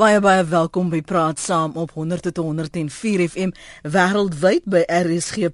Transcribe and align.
Baie 0.00 0.16
baie 0.24 0.40
welkom 0.48 0.88
by 0.88 1.02
Praat 1.04 1.36
Saam 1.36 1.74
op 1.76 1.90
100.104 1.92 3.20
FM 3.26 3.50
wêreldwyd 3.84 4.64
by 4.64 4.80
rsg.co.za. 4.88 5.50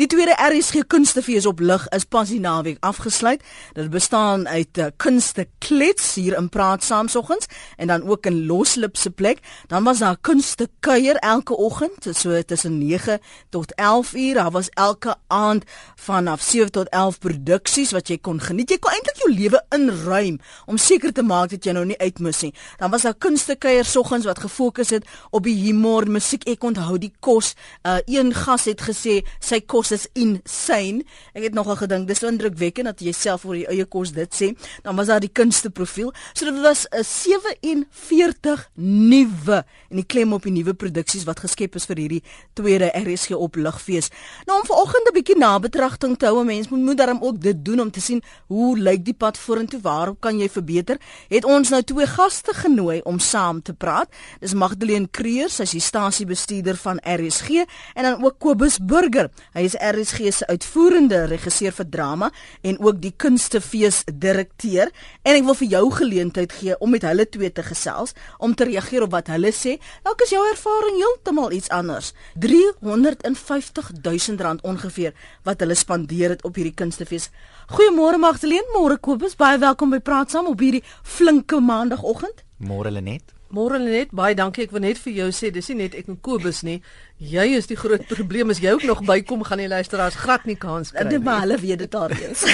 Die 0.00 0.08
tweede 0.08 0.32
RSG 0.40 0.86
Kunstefees 0.88 1.44
op 1.50 1.60
lig 1.60 1.84
is 1.92 2.08
pas 2.08 2.32
die 2.32 2.40
naweek 2.40 2.80
afgesluit. 2.80 3.44
Dit 3.76 3.90
bestaan 3.92 4.48
uit 4.48 4.80
uh, 4.80 4.86
kunste 4.96 5.44
klets 5.60 6.14
hier 6.16 6.32
in 6.40 6.48
Praat 6.48 6.80
Saam 6.86 7.12
soggens 7.12 7.44
en 7.76 7.92
dan 7.92 8.08
ook 8.08 8.24
in 8.32 8.46
Loslip 8.48 8.96
se 8.96 9.10
plek. 9.10 9.44
Dan 9.68 9.84
was 9.84 10.00
daar 10.00 10.16
kunste 10.16 10.68
kuier 10.80 11.20
elke 11.20 11.56
oggend 11.56 12.08
so 12.16 12.40
tussen 12.42 12.78
9 12.78 13.20
tot 13.52 13.74
11 13.76 14.14
uur. 14.14 14.34
Daar 14.34 14.50
was 14.50 14.68
elke 14.80 15.16
aand 15.26 15.64
vanaf 15.96 16.40
7 16.40 16.72
tot 16.72 16.88
11 16.88 17.18
produksies 17.18 17.92
wat 17.92 18.08
jy 18.08 18.16
kon 18.16 18.40
geniet. 18.40 18.70
Jy 18.72 18.78
kon 18.80 18.96
eintlik 18.96 19.16
jou 19.20 19.32
lewe 19.34 19.60
inruim 19.76 20.40
om 20.64 20.80
seker 20.80 21.12
te 21.12 21.22
maak 21.22 21.50
dat 21.52 21.64
jy 21.68 21.72
nou 21.76 21.84
nie 21.84 21.96
uitmis 21.98 22.40
nie. 22.46 22.52
Dan 22.78 22.90
was 22.90 23.02
daar 23.02 23.14
kunstekuier 23.14 23.84
soggens 23.84 24.24
wat 24.24 24.38
gefokus 24.38 24.90
het 24.90 25.06
op 25.30 25.44
die 25.44 25.56
humor, 25.56 26.08
musiek. 26.10 26.46
Ek 26.48 26.64
onthou 26.64 26.98
die 26.98 27.12
kos. 27.20 27.54
Uh 27.82 27.98
een 28.06 28.32
gas 28.34 28.64
het 28.64 28.82
gesê 28.82 29.20
sy 29.40 29.60
kos 29.60 29.92
is 29.92 30.06
insane. 30.12 31.04
Ek 31.34 31.48
het 31.48 31.54
nogal 31.54 31.76
gedink 31.76 32.08
dis 32.08 32.22
indrukwekkend 32.22 32.90
dat 32.90 33.00
jy 33.04 33.12
self 33.12 33.44
oor 33.44 33.56
jou 33.56 33.68
eie 33.72 33.84
kos 33.84 34.12
dit 34.16 34.34
sê. 34.34 34.52
Dan 34.82 34.96
was 34.96 35.06
daar 35.06 35.20
die 35.20 35.32
kunsteprofiel. 35.32 36.12
So 36.32 36.44
dit 36.44 36.60
was 36.62 36.86
'n 36.90 37.04
47 37.04 38.70
nuwe 38.74 39.64
en 39.90 39.96
die 39.96 40.06
klem 40.06 40.32
op 40.32 40.42
die 40.42 40.52
nuwe 40.52 40.74
produksies 40.74 41.24
wat 41.24 41.40
geskep 41.40 41.74
is 41.74 41.86
vir 41.86 41.96
hierdie 41.96 42.22
tweede 42.54 42.90
RSG 42.94 43.30
opligfees. 43.36 44.08
Nou 44.46 44.60
om 44.60 44.66
vanoggend 44.66 45.08
'n 45.08 45.14
bietjie 45.14 45.38
nabetragting 45.38 46.16
te 46.18 46.26
hou, 46.26 46.44
mense 46.44 46.68
moet 46.70 46.80
moet 46.80 46.96
daarom 46.96 47.22
ook 47.22 47.40
dit 47.40 47.64
doen 47.64 47.80
om 47.80 47.90
te 47.90 48.00
sien 48.00 48.22
hoe 48.46 48.78
lyk 48.78 49.04
die 49.04 49.14
pad 49.14 49.38
vorentoe, 49.38 49.80
waarop 49.80 50.20
kan 50.20 50.38
jy 50.38 50.48
verbeter? 50.48 51.00
Het 51.28 51.44
ons 51.44 51.68
nou 51.68 51.82
twee 51.88 52.06
gaste 52.06 52.52
genooi 52.54 53.00
om 53.08 53.18
saam 53.18 53.62
te 53.64 53.72
praat. 53.72 54.10
Dis 54.42 54.54
Magdalene 54.58 55.08
Creer, 55.10 55.48
sy 55.48 55.64
is 55.64 55.72
die 55.76 55.82
stasiebestuurder 55.82 56.76
van 56.82 57.00
RSG 57.00 57.62
en 57.94 58.04
dan 58.04 58.24
ook 58.24 58.36
Kobus 58.44 58.76
Burger. 58.84 59.30
Hy 59.56 59.64
is 59.68 59.76
RSG 59.80 60.32
se 60.36 60.48
uitvoerende 60.50 61.22
regisseur 61.30 61.72
vir 61.78 61.88
drama 61.88 62.30
en 62.60 62.76
ook 62.84 63.00
die 63.00 63.14
kunstefees 63.16 64.02
direkteur. 64.12 64.92
En 65.24 65.38
ek 65.38 65.46
wil 65.48 65.56
vir 65.62 65.72
jou 65.76 65.84
geleentheid 65.96 66.52
gee 66.60 66.76
om 66.76 66.92
met 66.92 67.06
hulle 67.08 67.24
twee 67.28 67.52
te 67.52 67.64
gesels 67.64 68.12
om 68.38 68.54
te 68.54 68.68
reageer 68.68 69.06
op 69.08 69.14
wat 69.16 69.32
hulle 69.32 69.54
sê. 69.56 69.78
Dalk 70.04 70.26
is 70.26 70.34
jou 70.34 70.44
ervaring 70.50 71.00
heeltemal 71.00 71.56
iets 71.56 71.72
anders. 71.72 72.12
350 72.36 73.94
000 74.02 74.42
rand 74.44 74.60
ongeveer 74.66 75.16
wat 75.48 75.64
hulle 75.64 75.78
spandeer 75.78 76.36
het 76.36 76.44
op 76.44 76.60
hierdie 76.60 76.76
kunstefees. 76.76 77.30
Goeiemôre 77.68 78.16
Magdalene, 78.16 78.64
môre 78.72 78.96
Kobus, 78.96 79.34
baie 79.36 79.58
welkom 79.60 79.90
by 79.92 79.98
Praat 80.00 80.32
Saam 80.32 80.46
op 80.48 80.60
hierdie 80.64 80.80
flinke 81.04 81.58
maandagooggend. 81.68 82.44
Môre 82.58 82.90
Lenet. 82.90 83.34
Môre 83.48 83.78
net 83.80 84.10
baie 84.12 84.34
dankie. 84.36 84.66
Ek 84.66 84.72
wil 84.76 84.82
net 84.84 84.98
vir 85.00 85.14
jou 85.22 85.26
sê, 85.32 85.48
dis 85.48 85.70
nie 85.72 85.78
net 85.78 85.94
ek 85.96 86.10
en 86.12 86.18
Kobus 86.20 86.58
nie. 86.66 86.82
Jy 87.16 87.46
is 87.56 87.68
die 87.70 87.78
groot 87.80 88.02
probleem. 88.10 88.50
As 88.52 88.58
jy 88.60 88.74
ook 88.76 88.84
nog 88.84 89.00
bykom, 89.08 89.40
gaan 89.48 89.62
die 89.62 89.70
luisteraars 89.72 90.18
glad 90.20 90.44
nie 90.44 90.56
kans 90.60 90.90
kry 90.92 91.06
nie. 91.06 91.14
Dit 91.14 91.24
maar 91.24 91.46
hulle 91.46 91.56
weet 91.62 91.80
dit 91.80 91.96
alreeds. 91.96 92.44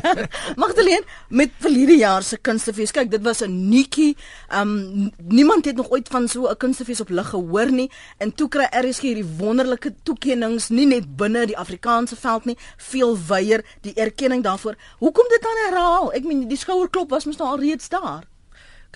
Magdalene, 0.62 1.02
met 1.34 1.56
verlede 1.64 1.96
jaar 1.98 2.22
se 2.22 2.38
kunstefees, 2.38 2.94
kyk, 2.94 3.10
dit 3.10 3.24
was 3.26 3.42
'n 3.42 3.56
nuutjie. 3.72 4.14
Um 4.54 5.10
niemand 5.18 5.66
het 5.66 5.76
nog 5.82 5.90
ooit 5.90 6.06
van 6.14 6.28
so 6.28 6.46
'n 6.46 6.56
kunstefees 6.56 7.02
op 7.02 7.10
lig 7.10 7.28
gehoor 7.34 7.72
nie. 7.72 7.90
En 8.18 8.30
toe 8.30 8.48
kry 8.48 8.68
RSG 8.70 9.02
hierdie 9.02 9.26
wonderlike 9.42 9.94
toekennings, 10.04 10.68
nie 10.68 10.86
net 10.86 11.16
binne 11.16 11.46
die 11.46 11.58
Afrikaanse 11.58 12.16
veld 12.16 12.44
nie, 12.44 12.56
veel 12.76 13.18
wyeer 13.18 13.64
die 13.80 13.94
erkenning 13.94 14.42
daarvoor. 14.42 14.76
Hoekom 14.98 15.26
dit 15.28 15.42
dan 15.42 15.58
herhaal? 15.66 16.12
Ek 16.12 16.24
meen 16.24 16.46
die 16.48 16.58
skouerklop 16.58 17.10
was 17.10 17.24
mos 17.24 17.36
nou 17.36 17.50
al 17.50 17.58
reeds 17.58 17.88
daar. 17.88 18.22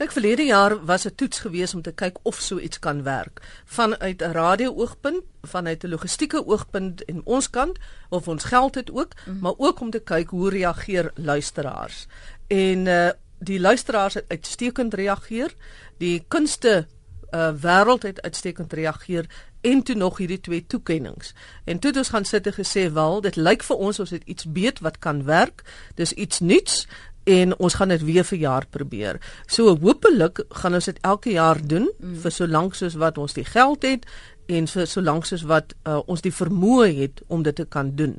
Kyk 0.01 0.15
verlede 0.17 0.45
jaar 0.49 0.85
was 0.85 1.05
'n 1.05 1.15
toets 1.15 1.39
gewees 1.39 1.75
om 1.75 1.83
te 1.83 1.93
kyk 1.93 2.17
of 2.23 2.41
so 2.41 2.59
iets 2.59 2.79
kan 2.79 3.03
werk 3.03 3.41
vanuit 3.65 4.23
'n 4.23 4.33
radio-oogpunt, 4.33 5.23
vanuit 5.43 5.85
'n 5.85 5.89
logistieke 5.89 6.47
oogpunt 6.47 7.05
en 7.05 7.21
ons 7.25 7.51
kant 7.51 7.79
of 8.09 8.29
ons 8.29 8.45
geld 8.45 8.75
het 8.75 8.91
ook, 8.91 9.13
mm 9.27 9.39
maar 9.41 9.55
ook 9.57 9.81
om 9.81 9.91
te 9.91 9.99
kyk 9.99 10.29
hoe 10.29 10.51
reageer 10.51 11.11
luisteraars. 11.15 12.07
En 12.47 12.87
uh 12.87 13.11
die 13.39 13.61
luisteraars 13.61 14.15
het 14.15 14.25
uitstekend 14.29 14.95
reageer. 14.95 15.55
Die 15.97 16.25
kunste 16.29 16.87
uh 17.31 17.53
wêreld 17.61 18.03
het 18.03 18.23
uitstekend 18.23 18.73
reageer 18.73 19.27
en 19.61 19.83
toe 19.83 19.95
nog 19.95 20.17
hierdie 20.17 20.41
twee 20.41 20.67
toekennings. 20.67 21.35
En 21.65 21.79
toe 21.79 21.91
het 21.91 21.99
ons 21.99 22.09
gaan 22.09 22.25
sit 22.25 22.47
en 22.47 22.53
gesê, 22.53 22.93
"Wel, 22.93 23.21
dit 23.21 23.37
lyk 23.37 23.63
vir 23.63 23.77
ons 23.77 23.99
ons 23.99 24.11
het 24.11 24.23
iets 24.25 24.53
beet 24.53 24.79
wat 24.81 24.99
kan 24.99 25.25
werk. 25.25 25.63
Dis 25.95 26.13
iets 26.13 26.41
nuuts 26.41 26.87
en 27.25 27.59
ons 27.59 27.75
gaan 27.75 27.89
dit 27.89 28.03
weer 28.05 28.25
vir 28.25 28.39
jaar 28.39 28.67
probeer. 28.71 29.21
So 29.47 29.77
hopelik 29.77 30.45
gaan 30.63 30.75
ons 30.75 30.85
dit 30.85 30.99
elke 31.03 31.31
jaar 31.31 31.61
doen 31.63 31.91
mm. 31.99 32.21
vir 32.23 32.33
so 32.33 32.47
lank 32.47 32.75
soos 32.75 32.97
wat 33.01 33.19
ons 33.19 33.37
die 33.37 33.45
geld 33.45 33.83
het 33.83 34.07
en 34.51 34.67
vir 34.67 34.87
so 34.87 35.03
lank 35.05 35.27
soos 35.29 35.45
wat 35.47 35.75
uh, 35.87 36.01
ons 36.07 36.25
die 36.25 36.35
vermoë 36.35 36.89
het 36.97 37.23
om 37.29 37.45
dit 37.47 37.55
te 37.55 37.67
kan 37.69 37.95
doen. 37.97 38.17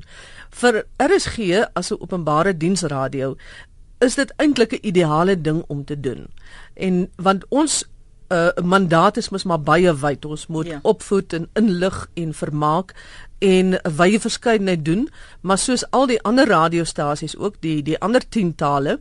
Vir 0.50 0.84
RSG 1.02 1.66
as 1.74 1.92
'n 1.92 2.00
openbare 2.00 2.58
diensradio 2.58 3.36
is 4.00 4.16
dit 4.16 4.34
eintlik 4.38 4.74
'n 4.74 4.88
ideale 4.88 5.42
ding 5.42 5.64
om 5.68 5.86
te 5.86 6.00
doen. 6.00 6.28
En 6.74 7.12
want 7.16 7.46
ons 7.50 7.84
uh, 8.32 8.50
mandaat 8.64 9.18
is 9.18 9.30
mos 9.30 9.44
maar 9.44 9.62
baie 9.62 9.94
wyd. 9.94 10.26
Ons 10.26 10.48
moet 10.48 10.68
ja. 10.68 10.80
opvoed 10.82 11.34
en 11.34 11.50
inlig 11.54 12.10
en 12.14 12.34
vermaak 12.34 12.96
en 13.42 13.74
'n 13.74 13.96
wye 13.98 14.20
verskeidenheid 14.20 14.86
doen, 14.86 15.10
maar 15.42 15.58
soos 15.58 15.84
al 15.90 16.08
die 16.08 16.22
ander 16.22 16.48
radiostasies 16.48 17.38
ook 17.38 17.56
die 17.60 17.82
die 17.84 18.00
ander 18.00 18.22
10 18.30 18.56
tale 18.56 19.00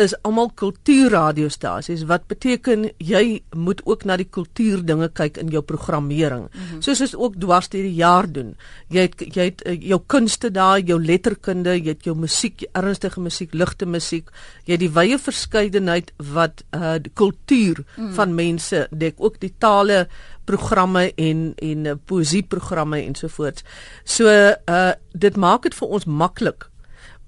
is 0.00 0.14
almal 0.24 0.48
kultuurradiostasies 0.56 2.06
wat 2.08 2.24
beteken 2.30 2.86
jy 2.96 3.42
moet 3.52 3.82
ook 3.84 4.06
na 4.08 4.16
die 4.16 4.28
kultuurdinge 4.32 5.10
kyk 5.12 5.36
in 5.42 5.50
jou 5.52 5.60
programmering. 5.62 6.48
Mm 6.48 6.60
-hmm. 6.70 6.82
Soos 6.82 7.00
ons 7.00 7.14
ook 7.14 7.36
dwars 7.36 7.68
deur 7.68 7.82
die 7.82 7.94
jaar 7.94 8.32
doen. 8.32 8.56
Jy 8.88 9.00
het 9.00 9.20
jy 9.36 9.44
het 9.44 9.62
uh, 9.66 9.76
jou 9.80 10.00
kunste 10.06 10.50
daar, 10.50 10.80
jou 10.80 11.04
letterkunde, 11.04 11.76
jy 11.76 11.88
het 11.88 12.04
jou 12.04 12.16
musiek, 12.16 12.64
ernstige 12.72 13.20
musiek, 13.20 13.52
ligte 13.52 13.86
musiek, 13.86 14.30
jy 14.64 14.72
het 14.72 14.80
die 14.80 14.92
wye 14.92 15.18
verskeidenheid 15.18 16.12
wat 16.16 16.64
uh 16.70 16.94
die 17.02 17.12
kultuur 17.14 17.78
mm 17.78 18.04
-hmm. 18.04 18.14
van 18.14 18.34
mense 18.34 18.86
dek, 18.90 19.14
ook 19.16 19.40
die 19.40 19.54
tale 19.58 20.08
programme 20.44 21.12
en 21.14 21.52
en 21.56 21.84
uh, 21.84 21.94
poesieprogramme 22.04 23.02
ensovoorts. 23.02 23.64
So 24.04 24.28
uh 24.68 24.92
dit 25.12 25.36
maak 25.36 25.62
dit 25.62 25.74
vir 25.74 25.88
ons 25.88 26.04
maklik 26.04 26.70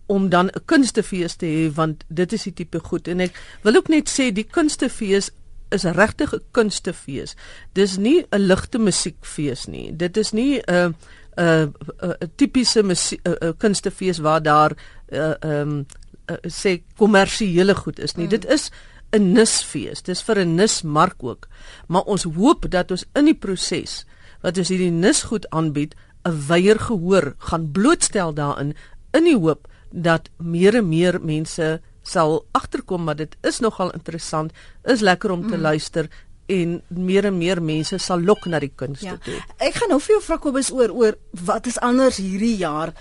om 0.06 0.28
dan 0.28 0.46
'n 0.46 0.64
kunstefees 0.64 1.36
te 1.36 1.46
hê 1.46 1.74
want 1.74 2.04
dit 2.08 2.32
is 2.32 2.42
die 2.42 2.52
tipe 2.52 2.80
goed 2.80 3.08
en 3.08 3.20
ek 3.20 3.40
wil 3.62 3.76
ook 3.76 3.88
net 3.88 4.08
sê 4.08 4.32
die 4.32 4.48
kunstefees 4.50 5.30
is 5.70 5.84
regtig 5.84 6.34
'n 6.34 6.42
kunstefees. 6.50 7.36
Dis 7.72 7.96
nie 7.96 8.26
'n 8.30 8.38
ligte 8.38 8.78
musiekfees 8.78 9.66
nie. 9.66 9.96
Dit 9.96 10.16
is 10.16 10.32
nie 10.32 10.60
'n 10.66 10.94
'n 11.36 11.74
'n 12.02 12.30
tipiese 12.36 12.82
musiek 12.82 13.20
'n 13.24 13.56
kunstefees 13.56 14.18
waar 14.18 14.42
daar 14.42 14.72
'n 14.72 15.16
uh, 15.16 15.60
um, 15.60 15.86
uh, 16.30 16.36
sê 16.48 16.82
kommersiële 16.96 17.74
goed 17.74 17.98
is 17.98 18.14
nie. 18.14 18.24
Mm. 18.24 18.30
Dit 18.30 18.46
is 18.46 18.70
'n 19.14 19.32
nisfees. 19.32 20.02
Dis 20.02 20.22
vir 20.22 20.38
'n 20.38 20.54
nismark 20.54 21.22
ook. 21.22 21.48
Maar 21.88 22.02
ons 22.02 22.22
hoop 22.22 22.70
dat 22.70 22.90
ons 22.90 23.04
in 23.14 23.24
die 23.24 23.38
proses 23.38 24.04
wat 24.42 24.58
ons 24.58 24.68
hierdie 24.68 24.90
nisgoed 24.90 25.48
aanbied, 25.50 25.94
'n 26.24 26.46
wyeer 26.48 26.78
gehoor 26.78 27.34
gaan 27.38 27.70
blootstel 27.72 28.34
daarin 28.34 28.74
in 29.12 29.24
die 29.24 29.38
hoop 29.38 29.68
dat 29.90 30.28
meer 30.38 30.74
en 30.74 30.88
meer 30.88 31.20
mense 31.22 31.80
sal 32.02 32.44
agterkom 32.52 33.04
maar 33.04 33.16
dit 33.16 33.36
is 33.42 33.60
nogal 33.60 33.92
interessant 33.92 34.52
is 34.82 35.00
lekker 35.00 35.30
om 35.30 35.48
te 35.48 35.56
mm. 35.56 35.62
luister 35.62 36.08
en 36.46 36.82
meer 36.88 37.24
en 37.24 37.38
meer 37.38 37.62
mense 37.62 37.98
sal 37.98 38.20
lok 38.20 38.46
na 38.46 38.58
die 38.60 38.72
kunste 38.76 39.06
ja. 39.06 39.18
toe. 39.24 39.38
Ek 39.64 39.78
gaan 39.78 39.94
nou 39.94 40.00
vir 40.00 40.16
jou 40.16 40.22
vra 40.26 40.36
Kobus 40.38 40.70
oor 40.74 40.92
oor 40.92 41.16
wat 41.48 41.68
is 41.70 41.78
anders 41.80 42.20
hierdie 42.20 42.56
jaar 42.60 42.92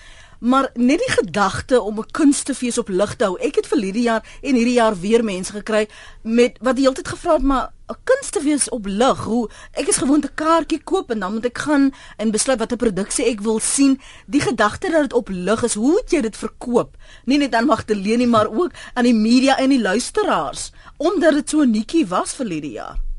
maar 0.44 0.70
net 0.76 1.00
die 1.00 1.14
gedagte 1.16 1.82
om 1.82 2.00
'n 2.00 2.12
kunstefees 2.12 2.78
op 2.78 2.90
lig 2.90 3.16
te 3.16 3.24
hou. 3.24 3.40
Ek 3.40 3.56
het 3.56 3.68
verlede 3.68 4.02
jaar 4.02 4.24
en 4.42 4.56
hierdie 4.56 4.74
jaar 4.74 5.00
weer 5.00 5.24
mense 5.24 5.52
gekry 5.52 5.88
met 6.22 6.58
wat 6.62 6.76
die 6.76 6.84
hele 6.84 6.96
tyd 6.96 7.08
gevra 7.08 7.34
het 7.34 7.42
maar 7.42 7.72
'n 7.88 7.96
kunstefees 8.04 8.70
op 8.70 8.86
lig. 8.86 9.24
Hoe 9.24 9.50
ek 9.72 9.88
is 9.88 9.98
gewoond 9.98 10.26
'n 10.26 10.34
kaartjie 10.36 10.84
koop 10.84 11.12
en 11.12 11.20
dan 11.20 11.34
moet 11.34 11.46
ek 11.46 11.58
gaan 11.58 11.94
en 12.18 12.32
besluit 12.32 12.60
watter 12.60 12.78
produksie 12.78 13.26
ek 13.26 13.42
wil 13.42 13.60
sien. 13.60 14.02
Die 14.26 14.42
gedagte 14.42 14.90
dat 14.90 15.02
dit 15.02 15.14
op 15.14 15.30
lig 15.30 15.64
is, 15.64 15.74
hoe 15.74 15.92
moet 15.92 16.12
jy 16.12 16.22
dit 16.22 16.38
verkoop? 16.38 16.98
Nie 17.26 17.38
net 17.38 17.54
aan 17.56 17.66
Magdalene 17.66 18.28
maar 18.28 18.48
ook 18.52 18.72
aan 18.94 19.04
die 19.04 19.16
media 19.16 19.58
en 19.58 19.70
die 19.70 19.82
luisteraars 19.82 20.72
omdat 20.98 21.34
dit 21.34 21.50
so 21.50 21.64
netjie 21.64 22.08
was 22.08 22.34
verlede 22.34 22.72
jaar. 22.72 23.13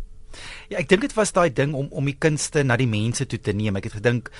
Ja, 0.72 0.78
ek 0.80 0.88
dink 0.88 1.04
dit 1.04 1.16
was 1.16 1.32
daai 1.36 1.50
ding 1.52 1.74
om 1.76 1.88
om 1.92 2.08
die 2.08 2.16
kunste 2.18 2.64
na 2.64 2.76
die 2.80 2.88
mense 2.88 3.26
toe 3.28 3.40
te 3.40 3.52
neem. 3.56 3.76
Ek 3.80 3.88
het 3.90 3.98
gedink 3.98 4.30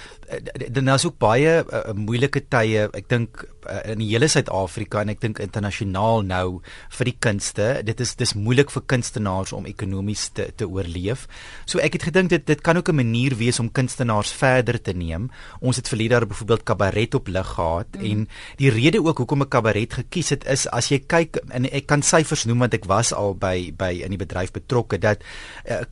dan 0.70 0.88
is 0.94 1.06
ook 1.06 1.18
baie 1.22 1.60
uh, 1.62 1.82
moeilike 1.94 2.46
tye. 2.48 2.88
Ek 2.92 3.08
dink 3.10 3.44
uh, 3.66 3.80
in 3.92 4.02
die 4.02 4.10
hele 4.12 4.28
Suid-Afrika 4.28 5.02
en 5.02 5.12
ek 5.14 5.22
dink 5.22 5.40
internasionaal 5.42 6.22
nou 6.26 6.60
vir 6.98 7.10
die 7.10 7.16
kunste. 7.26 7.68
Dit 7.86 8.00
is 8.04 8.14
dis 8.20 8.34
moeilik 8.36 8.70
vir 8.70 8.84
kunstenaars 8.94 9.54
om 9.56 9.66
ekonomies 9.66 10.28
te 10.36 10.50
te 10.56 10.68
oorleef. 10.68 11.26
So 11.66 11.82
ek 11.82 11.98
het 11.98 12.08
gedink 12.10 12.30
dit 12.30 12.46
dit 12.46 12.60
kan 12.60 12.76
ook 12.76 12.88
'n 12.88 12.96
manier 12.96 13.34
wees 13.36 13.60
om 13.60 13.72
kunstenaars 13.72 14.32
verder 14.32 14.80
te 14.82 14.92
neem. 14.92 15.30
Ons 15.60 15.76
het 15.76 15.88
verlede 15.88 16.14
jaar 16.14 16.26
byvoorbeeld 16.26 16.64
kabaret 16.64 17.14
op 17.14 17.28
lig 17.28 17.46
gehad 17.46 17.90
mm. 17.96 18.04
en 18.04 18.28
die 18.56 18.70
rede 18.70 19.02
ook 19.02 19.18
hoekom 19.18 19.42
ek 19.42 19.50
kabaret 19.50 19.92
gekies 19.92 20.30
het 20.30 20.44
is 20.46 20.66
as 20.68 20.88
jy 20.88 20.98
kyk 20.98 21.40
en 21.50 21.64
ek 21.70 21.86
kan 21.86 22.02
syfers 22.02 22.44
noem 22.44 22.58
want 22.58 22.74
ek 22.74 22.84
was 22.84 23.12
al 23.12 23.34
by 23.34 23.72
by 23.76 24.02
in 24.04 24.10
die 24.10 24.18
bedryf 24.18 24.52
betrokke 24.52 24.98
dat 24.98 25.22
uh, 25.68 25.82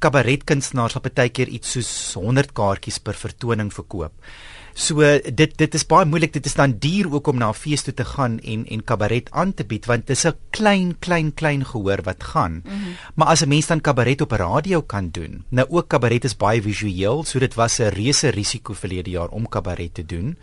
kunstenaars 0.44 0.96
op 0.96 1.08
baie 1.14 1.30
keer 1.30 1.48
iets 1.48 1.76
soos 1.76 2.14
100 2.14 2.52
kaartjies 2.52 2.98
per 2.98 3.14
vertoning 3.14 3.72
verkoop. 3.72 4.12
So 4.74 5.04
dit 5.34 5.56
dit 5.56 5.74
is 5.74 5.86
baie 5.86 6.06
moeilik 6.08 6.32
dit 6.32 6.46
is 6.46 6.54
dan 6.54 6.76
duur 6.78 7.12
ook 7.12 7.26
om 7.26 7.38
na 7.38 7.48
'n 7.48 7.54
fees 7.54 7.82
toe 7.82 7.94
te 7.94 8.04
gaan 8.04 8.38
en 8.40 8.66
en 8.66 8.84
kabaret 8.84 9.30
aan 9.30 9.54
te 9.54 9.64
bied 9.64 9.86
want 9.86 10.06
dit 10.06 10.16
is 10.16 10.24
'n 10.24 10.36
klein 10.50 10.98
klein 10.98 11.34
klein 11.34 11.64
gehoor 11.64 12.02
wat 12.02 12.24
gaan. 12.24 12.52
Mm 12.52 12.62
-hmm. 12.64 12.94
Maar 13.14 13.26
as 13.26 13.42
'n 13.44 13.48
mens 13.48 13.66
dan 13.66 13.80
kabaret 13.80 14.20
op 14.20 14.30
radio 14.30 14.82
kan 14.82 15.08
doen. 15.10 15.44
Nou 15.48 15.66
ook 15.70 15.88
kabaret 15.88 16.24
is 16.24 16.36
baie 16.36 16.62
visueel, 16.62 17.24
so 17.24 17.38
dit 17.38 17.54
was 17.54 17.78
'n 17.78 17.88
reuse 17.88 18.28
risiko 18.28 18.72
verlede 18.72 19.10
jaar 19.10 19.28
om 19.28 19.48
kabaret 19.48 19.94
te 19.94 20.06
doen. 20.06 20.36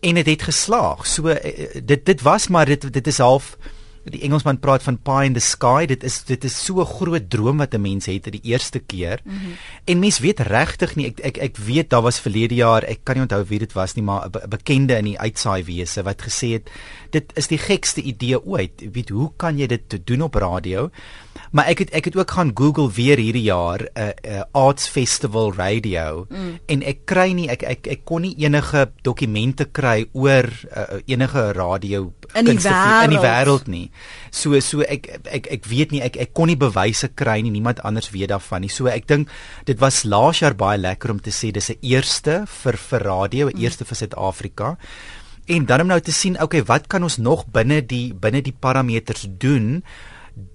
En 0.00 0.14
dit 0.14 0.26
het, 0.26 0.26
het 0.26 0.42
geslaag. 0.42 1.06
So 1.06 1.26
eh, 1.26 1.64
eh, 1.64 1.82
dit 1.84 2.06
dit 2.06 2.20
was 2.22 2.48
maar 2.48 2.66
dit 2.66 2.92
dit 2.92 3.06
is 3.06 3.18
half 3.18 3.56
die 4.04 4.22
Engelsman 4.24 4.58
praat 4.60 4.82
van 4.82 4.96
pie 5.04 5.26
in 5.28 5.34
the 5.36 5.42
sky. 5.44 5.86
Dit 5.86 6.04
is 6.04 6.22
dit 6.24 6.44
is 6.44 6.56
so 6.64 6.80
'n 6.80 6.86
groot 6.86 7.30
droom 7.30 7.58
wat 7.58 7.74
'n 7.74 7.80
mens 7.80 8.06
het 8.06 8.24
die 8.24 8.40
eerste 8.42 8.78
keer. 8.78 9.20
Mm 9.24 9.32
-hmm. 9.32 9.52
en 9.84 9.98
mens 9.98 10.18
weet 10.18 10.40
regtig 10.40 10.96
nie 10.96 11.06
ek 11.06 11.20
ek 11.20 11.36
ek 11.36 11.56
weet 11.56 11.90
daar 11.90 12.02
was 12.02 12.20
verlede 12.20 12.54
jaar 12.54 12.82
ek 12.84 13.04
kan 13.04 13.14
nie 13.14 13.22
onthou 13.22 13.44
wie 13.44 13.58
dit 13.58 13.72
was 13.72 13.94
nie 13.94 14.04
maar 14.04 14.26
'n 14.26 14.48
bekende 14.48 14.96
in 14.96 15.04
die 15.04 15.18
uitsaai 15.18 15.64
wese 15.64 16.02
wat 16.02 16.22
gesê 16.22 16.52
het 16.52 16.70
dit 17.10 17.32
is 17.34 17.46
die 17.46 17.58
gekste 17.58 18.02
idee 18.02 18.38
ooit. 18.46 18.82
Weet 18.92 19.08
hoe 19.08 19.30
kan 19.36 19.58
jy 19.58 19.66
dit 19.66 20.06
doen 20.06 20.22
op 20.22 20.34
radio? 20.34 20.90
Maar 21.50 21.66
ek 21.66 21.78
het 21.78 21.90
ek 21.90 22.04
het 22.04 22.16
ook 22.16 22.30
gaan 22.30 22.50
Google 22.54 22.90
weer 22.92 23.18
hierdie 23.18 23.42
jaar 23.42 23.80
'n 23.80 24.00
uh, 24.00 24.06
'n 24.06 24.34
uh, 24.34 24.42
Arts 24.52 24.88
Festival 24.88 25.52
Radio. 25.54 26.26
Mm. 26.28 26.58
en 26.66 26.82
ek 26.82 26.98
kry 27.04 27.32
nie 27.32 27.48
ek 27.48 27.62
ek 27.62 27.86
ek 27.86 28.04
kon 28.04 28.22
nie 28.22 28.34
enige 28.38 28.90
dokumente 29.02 29.64
kry 29.64 30.06
oor 30.12 30.46
uh, 30.76 31.00
enige 31.06 31.52
radio 31.52 32.12
in 32.34 32.44
die 32.44 32.58
wêreld. 32.58 33.20
wêreld 33.20 33.66
nie. 33.90 34.30
So 34.30 34.58
so 34.60 34.82
ek 34.86 35.08
ek 35.26 35.50
ek 35.58 35.66
weet 35.66 35.92
nie 35.92 36.02
ek 36.02 36.16
ek 36.16 36.34
kon 36.34 36.50
nie 36.50 36.58
bewyse 36.58 37.10
kry 37.14 37.40
nie. 37.42 37.50
Niemand 37.50 37.82
anders 37.82 38.10
weet 38.14 38.30
daarvan 38.30 38.62
nie. 38.62 38.70
So 38.70 38.86
ek 38.86 39.08
dink 39.10 39.28
dit 39.66 39.78
was 39.80 40.04
laas 40.04 40.40
jaar 40.40 40.54
baie 40.54 40.78
lekker 40.78 41.10
om 41.10 41.20
te 41.20 41.30
sê 41.30 41.52
dis 41.52 41.70
'n 41.70 41.78
eerste 41.82 42.46
vir 42.46 42.76
vir 42.76 43.00
radio, 43.00 43.48
'n 43.48 43.56
mm. 43.56 43.62
eerste 43.62 43.84
vir 43.84 43.96
Suid-Afrika. 43.96 44.76
En 45.46 45.66
dan 45.66 45.80
om 45.80 45.86
nou 45.86 46.00
te 46.00 46.12
sien, 46.12 46.40
okay, 46.40 46.62
wat 46.62 46.86
kan 46.86 47.02
ons 47.02 47.18
nog 47.18 47.46
binne 47.50 47.82
die 47.82 48.14
binne 48.14 48.42
die 48.42 48.54
parameters 48.54 49.26
doen? 49.28 49.82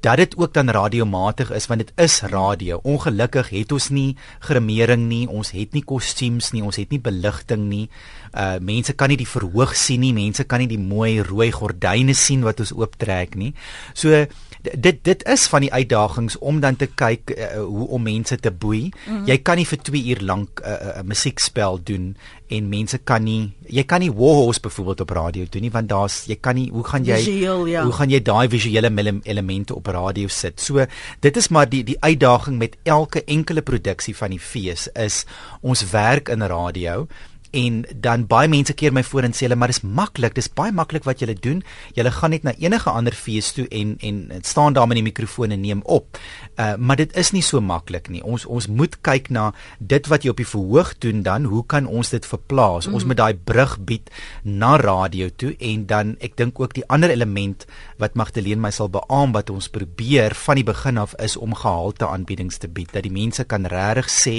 dat 0.02 0.18
dit 0.18 0.38
ook 0.38 0.54
dan 0.54 0.70
radiomatig 0.70 1.52
is 1.52 1.68
want 1.68 1.80
dit 1.80 1.92
is 1.96 2.22
radio. 2.22 2.80
Ongelukkig 2.84 3.50
het 3.50 3.72
ons 3.72 3.90
nie 3.90 4.16
gremering 4.40 5.08
nie, 5.08 5.28
ons 5.28 5.52
het 5.52 5.74
nie 5.74 5.84
kostuums 5.84 6.52
nie, 6.54 6.64
ons 6.64 6.80
het 6.80 6.90
nie 6.90 7.02
beligting 7.02 7.68
nie. 7.70 7.90
Uh 8.36 8.60
mense 8.60 8.94
kan 8.94 9.10
nie 9.10 9.18
die 9.18 9.30
verhoog 9.30 9.76
sien 9.76 10.04
nie, 10.04 10.14
mense 10.14 10.44
kan 10.44 10.60
nie 10.60 10.68
die 10.68 10.82
mooi 10.82 11.22
rooi 11.24 11.52
gordyne 11.56 12.14
sien 12.14 12.44
wat 12.44 12.60
ons 12.60 12.74
ooptrek 12.76 13.36
nie. 13.40 13.54
So 13.94 14.26
dit 14.74 15.04
dit 15.04 15.24
is 15.30 15.48
van 15.48 15.62
die 15.62 15.72
uitdagings 15.74 16.38
om 16.38 16.60
dan 16.60 16.76
te 16.76 16.88
kyk 16.88 17.32
uh, 17.36 17.62
hoe 17.64 17.88
om 17.96 18.04
mense 18.04 18.38
te 18.38 18.52
boei. 18.52 18.90
Mm 18.90 19.14
-hmm. 19.14 19.28
Jy 19.28 19.38
kan 19.38 19.58
nie 19.58 19.66
vir 19.66 19.78
2 19.78 20.04
uur 20.12 20.22
lank 20.22 20.62
'n 20.62 20.68
uh, 20.68 20.98
uh, 20.98 21.04
musiekspel 21.04 21.80
doen 21.84 22.16
en 22.48 22.70
mense 22.70 22.98
kan 22.98 23.24
nie 23.24 23.54
jy 23.68 23.84
kan 23.84 24.00
nie 24.00 24.12
Warhorse 24.12 24.62
byvoorbeeld 24.62 25.02
op 25.02 25.10
radio 25.10 25.46
doen 25.50 25.62
nie 25.62 25.72
want 25.72 25.90
daar's 25.90 26.26
jy 26.30 26.38
kan 26.42 26.56
nie 26.56 26.70
hoe 26.72 26.84
gaan 26.84 27.06
jy 27.06 27.18
Visueel, 27.18 27.66
ja. 27.66 27.84
hoe 27.84 27.94
gaan 27.94 28.10
jy 28.10 28.22
daai 28.22 28.50
visuele 28.50 28.92
elemente 29.24 29.76
op 29.76 29.88
radio 29.88 30.28
sit. 30.28 30.62
So 30.62 30.86
dit 31.20 31.38
is 31.38 31.48
maar 31.48 31.70
die 31.70 31.84
die 31.84 31.98
uitdaging 32.00 32.58
met 32.58 32.78
elke 32.84 33.24
enkele 33.24 33.62
produksie 33.62 34.16
van 34.16 34.30
die 34.30 34.40
fees 34.40 34.88
is 34.94 35.26
ons 35.62 35.90
werk 35.90 36.30
in 36.30 36.42
radio 36.42 37.08
en 37.56 37.81
dan 38.04 38.25
baie 38.30 38.50
mense 38.52 38.74
keer 38.78 38.94
my 38.96 39.04
voor 39.07 39.28
en 39.28 39.36
sê 39.36 39.48
hulle 39.48 39.57
maar 39.60 39.72
dis 39.72 39.81
maklik 39.84 40.36
dis 40.36 40.52
baie 40.52 40.74
maklik 40.75 41.07
wat 41.07 41.24
julle 41.24 41.38
doen. 41.40 41.63
Julle 41.96 42.12
gaan 42.12 42.36
net 42.36 42.44
na 42.44 42.56
enige 42.60 42.92
ander 42.92 43.16
fees 43.16 43.54
toe 43.56 43.68
en 43.72 43.96
en 44.06 44.22
staan 44.44 44.75
daar 44.75 44.88
met 44.88 45.00
die 45.00 45.07
mikrofoon 45.07 45.56
en 45.56 45.62
neem 45.62 45.81
op. 45.84 46.19
Uh, 46.60 46.75
maar 46.78 47.00
dit 47.00 47.16
is 47.16 47.31
nie 47.31 47.44
so 47.46 47.62
maklik 47.62 48.10
nie. 48.10 48.24
Ons 48.24 48.46
ons 48.46 48.68
moet 48.68 49.00
kyk 49.02 49.30
na 49.30 49.52
dit 49.80 50.12
wat 50.12 50.24
jy 50.24 50.34
op 50.34 50.42
die 50.42 50.50
verhoog 50.50 50.94
doen 51.04 51.24
dan 51.25 51.48
hoe 51.50 51.63
kan 51.66 51.88
ons 51.88 52.10
dit 52.10 52.25
verplaas? 52.25 52.88
Mm. 52.88 52.96
ons 52.96 53.06
moet 53.06 53.19
daai 53.19 53.36
brug 53.36 53.75
bied 53.88 54.10
na 54.44 54.75
radio 54.81 55.30
toe 55.30 55.54
en 55.60 55.86
dan 55.90 56.16
ek 56.24 56.38
dink 56.40 56.60
ook 56.60 56.75
die 56.78 56.86
ander 56.92 57.12
element 57.13 57.66
wat 58.01 58.18
Magdalene 58.19 58.62
my 58.62 58.72
sal 58.75 58.92
beamoen 58.92 59.36
wat 59.36 59.51
ons 59.54 59.69
probeer 59.72 60.36
van 60.46 60.60
die 60.60 60.68
begin 60.68 61.00
af 61.01 61.16
is 61.24 61.38
om 61.38 61.56
gehalte 61.56 62.08
aanbiedings 62.08 62.60
te 62.62 62.72
bied 62.72 62.94
dat 62.96 63.06
die 63.08 63.13
mense 63.13 63.46
kan 63.50 63.68
regtig 63.72 64.12
sê 64.12 64.38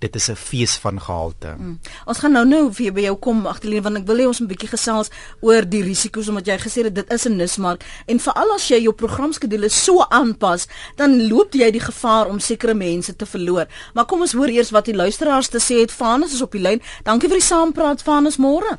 dit 0.00 0.14
is 0.14 0.30
'n 0.30 0.34
fees 0.34 0.76
van 0.76 1.00
gehalte. 1.00 1.54
Mm. 1.58 1.78
Ons 2.04 2.18
gaan 2.18 2.32
nou 2.32 2.46
nou 2.46 2.70
weer 2.76 2.92
by 2.92 3.00
jou 3.00 3.16
kom 3.16 3.46
agterleen 3.46 3.82
want 3.82 3.96
ek 3.96 4.06
wil 4.06 4.16
hê 4.16 4.26
ons 4.26 4.40
'n 4.40 4.46
bietjie 4.46 4.68
gesels 4.68 5.10
oor 5.40 5.68
die 5.68 5.82
risiko's 5.82 6.28
omdat 6.28 6.46
jy 6.46 6.58
gesê 6.58 6.84
het 6.84 6.94
dit 6.94 7.12
is 7.12 7.26
'n 7.26 7.36
nismark 7.36 7.84
en 8.06 8.20
veral 8.20 8.54
as 8.54 8.68
jy 8.68 8.82
jou 8.82 8.92
programskedule 8.92 9.68
so 9.68 10.04
aanpas, 10.08 10.66
dan 10.96 11.28
loop 11.28 11.52
jy 11.54 11.70
die 11.70 11.80
gevaar 11.80 12.28
om 12.28 12.38
sekere 12.38 12.74
mense 12.74 13.16
te 13.16 13.26
verloor. 13.26 13.66
Maar 13.94 14.04
kom 14.04 14.20
ons 14.20 14.32
hoor 14.32 14.48
eers 14.48 14.70
wat 14.70 14.84
die 14.84 14.94
luisteraars 14.94 15.48
te 15.48 15.58
sê 15.58 15.80
het. 15.80 15.92
Vanus 15.92 16.32
is 16.32 16.42
op 16.42 16.52
die 16.52 16.60
lyn. 16.60 16.80
Dankie 17.02 17.28
vir 17.28 17.38
die 17.38 17.46
saampraat 17.46 18.02
Vanus 18.02 18.36
môre. 18.36 18.78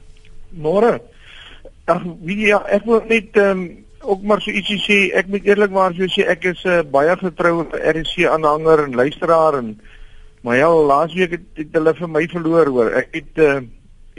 Môre. 0.49 1.01
Ag, 1.85 2.01
wie 2.21 2.47
ja, 2.47 2.63
ek 2.69 2.85
wil 2.85 3.03
net 3.07 3.37
ehm 3.37 3.49
um, 3.49 3.85
ook 4.01 4.21
maar 4.21 4.41
so 4.41 4.51
ietsie 4.51 4.79
sê. 4.81 4.97
Ek 5.17 5.27
moet 5.27 5.45
eerlikwaar 5.45 5.93
sê 5.93 6.25
ek 6.27 6.43
is 6.43 6.63
'n 6.65 6.69
uh, 6.69 6.83
baie 6.83 7.17
getroue 7.17 7.65
RC 7.71 8.25
aanhanger 8.25 8.83
en 8.83 8.95
luisteraar 8.95 9.57
en 9.57 9.79
Maar 10.41 10.57
ja, 10.57 10.69
laasweek 10.73 11.31
het, 11.37 11.45
het 11.53 11.77
hulle 11.77 11.93
vir 11.93 12.09
my 12.09 12.25
verloor 12.31 12.73
hoor. 12.73 12.91
Ek 12.97 13.13
het 13.13 13.41
uh, 13.45 13.59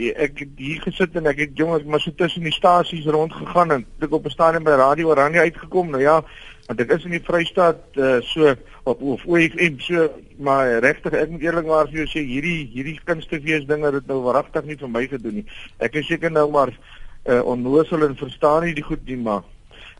ek 0.03 0.39
het 0.41 0.53
hier 0.57 0.79
gesit 0.81 1.15
en 1.19 1.27
ek 1.29 1.43
het 1.43 1.59
jong 1.59 1.75
ek 1.75 1.85
maar 1.85 2.01
so 2.01 2.11
tussen 2.17 2.47
die 2.47 2.55
stasies 2.55 3.05
rond 3.11 3.33
gegaan 3.35 3.71
en 3.75 3.85
ek 4.01 4.15
op 4.15 4.25
'n 4.25 4.33
stadium 4.33 4.63
by 4.63 4.77
Radio 4.79 5.11
Oranje 5.11 5.39
uitgekom. 5.39 5.91
Nou 5.91 6.01
ja, 6.01 6.23
want 6.67 6.79
ek 6.79 6.91
is 6.95 7.03
in 7.05 7.15
die 7.17 7.23
Vrystaat 7.23 7.83
uh, 7.95 8.21
so 8.21 8.55
op 8.83 9.01
of 9.01 9.25
OFM 9.25 9.79
so 9.79 10.09
maar 10.39 10.79
regtig 10.79 11.13
ek 11.13 11.29
moet 11.29 11.43
eerlikwaar 11.43 11.91
vir 11.91 12.03
jou 12.03 12.07
sê 12.07 12.23
hierdie 12.23 12.69
hierdie 12.71 12.99
kunstefees 13.03 13.67
dinge 13.67 13.91
het 13.91 14.07
nou 14.07 14.23
wragtig 14.23 14.63
nie 14.65 14.79
vir 14.79 14.89
my 14.89 15.07
gedoen 15.07 15.41
nie. 15.41 15.45
Ek 15.79 15.95
is 15.99 16.07
seker 16.07 16.31
nou 16.31 16.49
maar 16.51 16.71
uh, 16.71 17.43
onnoosel 17.43 18.07
en 18.07 18.15
verstaan 18.15 18.63
nie 18.63 18.73
die 18.73 18.87
goed 18.87 19.03
nie 19.05 19.19
maar 19.19 19.43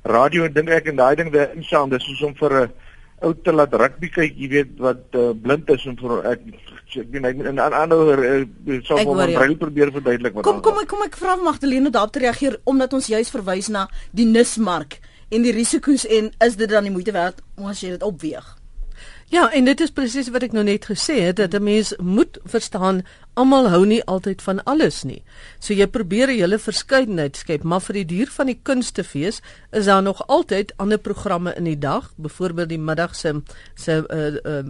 radio 0.04 0.48
dink 0.48 0.70
ek 0.70 0.88
en 0.88 0.96
daai 0.96 1.16
ding 1.16 1.32
daar 1.32 1.52
insaam 1.56 1.90
dis 1.90 2.04
soos 2.04 2.24
om 2.24 2.36
vir 2.36 2.52
'n 2.62 2.64
uh, 2.64 2.83
ou 3.24 3.34
te 3.34 3.54
laat 3.56 3.74
rugby 3.74 4.10
kyk, 4.12 4.38
jy 4.38 4.50
weet 4.52 4.74
wat 4.84 5.18
uh, 5.20 5.32
blind 5.34 5.70
is 5.74 5.86
en 5.90 5.98
vir 6.00 6.24
ek 6.34 6.46
ek 7.02 7.10
weet 7.10 7.24
net 7.24 7.40
in 7.42 7.58
'n 7.58 7.74
ander 7.74 8.48
sou 8.86 8.98
maar 9.16 9.32
brail 9.32 9.56
probeer 9.58 9.92
verduidelik 9.92 10.34
wat 10.34 10.46
Kom 10.46 10.62
kom 10.62 10.78
ek 10.82 10.88
kom 10.88 11.02
ek 11.06 11.18
vra 11.18 11.36
Magdalene 11.36 11.90
daarop 11.90 12.14
te 12.14 12.20
reageer 12.20 12.60
omdat 12.64 12.94
ons 12.94 13.08
juis 13.08 13.30
verwys 13.30 13.68
na 13.68 13.88
die 14.12 14.26
nismark 14.26 15.00
en 15.30 15.42
die 15.42 15.56
risiko's 15.56 16.06
en 16.06 16.32
is 16.40 16.56
dit 16.56 16.70
dan 16.70 16.84
die 16.84 16.94
moeite 16.94 17.12
werd 17.12 17.42
om 17.58 17.66
as 17.66 17.82
jy 17.82 17.96
dit 17.96 18.04
opweeg? 18.04 18.63
Ja, 19.34 19.52
en 19.52 19.66
dit 19.66 19.82
is 19.82 19.90
presies 19.90 20.28
wat 20.30 20.44
ek 20.46 20.52
nou 20.54 20.62
net 20.68 20.84
gesê 20.86 21.16
het 21.26 21.40
dat 21.40 21.56
'n 21.58 21.64
mens 21.64 21.94
moet 21.98 22.38
verstaan 22.46 23.02
almal 23.34 23.70
hou 23.70 23.86
nie 23.86 24.04
altyd 24.06 24.42
van 24.42 24.64
alles 24.64 25.04
nie. 25.04 25.24
So 25.60 25.74
jy 25.74 25.88
probeer 25.88 26.28
'n 26.28 26.38
hele 26.38 26.60
verskeidenheid 26.60 27.38
skep, 27.38 27.64
maar 27.64 27.82
vir 27.82 27.94
die 27.94 28.06
duur 28.06 28.30
van 28.30 28.46
die 28.46 28.60
kunstefees 28.64 29.42
is 29.72 29.86
daar 29.86 30.04
nog 30.04 30.28
altyd 30.28 30.74
ander 30.78 30.98
programme 30.98 31.54
in 31.56 31.64
die 31.64 31.80
dag, 31.80 32.12
byvoorbeeld 32.16 32.70
die 32.70 32.80
middag 32.80 33.16
se 33.16 33.42
se 33.76 34.06
uh 34.10 34.52
uh 34.52 34.64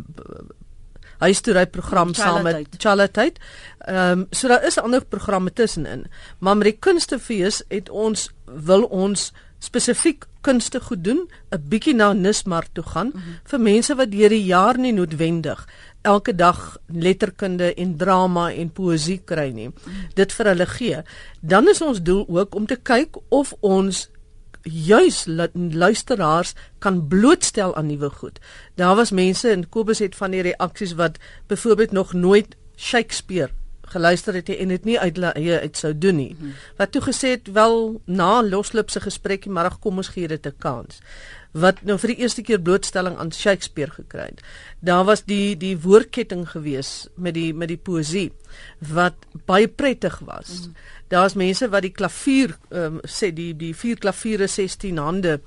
huistoery 1.18 1.68
program 1.68 2.14
saam 2.14 2.44
met 2.44 2.68
Chalatyd. 2.78 3.40
Ehm 3.80 4.20
um, 4.20 4.28
so 4.32 4.48
daar 4.48 4.64
is 4.64 4.80
ander 4.80 5.06
programme 5.06 5.54
tussenin. 5.54 6.06
Maar 6.40 6.58
met 6.58 6.66
die 6.66 6.80
kunstefees 6.80 7.64
het 7.68 7.90
ons 7.90 8.32
wil 8.46 8.84
ons 8.84 9.34
spesifiek 9.64 10.26
kunste 10.44 10.80
goed 10.84 11.04
doen, 11.04 11.28
'n 11.52 11.64
bietjie 11.70 11.96
na 11.96 12.14
Nismar 12.14 12.66
toe 12.74 12.84
gaan 12.84 13.12
mm 13.14 13.20
-hmm. 13.20 13.40
vir 13.44 13.60
mense 13.60 13.96
wat 13.96 14.12
deur 14.12 14.30
die 14.30 14.46
jaar 14.46 14.78
nie 14.78 14.94
noodwendig 14.94 15.68
elke 16.02 16.36
dag 16.36 16.78
letterkunde 16.88 17.74
en 17.74 17.98
drama 17.98 18.52
en 18.54 18.72
poësie 18.72 19.22
kry 19.26 19.52
nie. 19.52 19.68
Mm 19.68 19.74
-hmm. 19.76 20.10
Dit 20.16 20.34
vir 20.34 20.46
hulle 20.46 20.66
gee. 20.66 21.02
Dan 21.42 21.68
is 21.68 21.82
ons 21.82 22.02
doel 22.02 22.26
ook 22.28 22.56
om 22.56 22.66
te 22.66 22.76
kyk 22.76 23.18
of 23.30 23.54
ons 23.60 24.10
juis 24.64 25.26
luisteraars 25.54 26.54
kan 26.80 27.08
blootstel 27.08 27.76
aan 27.76 27.86
nuwe 27.86 28.10
goed. 28.10 28.40
Daar 28.76 28.96
was 28.96 29.12
mense 29.12 29.50
en 29.50 29.70
Kobus 29.70 30.00
het 30.00 30.16
van 30.16 30.32
die 30.32 30.42
reaksies 30.42 30.94
wat 30.94 31.18
byvoorbeeld 31.48 31.92
nog 31.92 32.14
nooit 32.14 32.56
Shakespeare 32.76 33.52
geluister 33.92 34.34
het 34.34 34.50
en 34.50 34.68
dit 34.68 34.86
nie 34.86 35.00
uit 35.00 35.18
hy 35.18 35.60
uit 35.62 35.78
sou 35.78 35.98
doen 35.98 36.16
nie. 36.16 36.36
Hmm. 36.40 36.54
Wat 36.78 36.92
toe 36.92 37.02
gesê 37.02 37.36
het 37.36 37.52
wel 37.52 38.02
na 38.06 38.42
Loslip 38.42 38.90
se 38.90 39.00
gesprekkie 39.00 39.52
maar 39.52 39.78
kom 39.80 39.98
ons 39.98 40.14
gee 40.16 40.28
dit 40.28 40.46
'n 40.46 40.56
kans 40.60 41.00
wat 41.54 41.84
nou 41.86 42.00
vir 42.02 42.14
die 42.14 42.24
eerste 42.26 42.42
keer 42.42 42.62
blootstelling 42.62 43.18
aan 43.22 43.32
Shakespeare 43.32 43.92
gekry 43.94 44.26
het. 44.32 44.42
Daar 44.82 45.06
was 45.06 45.24
die 45.30 45.54
die 45.58 45.76
woordketting 45.78 46.48
gewees 46.50 47.08
met 47.16 47.38
die 47.38 47.54
met 47.54 47.70
die 47.70 47.78
poesie 47.78 48.32
wat 48.94 49.28
baie 49.46 49.68
prettig 49.68 50.20
was. 50.26 50.68
Mm. 50.68 50.74
Daar's 51.14 51.38
mense 51.38 51.70
wat 51.70 51.86
die 51.86 51.94
klavier 51.94 52.58
um, 52.70 53.00
sê 53.06 53.30
die 53.34 53.54
die 53.58 53.74
vier 53.78 54.02
klaviere 54.02 54.48
16 54.50 54.98
hande 54.98 55.40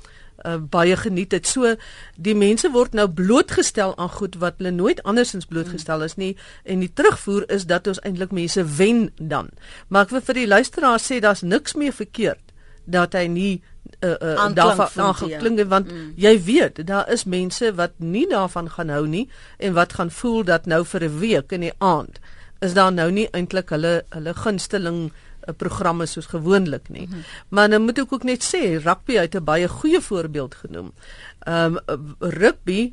uh, 0.44 0.56
baie 0.70 0.96
geniet 0.96 1.32
het. 1.32 1.46
So 1.46 1.74
die 2.16 2.34
mense 2.34 2.70
word 2.70 2.92
nou 2.94 3.08
blootgestel 3.08 3.96
aan 3.96 4.08
goed 4.08 4.36
wat 4.42 4.58
hulle 4.58 4.70
nooit 4.70 5.02
andersins 5.02 5.46
blootgestel 5.46 6.02
is 6.02 6.16
nie 6.16 6.36
en 6.64 6.80
die 6.80 6.92
terugvoer 6.92 7.48
is 7.50 7.66
dat 7.66 7.86
ons 7.86 8.00
eintlik 8.00 8.32
mense 8.32 8.64
wen 8.76 9.10
dan. 9.16 9.48
Maar 9.88 10.08
ek 10.08 10.16
wil 10.16 10.20
vir 10.20 10.34
die 10.34 10.50
luisteraars 10.50 11.08
sê 11.10 11.20
daar's 11.20 11.42
niks 11.42 11.74
meer 11.74 11.92
verkeerd 11.92 12.42
dat 12.86 13.14
hy 13.18 13.26
nie 13.26 13.54
uh, 14.04 14.14
uh, 14.22 14.48
daarvan 14.54 14.88
aangeklink 14.94 15.58
het 15.58 15.68
want 15.68 15.90
mm. 15.92 16.12
jy 16.16 16.34
weet 16.42 16.86
daar 16.86 17.10
is 17.12 17.24
mense 17.24 17.72
wat 17.74 17.98
nie 17.98 18.26
daarvan 18.30 18.70
gaan 18.70 18.90
hou 18.94 19.04
nie 19.06 19.26
en 19.58 19.74
wat 19.74 19.98
gaan 19.98 20.10
voel 20.10 20.44
dat 20.44 20.66
nou 20.66 20.84
vir 20.84 21.04
'n 21.04 21.18
week 21.18 21.52
in 21.52 21.60
die 21.60 21.76
aand 21.78 22.20
is 22.60 22.74
daar 22.74 22.92
nou 22.92 23.10
nie 23.10 23.28
eintlik 23.30 23.70
hulle 23.70 24.04
hulle 24.10 24.34
gunsteling 24.34 25.00
'n 25.06 25.12
programme 25.56 26.06
soos 26.06 26.26
gewoonlik 26.26 26.88
nie. 26.88 27.06
Mm 27.06 27.12
-hmm. 27.12 27.24
Maar 27.48 27.68
nou 27.68 27.80
moet 27.80 27.98
ek 27.98 28.12
ook 28.12 28.22
net 28.22 28.44
sê 28.44 28.82
rugby 28.82 29.14
het 29.14 29.34
'n 29.34 29.44
baie 29.44 29.68
goeie 29.68 30.00
voorbeeld 30.00 30.54
genoem. 30.54 30.92
Ehm 31.38 31.76
um, 31.86 32.14
rugby 32.18 32.92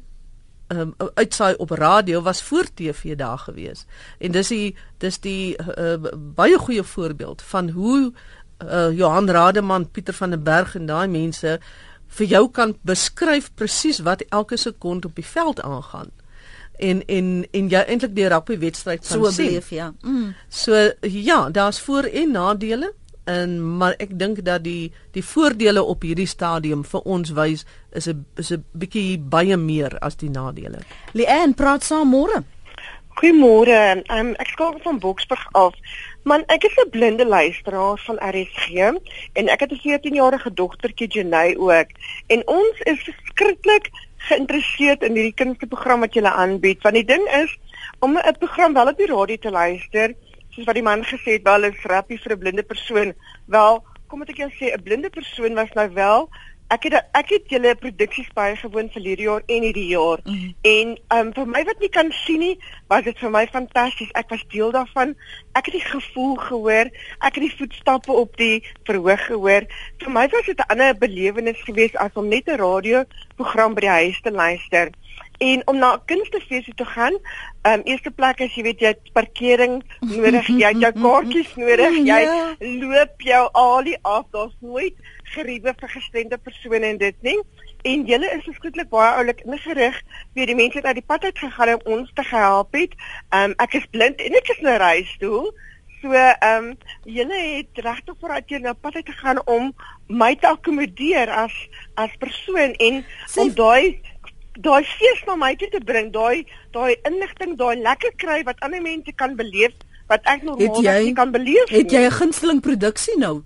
ehm 0.67 0.79
um, 0.97 1.09
uitsaai 1.13 1.55
op 1.57 1.69
radio 1.69 2.21
was 2.21 2.43
voor 2.43 2.65
TV 2.73 3.15
daar 3.15 3.37
gewees. 3.37 3.85
En 4.17 4.31
dis 4.31 4.47
die 4.47 4.75
dis 4.97 5.19
die 5.19 5.57
uh, 5.77 5.95
baie 6.35 6.57
goeie 6.57 6.83
voorbeeld 6.83 7.41
van 7.41 7.69
hoe 7.69 8.13
uh, 8.63 8.91
Johan 8.91 9.29
Rademan, 9.29 9.91
Pieter 9.91 10.13
van 10.13 10.29
den 10.29 10.43
Berg 10.43 10.75
en 10.75 10.85
daai 10.85 11.07
mense 11.07 11.59
vir 12.07 12.27
jou 12.27 12.49
kan 12.51 12.77
beskryf 12.81 13.51
presies 13.53 13.99
wat 13.99 14.21
elke 14.29 14.57
sekonde 14.57 15.07
op 15.07 15.15
die 15.15 15.25
veld 15.25 15.61
aangaan 15.61 16.09
en 16.77 17.05
en 17.05 17.45
en 17.51 17.69
jy 17.69 17.83
eintlik 17.87 18.15
die 18.15 18.27
rugby 18.27 18.57
wedstryd 18.57 19.05
so 19.05 19.19
beleef 19.19 19.69
ja. 19.69 19.93
Mm. 20.01 20.33
So 20.49 20.91
ja, 21.01 21.49
daar's 21.49 21.79
voor 21.79 22.03
en 22.03 22.31
nadele 22.31 22.93
en 23.23 23.77
maar 23.77 23.95
ek 24.03 24.17
dink 24.19 24.43
dat 24.45 24.63
die 24.63 24.91
die 25.11 25.23
voordele 25.23 25.83
op 25.83 26.01
hierdie 26.03 26.27
stadium 26.27 26.83
vir 26.83 27.05
ons 27.05 27.31
wys 27.31 27.65
is 27.91 28.07
'n 28.07 28.25
is 28.37 28.51
'n 28.51 28.65
bietjie 28.71 29.19
baie 29.19 29.57
meer 29.57 29.97
as 29.99 30.15
die 30.15 30.29
nadele. 30.29 30.79
Leanne 31.13 31.53
praat 31.53 31.83
saam 31.83 32.09
môre. 32.09 32.43
Goeiemôre. 33.13 34.01
Um, 34.09 34.33
ek 34.41 34.47
skakel 34.47 34.79
van 34.83 34.99
Boksburg 34.99 35.47
af. 35.51 35.75
Man, 36.23 36.43
ek 36.47 36.63
is 36.63 36.75
'n 36.77 36.89
blinde 36.89 37.25
luisteraar 37.25 37.97
van 38.05 38.17
RSG 38.17 38.69
en 39.33 39.47
ek 39.47 39.59
het 39.59 39.71
'n 39.71 39.81
14-jarige 39.83 40.53
dogtertjie 40.53 41.07
Jenay 41.07 41.55
ook. 41.55 41.89
En 42.27 42.47
ons 42.47 42.79
is 42.79 43.03
verskriklik 43.03 43.89
geïnteresseerd 44.29 45.03
in 45.03 45.15
hierdie 45.15 45.39
kunsteprogram 45.43 46.05
wat 46.05 46.13
julle 46.13 46.31
aanbied 46.31 46.81
want 46.83 46.95
die 46.95 47.07
ding 47.13 47.25
is 47.43 47.57
om 47.99 48.17
'n 48.17 48.37
program 48.39 48.73
wel 48.73 48.91
op 48.91 48.97
die 48.97 49.11
radio 49.11 49.37
te 49.37 49.51
luister 49.51 50.15
soos 50.53 50.65
wat 50.69 50.77
die 50.77 50.85
man 50.85 51.03
gesê 51.03 51.37
het 51.37 51.47
wel 51.47 51.63
is 51.69 51.85
rappie 51.89 52.19
vir 52.21 52.33
'n 52.33 52.39
blinde 52.39 52.63
persoon. 52.63 53.13
Wel 53.47 53.83
kom 54.07 54.21
ek 54.21 54.37
jou 54.37 54.49
sê 54.49 54.73
'n 54.73 54.83
blinde 54.83 55.09
persoon 55.09 55.53
was 55.53 55.71
nou 55.73 55.89
wel 55.93 56.29
ek 56.67 56.83
het 56.83 56.93
ek 57.11 57.29
het 57.29 57.49
julle 57.51 57.75
produksies 57.75 58.29
baie 58.33 58.55
gewoon 58.55 58.89
vir 58.93 59.01
hierdie 59.01 59.27
jaar 59.27 59.43
en 59.45 59.61
hierdie 59.61 59.87
jaar. 59.87 60.19
Mm 60.23 60.33
-hmm. 60.33 60.53
en 60.61 60.97
um, 61.17 61.33
vir 61.33 61.47
my 61.47 61.63
wat 61.63 61.79
nie 61.79 61.89
kan 61.89 62.11
sien 62.11 62.39
nie 62.39 62.57
was 62.87 63.03
dit 63.03 63.19
vir 63.19 63.29
my 63.29 63.47
fantasties. 63.47 64.11
Ek 64.11 64.29
was 64.29 64.45
deel 64.47 64.71
daarvan. 64.71 65.15
Ek 65.53 65.65
het 65.65 65.73
die 65.73 65.89
gevoel 65.89 66.35
gehoor. 66.35 66.89
Ek 67.19 67.35
het 67.35 67.43
die 67.43 67.55
voetstappe 67.57 68.11
op 68.11 68.37
die 68.37 68.63
verhoog 68.83 69.25
gehoor. 69.25 69.63
Vir 69.97 70.11
my 70.11 70.27
was 70.29 70.45
dit 70.45 70.59
'n 70.59 70.71
ander 70.71 70.97
belewenis 70.97 71.61
geweest 71.61 71.95
as 71.97 72.13
om 72.13 72.27
net 72.27 72.47
'n 72.47 72.57
radio 72.57 73.03
program 73.35 73.73
by 73.73 73.81
die 73.81 73.89
huis 73.89 74.21
te 74.21 74.31
luister. 74.31 74.89
En 75.37 75.67
om 75.67 75.77
na 75.77 75.93
'n 75.93 76.05
kunstefees 76.05 76.65
toe 76.65 76.73
te 76.75 76.85
gaan. 76.85 77.13
Ehm 77.61 77.79
um, 77.79 77.81
eerste 77.83 78.11
plek 78.11 78.41
as 78.41 78.55
jy 78.55 78.63
weet 78.63 78.79
jy 78.79 78.87
het 78.87 79.11
parkering 79.13 79.83
nodig, 79.99 80.47
jy 80.47 80.67
het 80.67 80.79
jou 80.79 80.93
kaartjies 81.05 81.55
nodig, 81.55 81.97
jy 81.97 82.21
ja. 82.21 82.55
loop 82.59 83.21
jou 83.21 83.49
alie 83.51 83.97
af, 84.01 84.25
daar's 84.31 84.55
nooit 84.59 84.93
geriewe 85.33 85.73
vir 85.79 85.89
gestremde 85.95 86.37
persone 86.37 86.85
en 86.93 86.97
dit 87.01 87.27
nie. 87.27 87.39
En 87.83 88.05
julle 88.07 88.29
is 88.37 88.45
verskriklik 88.47 88.89
baie 88.93 89.11
oulik 89.19 89.43
ingerig, 89.45 89.99
wie 90.37 90.47
die 90.47 90.55
mense 90.55 90.83
uit 90.83 90.99
die 90.99 91.05
pad 91.07 91.23
uit 91.23 91.39
gegaan 91.39 91.73
om 91.75 91.91
ons 91.97 92.11
te 92.15 92.25
help 92.29 92.73
het. 92.79 92.95
Ehm 93.29 93.51
um, 93.51 93.55
ek 93.65 93.77
is 93.81 93.91
blind 93.91 94.21
en 94.23 94.39
ek 94.39 94.49
is 94.55 94.63
in 94.63 94.71
'n 94.71 94.81
reistool. 94.85 95.51
So 96.01 96.11
ehm 96.11 96.71
um, 96.71 96.77
julle 97.03 97.39
het 97.41 97.83
regtig 97.85 98.15
vooruit 98.19 98.49
jy 98.49 98.57
na 98.63 98.73
pad 98.73 98.95
uit 98.95 99.09
gegaan 99.09 99.39
om 99.47 99.73
my 100.07 100.35
te 100.35 100.47
akkommodeer 100.47 101.29
as 101.29 101.53
as 101.95 102.11
persoon 102.19 102.73
en 102.73 103.05
Sê, 103.27 103.39
om 103.39 103.53
daai 103.55 104.01
daai 104.59 104.83
fees 104.83 105.23
na 105.27 105.35
my 105.35 105.55
toe 105.55 105.69
te 105.69 105.79
bring, 105.79 106.11
daai 106.11 106.45
daai 106.71 106.95
inligting, 107.09 107.57
daai 107.57 107.75
lekker 107.81 108.13
kry 108.17 108.43
wat 108.43 108.59
ander 108.59 108.81
mense 108.81 109.11
kan 109.15 109.35
beleef 109.35 109.73
wat 110.11 110.21
ek 110.29 110.43
normaalweg 110.43 111.07
nie 111.07 111.15
kan 111.17 111.31
beleef 111.31 111.71
nie. 111.71 111.79
Het 111.79 111.91
jy 111.91 112.03
'n 112.05 112.17
gunsteling 112.19 112.61
produksie 112.61 113.17
nou? 113.17 113.43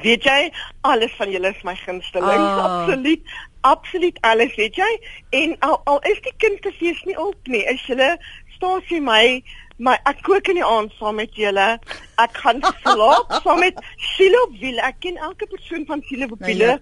Weet 0.00 0.24
jy, 0.24 0.52
alles 0.80 1.12
van 1.18 1.30
julle 1.30 1.50
is 1.52 1.62
my 1.62 1.74
gunsteling, 1.76 2.40
ah. 2.40 2.62
absoluut. 2.64 3.20
Absoluut 3.60 4.16
alles, 4.20 4.54
weet 4.54 4.74
jy? 4.76 4.92
En 5.30 5.56
al 5.58 5.80
al 5.84 6.00
is 6.10 6.20
die 6.24 6.32
kinderfees 6.42 7.02
nie 7.06 7.18
op 7.20 7.50
nie, 7.52 7.60
is 7.70 7.84
julle 7.86 8.16
stasie 8.56 9.00
my 9.00 9.42
my 9.82 9.94
ek 10.08 10.22
kook 10.26 10.48
in 10.50 10.58
die 10.60 10.66
aand 10.66 10.94
saam 10.98 11.18
met 11.20 11.34
julle. 11.38 11.68
Ek 12.22 12.42
gaan 12.42 12.62
slaap 12.82 13.32
saam 13.42 13.62
met 13.62 13.78
Silo 14.14 14.46
Wiel. 14.60 14.80
Ek 14.82 15.00
ken 15.04 15.20
elke 15.20 15.48
persoon 15.50 15.86
van 15.88 16.04
Silo 16.08 16.30
Wiel. 16.38 16.64
Ja, 16.66 16.78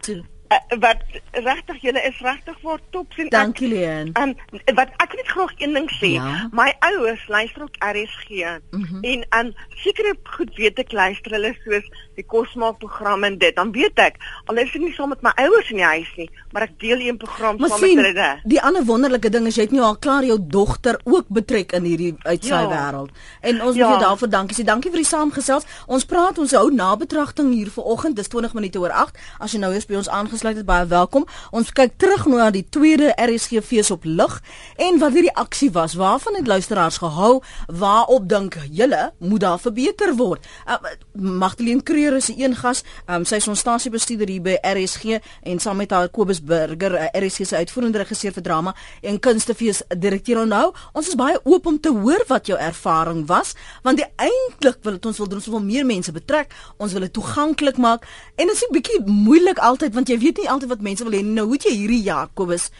uh, 0.50 0.79
wat 0.83 1.02
regtig 1.31 1.83
julle 1.85 2.02
is 2.09 2.19
regtig 2.25 2.59
vir 2.62 2.83
top 2.95 3.12
sien. 3.17 3.31
Dankie 3.33 3.69
Leon. 3.71 4.12
En 4.19 4.35
um, 4.35 4.62
wat 4.79 4.93
ek 5.02 5.17
net 5.19 5.31
graag 5.31 5.55
een 5.59 5.76
ding 5.79 5.88
sê, 5.99 6.14
ja. 6.17 6.49
my 6.57 6.69
ouers 6.90 7.23
luister 7.29 7.67
ook 7.67 7.79
RSG 7.79 8.29
mm 8.71 8.85
-hmm. 8.85 9.00
en 9.12 9.26
aan 9.29 9.52
um, 9.52 9.55
sekere 9.85 10.14
goed 10.37 10.55
weet 10.57 10.79
ek 10.79 10.93
luister 10.93 11.37
hulle 11.38 11.55
soos 11.64 11.87
die 12.20 12.28
kosmaak 12.28 12.78
program 12.82 13.24
en 13.24 13.38
dit, 13.40 13.54
dan 13.56 13.72
weet 13.72 13.98
ek 13.98 14.20
al 14.46 14.60
is 14.62 14.72
ek 14.74 14.82
nie 14.82 14.92
saam 14.96 15.12
met 15.14 15.22
my 15.24 15.32
ouers 15.44 15.70
in 15.72 15.80
die 15.80 15.86
huis 15.86 16.10
nie, 16.18 16.28
maar 16.52 16.68
ek 16.68 16.78
deel 16.82 17.00
'n 17.12 17.16
program 17.16 17.58
saam 17.58 17.80
met 17.80 18.06
hulle. 18.06 18.30
Die 18.44 18.60
ander 18.60 18.84
wonderlike 18.84 19.30
ding 19.30 19.46
is 19.46 19.56
jy 19.56 19.62
het 19.68 19.72
nou 19.72 19.84
al 19.84 19.96
klaar 19.96 20.24
jou 20.24 20.38
dogter 20.40 21.00
ook 21.04 21.28
betrek 21.28 21.72
in 21.72 21.84
hierdie 21.84 22.14
uitsaai 22.22 22.66
ja. 22.66 22.70
wêreld. 22.70 23.10
En 23.40 23.62
ons 23.62 23.76
ja. 23.76 23.88
moet 23.88 23.98
jou 23.98 24.08
daarvoor 24.08 24.28
dankie 24.28 24.56
sê. 24.56 24.64
Dankie 24.64 24.90
vir 24.90 25.02
die 25.02 25.08
saamgesels. 25.08 25.66
Ons 25.86 26.04
praat 26.04 26.38
ons 26.38 26.52
hou 26.52 26.70
nabetragting 26.74 27.52
hier 27.54 27.70
vanoggend. 27.70 28.16
Dis 28.16 28.28
20 28.28 28.54
minute 28.54 28.78
oor 28.78 28.90
8. 28.90 29.18
As 29.38 29.54
jy 29.54 29.60
nou 29.62 29.72
eens 29.72 29.86
by 29.86 29.98
ons 30.00 30.08
aangesluit 30.08 30.56
het 30.56 30.66
baie 30.66 30.86
welkom. 30.90 31.26
Ons 31.50 31.72
kyk 31.76 31.96
terug 31.96 32.26
na 32.30 32.50
die 32.50 32.64
tweede 32.68 33.12
RSG 33.16 33.62
fees 33.64 33.90
op 33.90 34.04
lig 34.04 34.40
en 34.76 35.00
wat 35.02 35.16
hierdie 35.16 35.34
aksie 35.34 35.70
was. 35.76 35.96
Waarvan 36.00 36.38
het 36.40 36.46
luisteraars 36.50 37.00
gehou? 37.02 37.40
Waarop 37.66 38.28
dink 38.28 38.58
julle 38.70 39.12
moet 39.18 39.40
daar 39.40 39.60
verbeter 39.60 40.14
word? 40.16 40.46
Uh, 40.66 40.78
Magdalene 41.14 41.82
Creer 42.11 42.23
is 42.23 42.29
'n 42.29 42.40
een 42.40 42.57
gas. 42.57 42.83
Um, 43.07 43.25
sy 43.25 43.35
is 43.35 43.49
ons 43.49 43.59
stasiebestuurder 43.59 44.29
hier 44.29 44.43
by 44.43 44.59
RSG 44.62 45.21
en 45.43 45.59
saam 45.59 45.76
met 45.76 45.90
haar 45.90 46.09
Kobus 46.09 46.43
Burger, 46.43 46.95
uh, 46.95 47.07
RSG 47.12 47.47
se 47.47 47.57
uitvoerende 47.57 47.99
regisseur 47.99 48.33
vir 48.33 48.43
drama 48.43 48.75
en 49.00 49.19
kunstefees 49.19 49.83
direkteur 49.99 50.47
nou. 50.47 50.73
Ons 50.93 51.09
is 51.09 51.14
baie 51.14 51.40
oop 51.45 51.67
om 51.67 51.81
te 51.81 51.88
hoor 51.88 52.25
wat 52.26 52.47
jou 52.47 52.59
ervaring 52.59 53.26
was, 53.26 53.55
want 53.83 54.00
eintlik 54.17 54.79
wil 54.83 54.93
dit 54.93 55.07
ons 55.07 55.19
wil 55.19 55.29
doen 55.29 55.38
ons 55.38 55.47
wil 55.47 55.61
meer 55.61 55.87
mense 55.87 56.12
betrek. 56.12 56.52
Ons 56.76 56.93
wil 56.93 57.00
dit 57.00 57.12
toeganklik 57.12 57.76
maak 57.76 58.07
en 58.35 58.47
dit 58.47 58.57
is 58.57 58.64
'n 58.69 58.73
bietjie 58.73 59.00
moeilik 59.07 59.59
altyd 59.59 59.95
want 59.95 60.09
jy 60.09 60.19
weet 60.19 60.37
nie 60.38 60.50
altyd 60.50 60.69
wat 60.69 60.81
mense 60.81 61.05
wil 61.05 61.12
hê 61.12 61.25
nou 61.25 61.45
hoe 61.45 61.55
het 61.55 61.62
jy 61.62 61.76
hierdie 61.76 62.02
Jakobus 62.02 62.71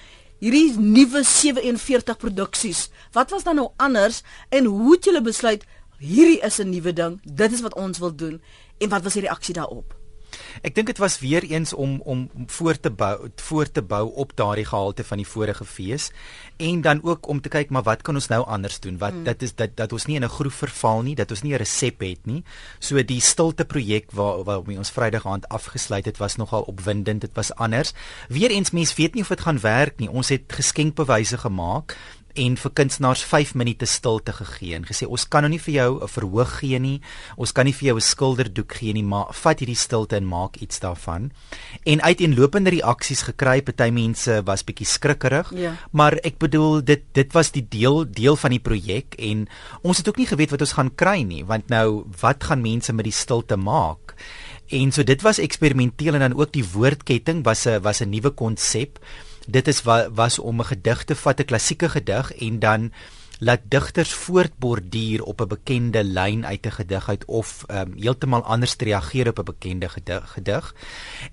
hierdie 0.41 0.75
nuwe 0.79 1.23
47 1.23 2.17
produksies 2.17 2.91
wat 3.13 3.31
was 3.31 3.43
dan 3.43 3.57
nou 3.57 3.69
anders 3.77 4.23
en 4.49 4.65
hoe 4.65 4.93
het 4.93 5.05
julle 5.05 5.23
besluit 5.23 5.65
hierdie 5.99 6.41
is 6.41 6.59
'n 6.59 6.71
nuwe 6.71 6.93
ding 6.93 7.21
dit 7.25 7.53
is 7.53 7.61
wat 7.61 7.75
ons 7.75 7.99
wil 7.99 8.15
doen 8.15 8.41
en 8.81 8.89
wat 8.89 9.03
was 9.03 9.19
die 9.19 9.27
reaksie 9.29 9.55
daarop 9.55 10.01
Ek 10.67 10.75
dink 10.77 10.91
dit 10.91 11.01
was 11.01 11.19
weer 11.23 11.45
eens 11.47 11.73
om 11.73 12.01
om 12.05 12.29
voor 12.47 12.79
te 12.81 12.91
bou 12.91 13.31
voor 13.43 13.71
te 13.71 13.83
bou 13.83 14.03
op 14.23 14.35
daardie 14.37 14.67
gehalte 14.69 15.05
van 15.05 15.23
die 15.23 15.27
vorige 15.27 15.65
fees 15.65 16.11
en 16.57 16.83
dan 16.85 17.01
ook 17.03 17.29
om 17.29 17.41
te 17.41 17.49
kyk 17.49 17.71
maar 17.71 17.87
wat 17.87 18.03
kan 18.07 18.15
ons 18.15 18.29
nou 18.29 18.43
anders 18.47 18.81
doen? 18.81 18.99
Wat 18.99 19.15
mm. 19.15 19.25
dit 19.25 19.43
is 19.43 19.55
dat 19.55 19.77
dat 19.77 19.93
ons 19.93 20.07
nie 20.07 20.17
in 20.17 20.25
'n 20.25 20.37
groef 20.37 20.55
verval 20.55 21.03
nie, 21.03 21.15
dat 21.15 21.31
ons 21.31 21.43
nie 21.43 21.55
'n 21.55 21.63
resep 21.63 22.01
het 22.01 22.27
nie. 22.27 22.45
So 22.79 23.03
die 23.03 23.21
stilte 23.21 23.65
projek 23.65 24.11
waar 24.13 24.45
waar 24.45 24.59
ons 24.59 24.91
Vrydag 24.91 25.27
aand 25.27 25.49
afgesluit 25.49 26.05
het 26.05 26.19
was 26.19 26.37
nogal 26.37 26.63
opwindend. 26.63 27.21
Dit 27.21 27.35
was 27.35 27.55
anders. 27.55 27.93
Weereens 28.29 28.71
mense 28.71 28.95
weet 28.97 29.15
nie 29.15 29.23
of 29.23 29.29
dit 29.29 29.41
gaan 29.41 29.61
werk 29.61 29.99
nie. 29.99 30.11
Ons 30.11 30.29
het 30.29 30.53
geskenkbewyse 30.53 31.39
gemaak 31.39 31.97
en 32.35 32.57
vir 32.57 32.71
kunstenaars 32.71 33.23
5 33.25 33.55
minute 33.55 33.87
stilte 33.87 34.33
gegee 34.33 34.75
en 34.75 34.85
gesê 34.85 35.07
ons 35.07 35.25
kan 35.29 35.43
nou 35.43 35.51
nie 35.51 35.59
vir 35.59 35.75
jou 35.75 36.03
'n 36.03 36.09
verhoog 36.09 36.59
gee 36.61 36.79
nie. 36.79 37.01
Ons 37.37 37.53
kan 37.53 37.65
nie 37.65 37.73
vir 37.73 37.87
jou 37.89 37.97
'n 37.97 38.01
skilderdoek 38.01 38.73
gee 38.75 38.93
nie, 38.93 39.03
maar 39.03 39.33
vat 39.33 39.59
hierdie 39.59 39.77
stilte 39.77 40.17
en 40.17 40.27
maak 40.27 40.57
iets 40.57 40.81
daarvan. 40.81 41.31
En 41.85 42.01
uiteenlopende 42.03 42.71
reaksies 42.71 43.23
gekry, 43.23 43.63
party 43.63 43.91
mense 43.91 44.43
was 44.45 44.65
bietjie 44.65 44.87
skrikkerig, 44.87 45.53
Ja. 45.55 45.77
maar 45.93 46.13
ek 46.25 46.39
bedoel 46.39 46.85
dit 46.85 47.03
dit 47.13 47.33
was 47.33 47.51
die 47.51 47.67
deel 47.69 48.05
deel 48.11 48.37
van 48.37 48.51
die 48.51 48.61
projek 48.61 49.15
en 49.19 49.49
ons 49.83 49.97
het 49.99 50.09
ook 50.09 50.17
nie 50.17 50.27
geweet 50.27 50.51
wat 50.51 50.61
ons 50.61 50.73
gaan 50.73 50.91
kry 50.95 51.23
nie, 51.23 51.45
want 51.45 51.69
nou 51.69 52.05
wat 52.21 52.45
gaan 52.45 52.63
mense 52.63 52.93
met 52.93 53.05
die 53.05 53.13
stilte 53.13 53.57
maak? 53.57 54.15
En 54.71 54.93
so 54.93 55.03
dit 55.03 55.23
was 55.23 55.39
eksperimenteel 55.43 56.15
en 56.15 56.21
dan 56.21 56.37
ook 56.39 56.53
die 56.53 56.65
woordketting 56.65 57.45
was 57.45 57.67
'n 57.67 57.81
was 57.83 58.01
'n 58.01 58.11
nuwe 58.11 58.31
konsep. 58.31 58.99
Dit 59.47 59.69
is 59.69 59.83
wa, 59.83 60.11
was 60.11 60.39
om 60.39 60.61
'n 60.61 60.65
gedig 60.65 61.05
te 61.05 61.15
vat, 61.15 61.41
'n 61.41 61.45
klassieke 61.45 61.89
gedig 61.89 62.35
en 62.35 62.59
dan 62.59 62.93
laat 63.41 63.61
digters 63.73 64.13
voortborduur 64.13 65.23
op 65.25 65.41
'n 65.41 65.49
bekende 65.49 66.05
lyn 66.05 66.47
uit 66.47 66.67
'n 66.67 66.71
gedig 66.71 67.09
uit 67.09 67.25
of 67.25 67.65
um, 67.71 67.93
heeltemal 67.97 68.43
anders 68.43 68.77
reageer 68.77 69.29
op 69.29 69.39
'n 69.39 69.45
bekende 69.45 69.89
gedig, 69.89 70.33
gedig. 70.33 70.75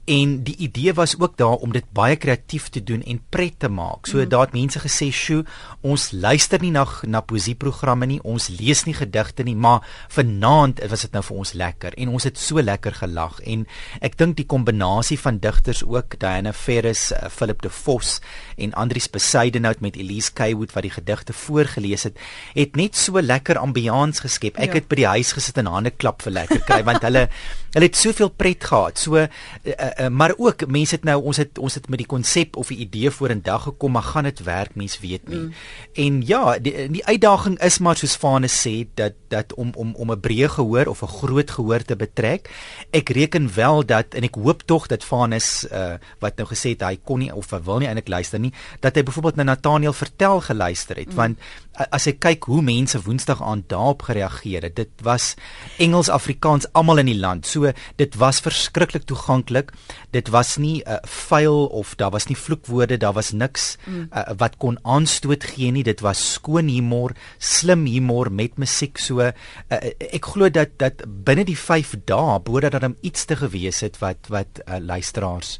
En 0.05 0.43
die 0.43 0.55
idee 0.55 0.93
was 0.93 1.19
ook 1.19 1.37
daar 1.37 1.59
om 1.59 1.71
dit 1.71 1.83
baie 1.91 2.15
kreatief 2.15 2.69
te 2.69 2.83
doen 2.83 3.03
en 3.03 3.21
pret 3.29 3.59
te 3.59 3.69
maak. 3.69 4.05
So 4.05 4.17
mm. 4.17 4.29
daar 4.29 4.45
het 4.45 4.53
mense 4.53 4.79
gesê, 4.79 5.11
"Sjoe, 5.11 5.45
ons 5.81 6.11
luister 6.11 6.61
nie 6.61 6.71
na 6.71 6.87
na 7.01 7.21
poesieprogramme 7.21 8.05
nie, 8.05 8.23
ons 8.23 8.47
lees 8.47 8.83
nie 8.83 8.93
gedigte 8.93 9.43
nie, 9.43 9.55
maar 9.55 10.05
vanaand 10.07 10.87
was 10.89 11.01
dit 11.01 11.11
nou 11.11 11.23
vir 11.23 11.37
ons 11.37 11.53
lekker 11.53 11.93
en 11.93 12.09
ons 12.09 12.23
het 12.23 12.37
so 12.37 12.61
lekker 12.61 12.93
gelag." 12.93 13.39
En 13.39 13.67
ek 13.99 14.17
dink 14.17 14.35
die 14.35 14.45
kombinasie 14.45 15.19
van 15.19 15.37
digters 15.37 15.83
ook, 15.83 16.19
Diana 16.19 16.53
Ferris, 16.53 17.11
uh, 17.11 17.29
Philip 17.29 17.61
de 17.61 17.69
Vos 17.69 18.19
en 18.55 18.73
Andrius 18.73 19.09
Besuidenhout 19.09 19.79
met 19.79 19.95
Elise 19.95 20.33
Kaywood 20.33 20.73
wat 20.73 20.83
die 20.83 20.91
gedigte 20.91 21.33
voorgeles 21.33 21.97
het, 22.04 22.18
het 22.54 22.75
net 22.75 22.96
so 22.96 23.22
lekker 23.22 23.58
ambiance 23.58 24.22
geskep. 24.22 24.58
Ek 24.58 24.68
Ja. 24.68 24.74
het 24.74 24.88
by 24.88 24.96
die 24.96 25.08
huis 25.08 25.32
gesit 25.32 25.58
en 25.58 25.66
hande 25.66 25.89
klap 25.92 26.22
vir 26.22 26.32
lekker 26.32 26.60
kry 26.60 26.84
want 26.84 27.01
hulle 27.01 27.30
hulle 27.77 27.86
het 27.86 27.96
soveel 27.96 28.30
pret 28.30 28.63
gehad. 28.63 28.98
So 28.98 29.16
uh, 29.18 29.27
uh, 29.63 30.08
maar 30.10 30.34
ook 30.38 30.68
mense 30.68 30.96
het 30.96 31.04
nou 31.04 31.22
ons 31.24 31.38
het 31.38 31.58
ons 31.58 31.74
het 31.74 31.89
met 31.89 32.00
die 32.00 32.08
konsep 32.08 32.56
of 32.58 32.68
die 32.68 32.77
idee 32.77 33.12
vorendag 33.12 33.63
gekom, 33.63 33.92
maar 33.92 34.04
gaan 34.04 34.24
dit 34.24 34.44
werk? 34.44 34.75
Mens 34.75 35.00
weet 35.00 35.27
nie. 35.27 35.38
Mm. 35.38 35.54
En 35.94 36.22
ja, 36.25 36.58
die, 36.60 36.89
die 36.92 37.06
uitdaging 37.06 37.60
is 37.62 37.77
maar 37.80 37.96
soos 37.96 38.16
Fane 38.16 38.48
sê 38.48 38.88
dat 38.94 39.13
dat 39.27 39.54
om 39.54 39.72
om 39.75 39.94
om 39.96 40.12
'n 40.12 40.20
breë 40.20 40.50
gehoor 40.50 40.88
of 40.88 41.01
'n 41.01 41.08
groot 41.08 41.51
gehoor 41.51 41.82
te 41.82 41.96
betrek. 41.96 42.50
Ek 42.92 43.10
reken 43.10 43.54
wel 43.54 43.86
dat 43.86 44.13
en 44.13 44.24
ek 44.24 44.36
hoop 44.36 44.62
tog 44.66 44.88
dat 44.88 45.04
Fanus 45.04 45.68
uh, 45.72 45.94
wat 46.20 46.38
nou 46.38 46.48
gesê 46.48 46.70
het 46.70 46.82
hy 46.82 46.98
kon 47.04 47.20
nie 47.20 47.34
of 47.34 47.51
hy 47.51 47.62
wil 47.63 47.77
nie 47.80 47.88
eintlik 47.88 48.08
luister 48.08 48.39
nie, 48.39 48.54
dat 48.80 48.96
hy 48.96 49.04
byvoorbeeld 49.04 49.36
na 49.36 49.44
Nathaniel 49.44 49.94
vertel 49.94 50.42
geluister 50.42 50.96
het, 50.96 51.10
mm. 51.10 51.16
want 51.16 51.38
as 51.96 52.08
ek 52.10 52.20
kyk 52.24 52.48
hoe 52.50 52.62
mense 52.65 53.00
Woensdag 53.06 53.41
aan 53.44 53.63
daarop 53.67 54.06
gereageer 54.08 54.67
het, 54.67 54.75
dit 54.75 55.03
was 55.06 55.36
Engels, 55.77 56.10
Afrikaans 56.10 56.67
almal 56.74 57.03
in 57.03 57.12
die 57.12 57.20
land. 57.20 57.46
So 57.46 57.72
dit 57.96 58.15
was 58.15 58.41
verskriklik 58.44 59.08
toeganklik. 59.10 59.72
Dit 60.12 60.29
was 60.34 60.58
nie 60.58 60.82
'n 60.86 60.89
uh, 60.89 60.98
vuil 61.03 61.65
of 61.67 61.96
daar 61.96 62.12
was 62.12 62.27
nie 62.27 62.38
vloekwoorde, 62.38 62.98
daar 62.98 63.13
was 63.13 63.32
niks 63.32 63.77
mm. 63.86 64.10
uh, 64.13 64.24
wat 64.38 64.58
kon 64.58 64.79
aanstoot 64.84 65.44
gee 65.44 65.72
nie. 65.72 65.84
Dit 65.84 66.00
was 66.00 66.34
skoon 66.34 66.67
humor, 66.67 67.15
slim 67.38 67.86
humor 67.86 68.32
met 68.32 68.58
musiek. 68.58 68.98
So 68.98 69.20
uh, 69.20 69.34
ek 69.70 70.25
glo 70.25 70.50
dat 70.50 70.77
dat 70.77 71.03
binne 71.24 71.44
die 71.44 71.58
5 71.58 71.96
dae 72.06 72.39
behoort 72.39 72.72
dat 72.72 72.82
daar 72.82 72.96
iets 73.01 73.25
te 73.25 73.36
gewees 73.36 73.79
het 73.79 74.00
wat 74.00 74.27
wat 74.29 74.62
uh, 74.65 74.79
luisteraars 74.79 75.60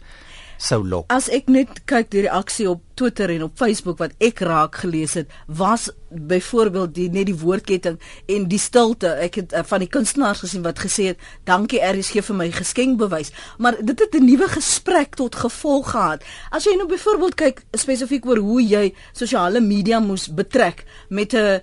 sou 0.58 0.84
lok. 0.88 1.06
As 1.14 1.30
ek 1.30 1.48
net 1.54 1.84
kyk 1.90 2.12
die 2.12 2.26
reaksie 2.28 2.68
op 2.70 2.82
Twitter 2.98 3.30
en 3.30 3.44
op 3.46 3.58
Facebook 3.58 4.00
wat 4.02 4.16
ek 4.24 4.42
raak 4.46 4.80
gelees 4.82 5.14
het, 5.20 5.30
was 5.46 5.90
byvoorbeeld 6.10 6.94
die 6.96 7.10
net 7.14 7.28
die 7.30 7.38
woordketting 7.38 8.00
en 8.32 8.48
die 8.50 8.60
stilte. 8.62 9.12
Ek 9.22 9.38
het 9.42 9.54
uh, 9.54 9.62
van 9.68 9.84
die 9.84 9.90
kunstenaars 9.92 10.42
gesien 10.46 10.64
wat 10.66 10.82
gesê 10.82 11.12
het, 11.12 11.20
"Dankie 11.46 11.82
RSG 11.84 12.24
vir 12.26 12.36
my 12.36 12.50
geskenkbewys." 12.52 13.32
Maar 13.58 13.78
dit 13.82 14.00
het 14.00 14.16
'n 14.16 14.26
nuwe 14.26 14.48
gesprek 14.48 15.16
tot 15.16 15.36
gevolg 15.36 15.92
gehad. 15.92 16.24
As 16.50 16.64
jy 16.64 16.76
nou 16.76 16.88
byvoorbeeld 16.88 17.36
kyk 17.36 17.64
spesifiek 17.72 18.26
oor 18.26 18.38
hoe 18.38 18.62
jy 18.68 18.94
sosiale 19.14 19.60
media 19.62 20.00
moes 20.00 20.28
betrek 20.34 20.86
met 21.10 21.34
'n 21.34 21.62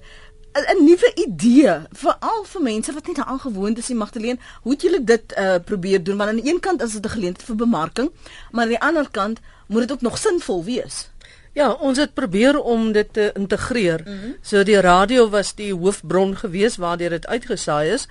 'n 0.54 0.84
nuwe 0.84 1.10
idee 1.14 1.74
veral 1.92 2.44
vir 2.44 2.62
mense 2.62 2.92
wat 2.92 3.06
nie 3.06 3.14
daaraan 3.14 3.40
gewoond 3.40 3.78
is 3.78 3.88
nie 3.88 3.98
Magdalene 3.98 4.38
hoe 4.62 4.72
het 4.72 4.82
julle 4.82 5.04
dit 5.04 5.34
uh, 5.38 5.54
probeer 5.64 6.04
doen 6.04 6.16
want 6.16 6.30
aan 6.30 6.40
die 6.42 6.52
een 6.52 6.60
kant 6.60 6.82
is 6.82 6.92
dit 6.92 7.04
'n 7.04 7.16
geleentheid 7.16 7.46
vir 7.46 7.56
bemarking 7.56 8.10
maar 8.50 8.62
aan 8.62 8.76
die 8.76 8.80
ander 8.80 9.10
kant 9.10 9.40
moet 9.66 9.80
dit 9.80 9.92
ook 9.92 10.00
nog 10.00 10.18
sinvol 10.18 10.64
wees 10.64 11.08
Ja, 11.54 11.70
ons 11.72 11.98
het 11.98 12.14
probeer 12.14 12.58
om 12.58 12.92
dit 12.92 13.12
te 13.12 13.30
integreer. 13.34 14.00
Mm 14.04 14.18
-hmm. 14.20 14.36
So 14.42 14.62
die 14.62 14.80
radio 14.80 15.28
was 15.28 15.54
die 15.54 15.74
hoofbron 15.74 16.36
gewees 16.36 16.76
waardeur 16.76 17.10
dit 17.10 17.26
uitgesaai 17.26 17.90
is. 17.90 18.08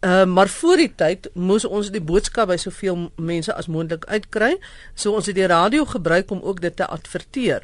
Uh, 0.00 0.24
maar 0.24 0.48
voor 0.48 0.76
die 0.76 0.92
tyd 0.94 1.30
moes 1.34 1.64
ons 1.64 1.90
die 1.90 2.00
boodskap 2.00 2.48
by 2.48 2.56
soveel 2.56 3.10
mense 3.16 3.54
as 3.54 3.66
moontlik 3.66 4.04
uitkry. 4.04 4.56
So 4.94 5.12
ons 5.12 5.26
het 5.26 5.34
die 5.34 5.46
radio 5.46 5.84
gebruik 5.84 6.30
om 6.30 6.40
ook 6.42 6.60
dit 6.60 6.76
te 6.76 6.86
adverteer. 6.86 7.62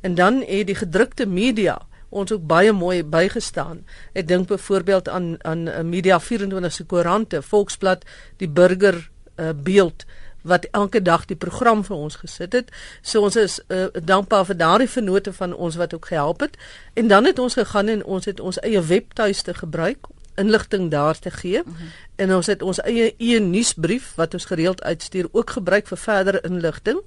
En 0.00 0.14
dan 0.14 0.42
het 0.46 0.66
die 0.66 0.74
gedrukte 0.74 1.26
media 1.26 1.78
ons 2.16 2.32
ook 2.32 2.46
baie 2.48 2.72
mooi 2.72 3.02
bygestaan. 3.04 3.84
Ek 4.16 4.28
dink 4.28 4.48
byvoorbeeld 4.48 5.08
aan 5.08 5.36
aan 5.44 5.66
uh, 5.68 5.80
Media 5.84 6.20
24 6.20 6.72
se 6.72 6.84
koerante, 6.84 7.42
Volksblad, 7.42 8.06
die 8.42 8.48
Burger 8.48 8.98
uh, 9.36 9.52
Beeld 9.54 10.06
wat 10.46 10.68
elke 10.70 11.02
dag 11.02 11.24
die 11.26 11.36
program 11.36 11.82
vir 11.84 11.96
ons 11.96 12.20
gesit 12.22 12.52
het. 12.54 12.68
So 13.02 13.26
ons 13.26 13.36
is 13.36 13.58
uh, 13.66 13.88
dankbaar 13.92 14.46
vir 14.46 14.58
daardie 14.60 14.90
vennote 14.90 15.32
van 15.34 15.54
ons 15.54 15.78
wat 15.80 15.94
ook 15.94 16.06
gehelp 16.12 16.44
het. 16.46 16.54
En 16.94 17.10
dan 17.10 17.26
het 17.26 17.38
ons 17.42 17.58
gegaan 17.58 17.90
en 17.90 18.04
ons 18.04 18.24
het 18.30 18.40
ons 18.40 18.60
eie 18.62 18.82
webtuiste 18.82 19.54
gebruik 19.54 20.06
inligting 20.36 20.90
daar 20.90 21.18
te 21.18 21.30
gee. 21.30 21.62
Mm 21.64 21.74
-hmm. 21.76 21.88
En 22.16 22.34
ons 22.34 22.46
het 22.46 22.62
ons 22.62 22.80
eie 22.80 23.14
e-nuusbrief 23.18 24.12
wat 24.14 24.34
ons 24.34 24.44
gereeld 24.44 24.82
uitstuur 24.82 25.28
ook 25.32 25.50
gebruik 25.50 25.86
vir 25.86 25.98
verdere 25.98 26.40
inligting. 26.40 27.00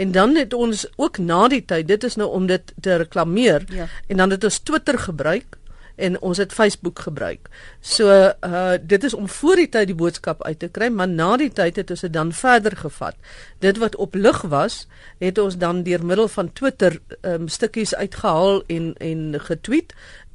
En 0.00 0.12
dan 0.12 0.34
het 0.36 0.54
ons 0.56 0.86
ook 0.96 1.18
na 1.18 1.46
die 1.52 1.64
tyd, 1.64 1.88
dit 1.88 2.04
is 2.08 2.16
nou 2.16 2.30
om 2.32 2.46
dit 2.48 2.72
te 2.80 2.96
reklameer. 3.02 3.64
Ja. 3.68 3.88
En 4.06 4.16
dan 4.16 4.30
het 4.30 4.44
ons 4.44 4.58
Twitter 4.58 4.98
gebruik 4.98 5.58
en 6.00 6.16
ons 6.20 6.38
het 6.40 6.52
Facebook 6.52 6.98
gebruik. 6.98 7.48
So 7.80 8.08
uh 8.08 8.72
dit 8.80 9.04
is 9.04 9.14
om 9.14 9.28
voor 9.28 9.60
die 9.60 9.68
tyd 9.68 9.90
die 9.90 9.98
boodskap 9.98 10.42
uit 10.44 10.58
te 10.58 10.68
kry, 10.72 10.88
maar 10.88 11.08
na 11.08 11.36
die 11.36 11.50
tyd 11.52 11.76
het 11.76 11.90
ons 11.92 12.04
dit 12.06 12.12
dan 12.12 12.32
verder 12.32 12.76
gevat. 12.76 13.16
Dit 13.58 13.78
wat 13.82 13.96
op 13.96 14.14
lig 14.14 14.40
was, 14.52 14.86
het 15.18 15.38
ons 15.38 15.58
dan 15.60 15.82
deur 15.84 16.04
middel 16.04 16.28
van 16.28 16.52
Twitter 16.52 16.96
um 17.20 17.48
stukkies 17.48 17.94
uitgehaal 17.94 18.62
en 18.66 18.94
en 18.98 19.40
getweet 19.50 19.94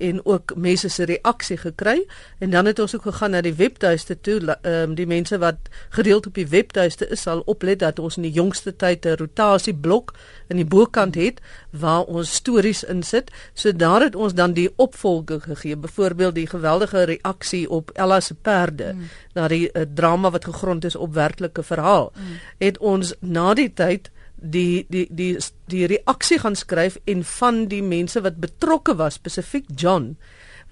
en 0.09 0.21
ook 0.25 0.53
mense 0.55 0.89
se 0.89 1.05
reaksie 1.05 1.57
gekry. 1.57 2.05
En 2.39 2.49
dan 2.49 2.65
het 2.65 2.79
ons 2.79 2.95
ook 2.95 3.01
gegaan 3.01 3.31
na 3.31 3.41
die 3.41 3.53
webtuiste 3.53 4.21
toe. 4.21 4.39
Ehm 4.61 4.89
um, 4.89 4.95
die 4.95 5.07
mense 5.07 5.37
wat 5.37 5.69
gereeld 5.89 6.27
op 6.27 6.33
die 6.33 6.47
webtuiste 6.47 7.07
is 7.07 7.21
sal 7.21 7.41
oplet 7.45 7.79
dat 7.79 7.99
ons 7.99 8.17
in 8.17 8.27
die 8.27 8.31
jongste 8.31 8.75
tyd 8.75 9.05
'n 9.05 9.17
rotasieblok 9.17 10.13
in 10.47 10.55
die 10.55 10.65
bokant 10.65 11.15
het 11.15 11.41
waar 11.69 12.03
ons 12.03 12.33
stories 12.33 12.83
insit. 12.83 13.31
So 13.53 13.75
daar 13.75 14.01
het 14.01 14.15
ons 14.15 14.33
dan 14.33 14.53
die 14.53 14.69
opvolging 14.75 15.43
gegee. 15.43 15.75
Byvoorbeeld 15.75 16.35
die 16.35 16.47
geweldige 16.47 17.03
reaksie 17.03 17.69
op 17.69 17.91
Ella 17.93 18.19
se 18.19 18.33
perde 18.33 18.93
mm. 18.93 19.09
na 19.33 19.47
die 19.47 19.69
uh, 19.73 19.81
drama 19.93 20.29
wat 20.29 20.45
gegrond 20.45 20.85
is 20.85 20.95
op 20.95 21.13
werklike 21.13 21.63
verhaal. 21.63 22.11
Mm. 22.15 22.23
het 22.57 22.77
ons 22.77 23.13
na 23.19 23.53
die 23.53 23.73
tyd 23.73 24.09
die 24.35 24.85
die 24.89 25.07
die 25.09 25.37
die 25.71 25.85
reaksie 25.87 26.39
gaan 26.39 26.55
skryf 26.55 26.97
en 27.05 27.23
van 27.23 27.65
die 27.71 27.83
mense 27.83 28.21
wat 28.21 28.41
betrokke 28.43 28.95
was 28.99 29.19
spesifiek 29.19 29.65
John 29.75 30.15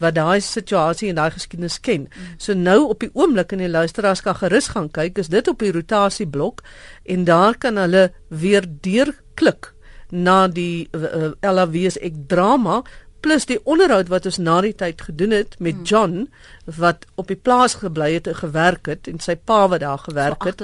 wat 0.01 0.15
daai 0.17 0.41
situasie 0.41 1.11
en 1.11 1.19
daai 1.19 1.31
geskiedenis 1.35 1.79
ken. 1.85 2.07
So 2.37 2.55
nou 2.57 2.89
op 2.89 3.03
die 3.03 3.11
oomblik 3.13 3.53
in 3.53 3.61
die 3.63 3.69
luisteraars 3.71 4.23
kan 4.25 4.35
gerus 4.39 4.71
gaan 4.73 4.89
kyk, 4.91 5.21
is 5.21 5.29
dit 5.31 5.47
op 5.47 5.61
die 5.61 5.71
rotasieblok 5.71 6.63
en 7.05 7.27
daar 7.29 7.57
kan 7.57 7.77
hulle 7.77 8.09
weer 8.27 8.65
deurklik 8.65 9.73
na 10.09 10.47
die 10.47 10.89
uh, 10.93 11.31
Ella 11.41 11.67
Wees 11.69 11.97
ek 12.01 12.25
drama 12.29 12.81
plus 13.23 13.45
die 13.47 13.59
onderhoud 13.63 14.09
wat 14.11 14.27
ons 14.27 14.37
na 14.43 14.57
die 14.65 14.73
tyd 14.75 15.01
gedoen 15.07 15.31
het 15.31 15.55
met 15.63 15.81
John 15.87 16.27
wat 16.79 17.05
op 17.19 17.29
die 17.31 17.39
plaas 17.39 17.77
gebly 17.79 18.09
het 18.17 18.27
en 18.27 18.35
gewerk 18.35 18.89
het 18.91 19.07
en 19.11 19.21
sy 19.23 19.35
pa 19.35 19.61
wat 19.71 19.83
daar 19.83 20.01
gewerk 20.03 20.43
het. 20.47 20.63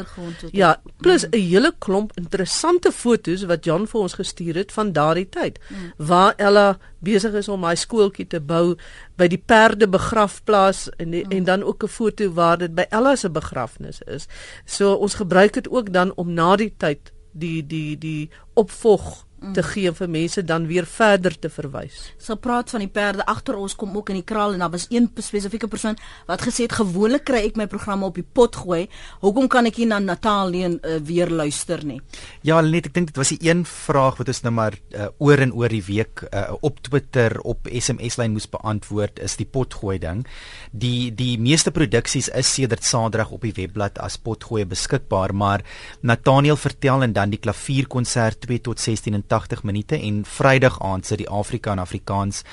Ja, 0.56 0.74
plus 1.04 1.26
'n 1.28 1.36
hele 1.36 1.72
klomp 1.80 2.12
interessante 2.20 2.92
fotos 2.92 3.46
wat 3.52 3.66
John 3.66 3.88
vir 3.88 4.02
ons 4.02 4.14
gestuur 4.14 4.56
het 4.56 4.72
van 4.72 4.92
daardie 4.92 5.30
tyd 5.30 5.60
mm. 5.60 5.94
waar 5.98 6.34
Ella 6.38 6.78
besig 7.00 7.34
is 7.34 7.48
om 7.48 7.64
haar 7.64 7.78
skooltjie 7.78 8.28
te 8.28 8.40
bou 8.40 8.76
by 9.16 9.28
die 9.28 9.44
perde 9.46 9.88
begrafplaas 9.88 10.90
en 10.98 11.12
die, 11.12 11.26
mm. 11.26 11.32
en 11.32 11.44
dan 11.44 11.64
ook 11.64 11.84
'n 11.84 11.88
foto 11.88 12.34
waar 12.34 12.58
dit 12.58 12.76
by 12.76 12.86
Ella 12.90 13.16
se 13.16 13.30
begrafnis 13.30 14.02
is. 14.02 14.28
So 14.66 14.94
ons 14.94 15.14
gebruik 15.14 15.54
dit 15.54 15.70
ook 15.70 15.94
dan 15.94 16.12
om 16.16 16.34
na 16.34 16.56
die 16.56 16.74
tyd 16.78 17.12
die 17.32 17.68
die 17.68 17.98
die 17.98 18.30
opvolg 18.54 19.29
te 19.54 19.64
gee 19.64 19.92
vir 19.96 20.10
mense 20.12 20.44
dan 20.46 20.68
weer 20.68 20.86
verder 20.90 21.36
te 21.40 21.50
verwys. 21.52 22.00
So 22.20 22.36
praat 22.40 22.72
van 22.74 22.84
die 22.84 22.92
perde 22.92 23.26
agter 23.30 23.58
ons 23.60 23.76
kom 23.80 23.96
ook 23.98 24.12
in 24.14 24.20
die 24.20 24.28
kraal 24.28 24.54
en 24.54 24.64
daar 24.64 24.74
was 24.74 24.88
een 24.92 25.10
spesifieke 25.16 25.68
persoon 25.72 25.98
wat 26.28 26.44
gesê 26.46 26.68
het 26.68 26.76
gewoonlik 26.80 27.26
kry 27.30 27.44
ek 27.48 27.58
my 27.60 27.68
programme 27.72 28.08
op 28.08 28.18
die 28.20 28.26
pot 28.26 28.56
gooi. 28.64 28.88
Hoekom 29.24 29.48
kan 29.52 29.70
ek 29.70 29.80
nie 29.80 29.88
na 29.90 30.00
Natal 30.04 30.52
nie 30.54 30.66
uh, 30.68 30.98
weer 31.06 31.32
luister 31.32 31.84
nie? 31.86 32.00
Ja, 32.46 32.60
net 32.62 32.90
ek 32.90 32.96
dink 32.98 33.12
dit 33.12 33.20
was 33.20 33.34
die 33.34 33.40
een 33.48 33.66
vraag 33.70 34.20
wat 34.20 34.32
ons 34.32 34.44
nou 34.46 34.54
maar 34.56 34.78
uh, 34.94 35.10
oor 35.24 35.44
en 35.46 35.54
oor 35.56 35.72
die 35.72 35.84
week 35.88 36.26
uh, 36.30 36.50
op 36.66 36.82
Twitter 36.86 37.40
op 37.48 37.70
SMS 37.70 38.20
lyn 38.20 38.36
moes 38.36 38.50
beantwoord 38.52 39.22
is 39.24 39.38
die 39.40 39.48
potgooi 39.48 39.98
ding. 40.04 40.26
Die 40.72 41.10
die 41.16 41.38
meeste 41.40 41.72
produksies 41.76 42.30
is 42.36 42.52
sedert 42.54 42.84
Saterdag 42.86 43.32
op 43.36 43.48
die 43.48 43.56
webblad 43.56 44.00
as 44.04 44.20
potgooi 44.22 44.66
beskikbaar, 44.70 45.34
maar 45.34 45.64
Nathaniel 46.02 46.60
vertel 46.60 47.04
en 47.06 47.14
dan 47.16 47.32
die 47.34 47.42
klavierkonsert 47.42 48.42
2 48.46 48.62
tot 48.70 48.80
16 48.80 49.16
en 49.16 49.26
80 49.30 49.64
minute 49.64 50.00
en 50.00 50.24
Vrydag 50.26 50.82
aand 50.82 51.06
sit 51.06 51.24
die 51.24 51.30
Afrika 51.30 51.72
en 51.72 51.86
Afrikaans 51.86 52.44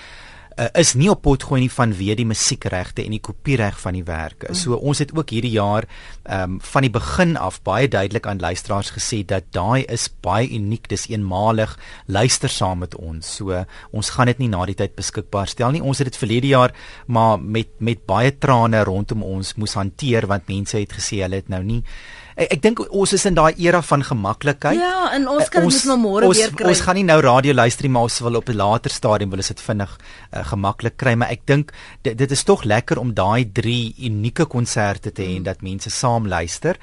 uh, 0.57 0.69
is 0.81 0.95
nie 0.97 1.09
op 1.13 1.23
pot 1.25 1.45
gooi 1.47 1.61
nie 1.63 1.73
vanweë 1.73 2.17
die 2.19 2.27
musiekregte 2.29 3.05
en 3.05 3.15
die 3.15 3.23
kopiereg 3.23 3.79
van 3.81 3.97
die 3.97 4.05
werke. 4.07 4.51
Mm. 4.51 4.59
So 4.59 4.79
ons 4.79 5.03
het 5.03 5.13
ook 5.17 5.35
hierdie 5.35 5.55
jaar 5.57 5.87
ehm 6.25 6.57
um, 6.57 6.59
van 6.67 6.87
die 6.87 6.93
begin 6.93 7.37
af 7.37 7.61
baie 7.67 7.89
duidelik 7.89 8.27
aan 8.27 8.43
luisteraars 8.43 8.91
gesê 8.97 9.23
dat 9.25 9.47
daai 9.55 9.85
is 9.93 10.09
baie 10.23 10.49
uniek, 10.49 10.89
dis 10.89 11.07
eenmalig. 11.11 11.77
Luister 12.07 12.51
saam 12.51 12.83
met 12.85 12.97
ons. 12.97 13.37
So 13.39 13.65
ons 13.93 14.11
gaan 14.11 14.33
dit 14.33 14.43
nie 14.43 14.51
na 14.53 14.65
die 14.67 14.77
tyd 14.79 14.97
beskikbaar 14.97 15.49
stel 15.49 15.75
nie. 15.77 15.83
Ons 15.83 16.03
het 16.03 16.11
dit 16.11 16.21
verlede 16.21 16.53
jaar 16.53 16.75
maar 17.07 17.39
met 17.41 17.69
met 17.79 18.07
baie 18.07 18.33
trane 18.39 18.85
rondom 18.85 19.23
ons 19.23 19.55
moes 19.57 19.75
hanteer 19.75 20.27
want 20.27 20.49
mense 20.49 20.79
het 20.79 20.93
gesê 20.93 21.23
hulle 21.23 21.43
het 21.43 21.49
nou 21.53 21.63
nie 21.63 21.83
ek, 22.37 22.53
ek 22.57 22.63
dink 22.65 22.83
ons 22.87 23.13
is 23.17 23.25
in 23.29 23.37
daai 23.37 23.55
era 23.65 23.81
van 23.83 24.05
gemaklikheid. 24.07 24.79
Ja, 24.79 25.11
en 25.17 25.29
ons 25.33 25.51
kan 25.53 25.67
dit 25.67 25.89
net 25.89 26.01
môre 26.01 26.31
weer 26.31 26.53
kry. 26.55 26.69
Ons 26.71 26.85
gaan 26.85 26.99
nie 27.01 27.07
nou 27.09 27.19
radio 27.25 27.57
luister 27.57 27.89
nie, 27.89 27.93
maar 27.97 28.09
ons 28.11 28.21
wil 28.25 28.41
op 28.41 28.49
'n 28.53 28.57
later 28.57 28.93
stadium 28.93 29.31
wil 29.31 29.43
ons 29.43 29.53
dit 29.53 29.61
vinnig 29.61 29.97
uh, 29.97 30.45
gemaklik 30.53 30.97
kry, 30.97 31.15
maar 31.15 31.31
ek 31.31 31.47
dink 31.47 31.73
dit, 32.03 32.17
dit 32.17 32.31
is 32.31 32.45
tog 32.45 32.65
lekker 32.65 32.99
om 32.99 33.15
daai 33.15 33.49
drie 33.53 33.95
unieke 33.99 34.47
konserte 34.47 35.13
te 35.13 35.23
hê 35.23 35.31
mm. 35.31 35.37
en 35.37 35.43
dat 35.43 35.63
mense 35.63 35.91
saam 35.91 36.29
luister. 36.29 36.77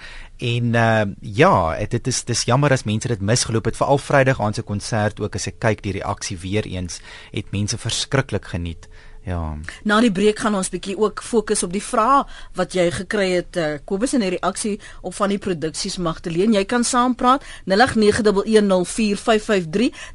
En 0.43 0.73
uh, 0.75 1.05
ja, 1.21 1.75
dit 1.87 2.07
is 2.07 2.23
dis 2.23 2.43
jammer 2.49 2.71
as 2.71 2.83
mense 2.83 3.07
dit 3.07 3.21
misgeloop 3.21 3.65
het 3.65 3.77
veral 3.77 3.97
Vrydag 3.97 4.41
aand 4.41 4.55
se 4.55 4.63
konsert 4.65 5.21
ook 5.21 5.35
as 5.35 5.47
ek 5.47 5.59
kyk 5.59 5.83
die 5.85 5.93
reaksie 5.99 6.37
weer 6.37 6.65
eens 6.65 6.99
het 7.31 7.51
mense 7.51 7.77
verskriklik 7.77 8.45
geniet. 8.51 8.89
Ja. 9.23 9.55
Na 9.83 10.01
die 10.03 10.11
breek 10.11 10.39
gaan 10.43 10.55
ons 10.55 10.69
bietjie 10.69 10.97
ook 10.99 11.21
fokus 11.23 11.63
op 11.63 11.71
die 11.71 11.83
vrae 11.83 12.23
wat 12.59 12.73
jy 12.75 12.91
gekry 12.91 13.29
het. 13.37 13.55
Uh, 13.55 13.77
Kobus 13.85 14.13
in 14.13 14.19
die 14.25 14.29
reaksie 14.35 14.79
op 15.01 15.13
van 15.15 15.29
die 15.31 15.39
produksies 15.39 15.97
Magdalene. 15.97 16.57
Jy 16.57 16.65
kan 16.67 16.83
saampraat 16.83 17.43
0891104553. 17.71 17.75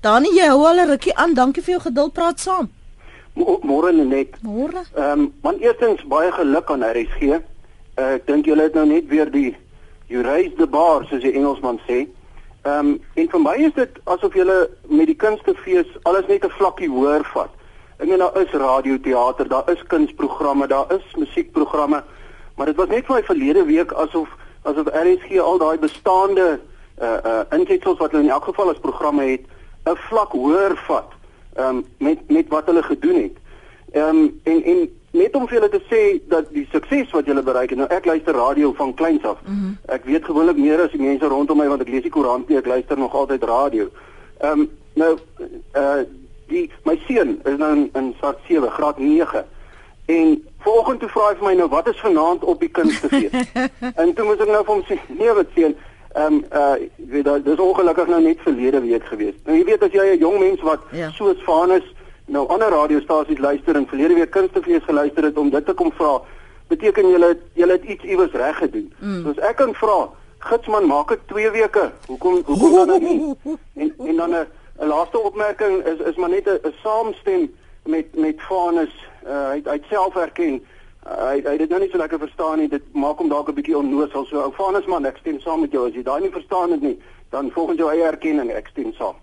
Danie, 0.05 0.35
jy 0.37 0.47
hou 0.53 0.67
al 0.67 0.81
'n 0.85 0.89
rukkie 0.93 1.17
aan. 1.17 1.35
Dankie 1.35 1.63
vir 1.63 1.73
jou 1.75 1.83
geduld. 1.89 2.13
Praat 2.13 2.41
saam. 2.41 2.69
Môre 3.35 3.93
net. 3.93 4.29
Môre. 4.43 4.83
Ehm 4.95 5.21
um, 5.21 5.33
man 5.43 5.59
eerstens 5.59 6.05
baie 6.05 6.33
geluk 6.33 6.71
aan 6.71 6.83
RSG. 6.83 7.23
Uh, 7.23 7.41
ek 8.15 8.27
dink 8.27 8.45
julle 8.47 8.63
het 8.63 8.75
nou 8.75 8.87
net 8.87 9.07
weer 9.09 9.31
die 9.31 9.57
you 10.09 10.23
raise 10.23 10.55
the 10.57 10.67
bar 10.67 11.05
soos 11.07 11.23
die 11.23 11.33
Engelsman 11.33 11.81
sê. 11.87 12.07
Ehm 12.63 12.87
um, 12.87 13.01
en 13.15 13.29
vir 13.29 13.41
my 13.41 13.57
is 13.57 13.73
dit 13.75 13.91
asof 14.05 14.35
julle 14.35 14.71
met 14.89 15.07
die 15.07 15.17
kunstefees 15.17 15.87
alles 16.03 16.27
net 16.27 16.45
'n 16.45 16.51
vlakkie 16.59 16.89
hoër 16.89 17.25
vat. 17.35 17.51
Ek 17.99 18.07
meen 18.07 18.19
daar 18.19 18.37
is 18.41 18.51
radioteater, 18.51 19.49
daar 19.49 19.71
is 19.71 19.83
kunsprogramme, 19.91 20.67
daar 20.67 20.93
is 20.95 21.15
musiekprogramme, 21.19 22.03
maar 22.57 22.67
dit 22.67 22.77
was 22.77 22.89
net 22.89 23.07
vir 23.07 23.15
my 23.17 23.23
verlede 23.27 23.65
week 23.67 23.93
asof 23.93 24.29
asof 24.63 24.91
RSG 24.95 25.39
al 25.43 25.59
daai 25.59 25.79
bestaande 25.83 26.61
uh 27.03 27.19
uh 27.31 27.41
insetsels 27.59 27.99
wat 27.99 28.15
hulle 28.15 28.27
in 28.27 28.31
elk 28.31 28.45
geval 28.51 28.71
as 28.71 28.79
programme 28.83 29.25
het, 29.31 29.47
'n 29.87 29.97
vlak 30.09 30.33
hoër 30.33 30.77
vat 30.87 31.11
um 31.59 31.85
met 31.99 32.19
met 32.31 32.49
wat 32.49 32.67
hulle 32.67 32.83
gedoen 32.83 33.23
het. 33.23 33.37
Um 33.95 34.41
en 34.45 34.63
en 34.65 34.89
net 35.11 35.35
om 35.35 35.49
vir 35.49 35.59
julle 35.59 35.69
te 35.69 35.83
sê 35.91 36.29
dat 36.29 36.51
die 36.53 36.69
sukses 36.71 37.11
wat 37.11 37.27
julle 37.27 37.43
bereik 37.43 37.71
het. 37.71 37.79
Nou 37.79 37.89
ek 37.91 38.05
luister 38.05 38.35
radio 38.35 38.73
van 38.73 38.95
kleins 38.95 39.25
af. 39.25 39.39
Mm 39.47 39.55
-hmm. 39.55 39.79
Ek 39.87 40.05
weet 40.05 40.25
gewoonlik 40.25 40.57
meer 40.57 40.83
as 40.83 40.91
die 40.91 41.03
mense 41.03 41.27
rondom 41.27 41.59
my 41.59 41.69
want 41.69 41.81
ek 41.81 41.89
lees 41.89 42.03
die 42.03 42.11
koerant 42.11 42.49
nie, 42.49 42.59
ek 42.59 42.67
luister 42.67 42.99
nog 42.99 43.15
altyd 43.15 43.45
radio. 43.45 43.89
Um 44.41 44.71
nou 44.95 45.19
uh 45.75 46.03
die 46.49 46.71
my 46.85 46.97
seun 47.07 47.41
is 47.45 47.57
nou 47.61 47.73
in, 47.77 47.91
in 47.95 48.15
graad 48.21 48.39
7, 48.49 48.71
graad 48.71 48.99
9. 48.99 49.45
En 50.09 50.33
vanoggend 50.65 51.01
toe 51.01 51.09
vra 51.09 51.29
hy 51.29 51.37
vir 51.37 51.47
my 51.47 51.55
nou 51.59 51.69
wat 51.69 51.89
is 51.89 52.01
vanaand 52.01 52.45
op 52.45 52.61
die 52.61 52.71
kunstefees? 52.73 53.53
en 54.01 54.15
toe 54.15 54.25
moet 54.25 54.41
ek 54.41 54.53
nou 54.53 54.65
vir 54.65 54.75
hom 54.75 54.85
sê, 54.89 54.99
nee 55.21 55.35
wat 55.37 55.55
seun, 55.55 55.77
ehm 56.17 56.39
um, 56.39 56.45
uh 56.53 56.75
weet 57.13 57.25
dat 57.25 57.45
dis 57.45 57.61
ongelukkig 57.61 58.09
nou 58.09 58.21
net 58.23 58.41
verlede 58.43 58.81
week 58.81 59.05
gewees. 59.05 59.37
Nou 59.45 59.57
jy 59.59 59.65
weet 59.69 59.83
as 59.85 59.93
jy 59.93 60.07
'n 60.15 60.25
jong 60.25 60.39
mens 60.41 60.61
wat 60.65 60.81
ja. 60.93 61.11
soos 61.11 61.43
Vanus 61.45 61.85
nou 62.27 62.47
ander 62.49 62.73
radiostasies 62.73 63.39
luister 63.39 63.77
en 63.77 63.87
verlede 63.89 64.15
week 64.15 64.31
kunstefees 64.31 64.85
geluister 64.85 65.25
het 65.25 65.39
om 65.39 65.51
dit 65.51 65.67
te 65.67 65.73
kom 65.73 65.93
vra, 65.93 66.21
beteken 66.69 67.11
jy 67.13 67.35
jy 67.55 67.69
het 67.69 67.85
iets 67.85 68.05
iewers 68.05 68.33
reg 68.33 68.57
gedoen. 68.57 68.93
Mm. 68.99 69.23
Soos 69.23 69.39
ek 69.39 69.57
kan 69.57 69.75
vra, 69.75 70.09
gitsman, 70.39 70.87
maak 70.87 71.09
dit 71.09 71.29
2 71.33 71.51
weke. 71.51 71.91
Hoekom 72.07 72.43
hoekom 72.45 72.75
dan 72.77 72.89
nou 72.89 73.01
nie? 73.09 73.35
En 73.75 73.95
en 73.99 74.17
dan 74.17 74.35
'n 74.35 74.47
'n 74.79 74.87
laaste 74.87 75.19
opmerking 75.19 75.85
is 75.85 75.99
is 75.99 76.17
maar 76.17 76.29
net 76.29 76.47
'n 76.47 76.75
saamstem 76.83 77.55
met 77.85 78.17
met 78.17 78.43
Vanus. 78.43 78.95
Uh, 79.27 79.51
hy 79.51 79.63
hy 79.65 79.81
self 79.89 80.17
erken 80.17 80.65
uh, 81.07 81.29
hy 81.29 81.43
hy 81.45 81.57
dit 81.57 81.69
nou 81.69 81.81
nie 81.81 81.91
so 81.91 81.99
lekker 81.99 82.19
verstaan 82.19 82.59
nie. 82.59 82.69
Dit 82.69 82.83
maak 82.93 83.19
hom 83.19 83.29
dalk 83.29 83.49
'n 83.49 83.55
bietjie 83.55 83.77
onnoosal. 83.77 84.25
So 84.27 84.43
ou 84.43 84.53
Vanus 84.53 84.87
man, 84.87 85.07
ek 85.07 85.17
stem 85.17 85.41
saam 85.41 85.61
met 85.61 85.73
jou. 85.73 85.87
As 85.87 85.95
jy 85.95 86.03
daai 86.03 86.21
nie 86.21 86.31
verstaan 86.31 86.71
het 86.71 86.81
nie, 86.81 86.99
dan 87.31 87.51
volgens 87.51 87.79
jou 87.79 87.91
eie 87.91 88.05
erkenning, 88.05 88.51
ek 88.51 88.69
stem 88.69 88.93
saam. 88.93 89.17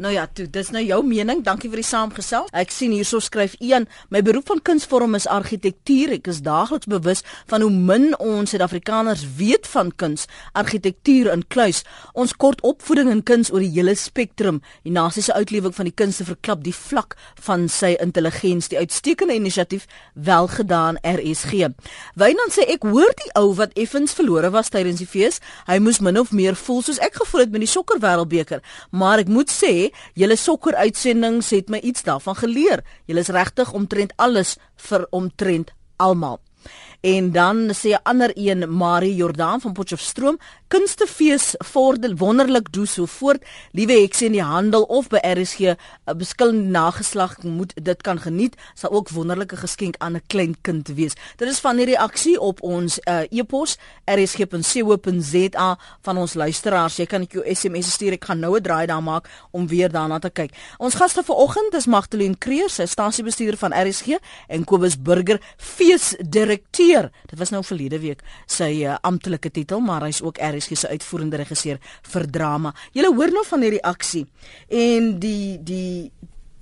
Nou 0.00 0.12
ja, 0.14 0.22
toe, 0.32 0.46
dis 0.48 0.70
nou 0.72 0.80
jou 0.80 1.02
mening. 1.04 1.42
Dankie 1.44 1.68
vir 1.68 1.82
die 1.82 1.84
saamgesel. 1.84 2.46
Ek 2.56 2.70
sien 2.72 2.94
hierso 2.96 3.18
skryf 3.20 3.52
een, 3.60 3.84
my 4.08 4.22
beroep 4.24 4.46
van 4.48 4.62
kunsvorm 4.64 5.12
is 5.18 5.26
argitektuur. 5.28 6.14
Ek 6.14 6.30
is 6.32 6.38
daagliks 6.40 6.88
bewus 6.88 7.20
van 7.50 7.60
hoe 7.60 7.68
min 7.68 8.06
ons 8.16 8.54
Suid-Afrikaners 8.54 9.26
weet 9.36 9.68
van 9.68 9.90
kuns, 10.00 10.24
argitektuur 10.56 11.28
in 11.34 11.42
kluis. 11.52 11.82
Ons 12.16 12.32
kort 12.32 12.62
opvoeding 12.64 13.10
in 13.12 13.20
kuns 13.28 13.50
oor 13.52 13.60
die 13.60 13.68
hele 13.74 13.92
spektrum. 13.92 14.62
Die 14.88 14.94
nasie 14.94 15.26
se 15.26 15.36
uitlewing 15.36 15.76
van 15.76 15.90
die 15.90 15.92
kunste 15.92 16.24
verklap 16.30 16.64
die 16.64 16.72
vlak 16.72 17.18
van 17.44 17.68
sy 17.68 17.92
intelligensie. 18.00 18.80
Uitstekende 18.80 19.36
inisiatief 19.36 19.84
wel 20.16 20.48
gedaan 20.48 20.96
RSG. 21.04 21.68
Wynand 22.16 22.56
sê 22.56 22.64
ek 22.72 22.88
hoor 22.88 23.12
die 23.20 23.34
ou 23.36 23.52
wat 23.60 23.76
effens 23.76 24.16
verlore 24.16 24.48
was 24.56 24.72
tydens 24.72 25.04
die 25.04 25.10
fees. 25.12 25.42
Hy 25.68 25.76
moes 25.84 26.00
min 26.00 26.16
of 26.24 26.32
meer 26.32 26.56
voel 26.56 26.80
soos 26.88 27.04
ek 27.04 27.20
gevoel 27.20 27.44
het 27.44 27.52
met 27.52 27.68
die 27.68 27.72
sokker 27.76 28.00
wêreldbeker. 28.00 28.64
Maar 28.96 29.26
ek 29.26 29.36
moet 29.36 29.52
sê 29.52 29.89
julle 30.14 30.36
sokker 30.36 30.74
uitsendings 30.74 31.50
het 31.50 31.68
my 31.68 31.78
iets 31.78 32.02
daarvan 32.02 32.36
geleer. 32.36 32.84
Julle 33.06 33.20
is 33.20 33.28
regtig 33.28 33.72
omtrent 33.72 34.12
alles 34.16 34.56
vir 34.76 35.06
omtrent 35.10 35.72
almal. 35.96 36.40
En 37.00 37.32
dan 37.32 37.70
sê 37.74 37.88
'n 37.88 38.00
ander 38.02 38.30
een 38.34 38.76
Marie 38.76 39.14
Jordan 39.14 39.60
van 39.60 39.72
Potchefstroom, 39.72 40.38
kunstefees 40.68 41.54
vorder 41.58 42.16
wonderlik 42.16 42.72
doen 42.72 42.86
so 42.86 43.06
voort. 43.06 43.44
Liewe 43.72 43.92
hekse 43.92 44.24
in 44.24 44.32
die 44.32 44.42
handel 44.42 44.82
of 44.82 45.08
by 45.08 45.18
RSG 45.22 45.60
'n 45.60 45.76
beskillende 46.16 46.68
nageslag 46.70 47.42
moet 47.42 47.72
dit 47.82 48.02
kan 48.02 48.20
geniet, 48.20 48.56
sal 48.74 48.90
ook 48.90 49.08
wonderlike 49.08 49.56
geskenk 49.56 49.94
aan 49.98 50.12
'n 50.12 50.22
klein 50.26 50.56
kind 50.60 50.88
wees. 50.88 51.12
Dit 51.36 51.48
is 51.48 51.58
van 51.58 51.76
die 51.76 51.84
reaksie 51.84 52.40
op 52.40 52.62
ons 52.62 52.98
uh, 53.04 53.20
e-pos 53.30 53.78
rsg.co.za 54.04 55.78
van 56.02 56.16
ons 56.16 56.34
luisteraars. 56.34 56.96
Jy 56.96 57.06
kan 57.06 57.22
ek 57.22 57.32
jou 57.32 57.54
SMS 57.54 57.92
stuur. 57.92 58.12
Ek 58.12 58.24
gaan 58.24 58.38
nou 58.38 58.56
'n 58.56 58.62
draai 58.62 58.86
daar 58.86 59.02
maak 59.02 59.28
om 59.50 59.66
weer 59.66 59.90
daarna 59.90 60.18
te 60.18 60.30
kyk. 60.30 60.50
Ons 60.78 60.94
gaste 60.94 61.22
vanoggend 61.22 61.74
is 61.74 61.86
Magdalene 61.86 62.36
Kreer, 62.38 62.70
sy 62.70 62.84
stasiebestuurder 62.84 63.58
van 63.58 63.72
RSG 63.72 64.06
en 64.48 64.64
Kobus 64.64 65.02
Burger, 65.02 65.40
feesdirekteur. 65.56 66.89
Dit 67.30 67.38
was 67.38 67.52
nou 67.54 67.62
verlede 67.64 68.00
week 68.02 68.24
sy 68.50 68.70
uh, 68.82 68.96
amptelike 69.06 69.50
titel, 69.50 69.80
maar 69.80 70.02
hy's 70.08 70.22
ook 70.22 70.40
RSG 70.42 70.76
se 70.76 70.88
uitvoerende 70.88 71.36
regisseur 71.36 71.78
vir 72.12 72.26
drama. 72.30 72.74
Julle 72.92 73.14
hoor 73.14 73.32
nou 73.34 73.44
van 73.46 73.60
die 73.60 73.70
reaksie 73.76 74.26
en 74.68 75.12
die 75.22 75.58
die 75.62 76.10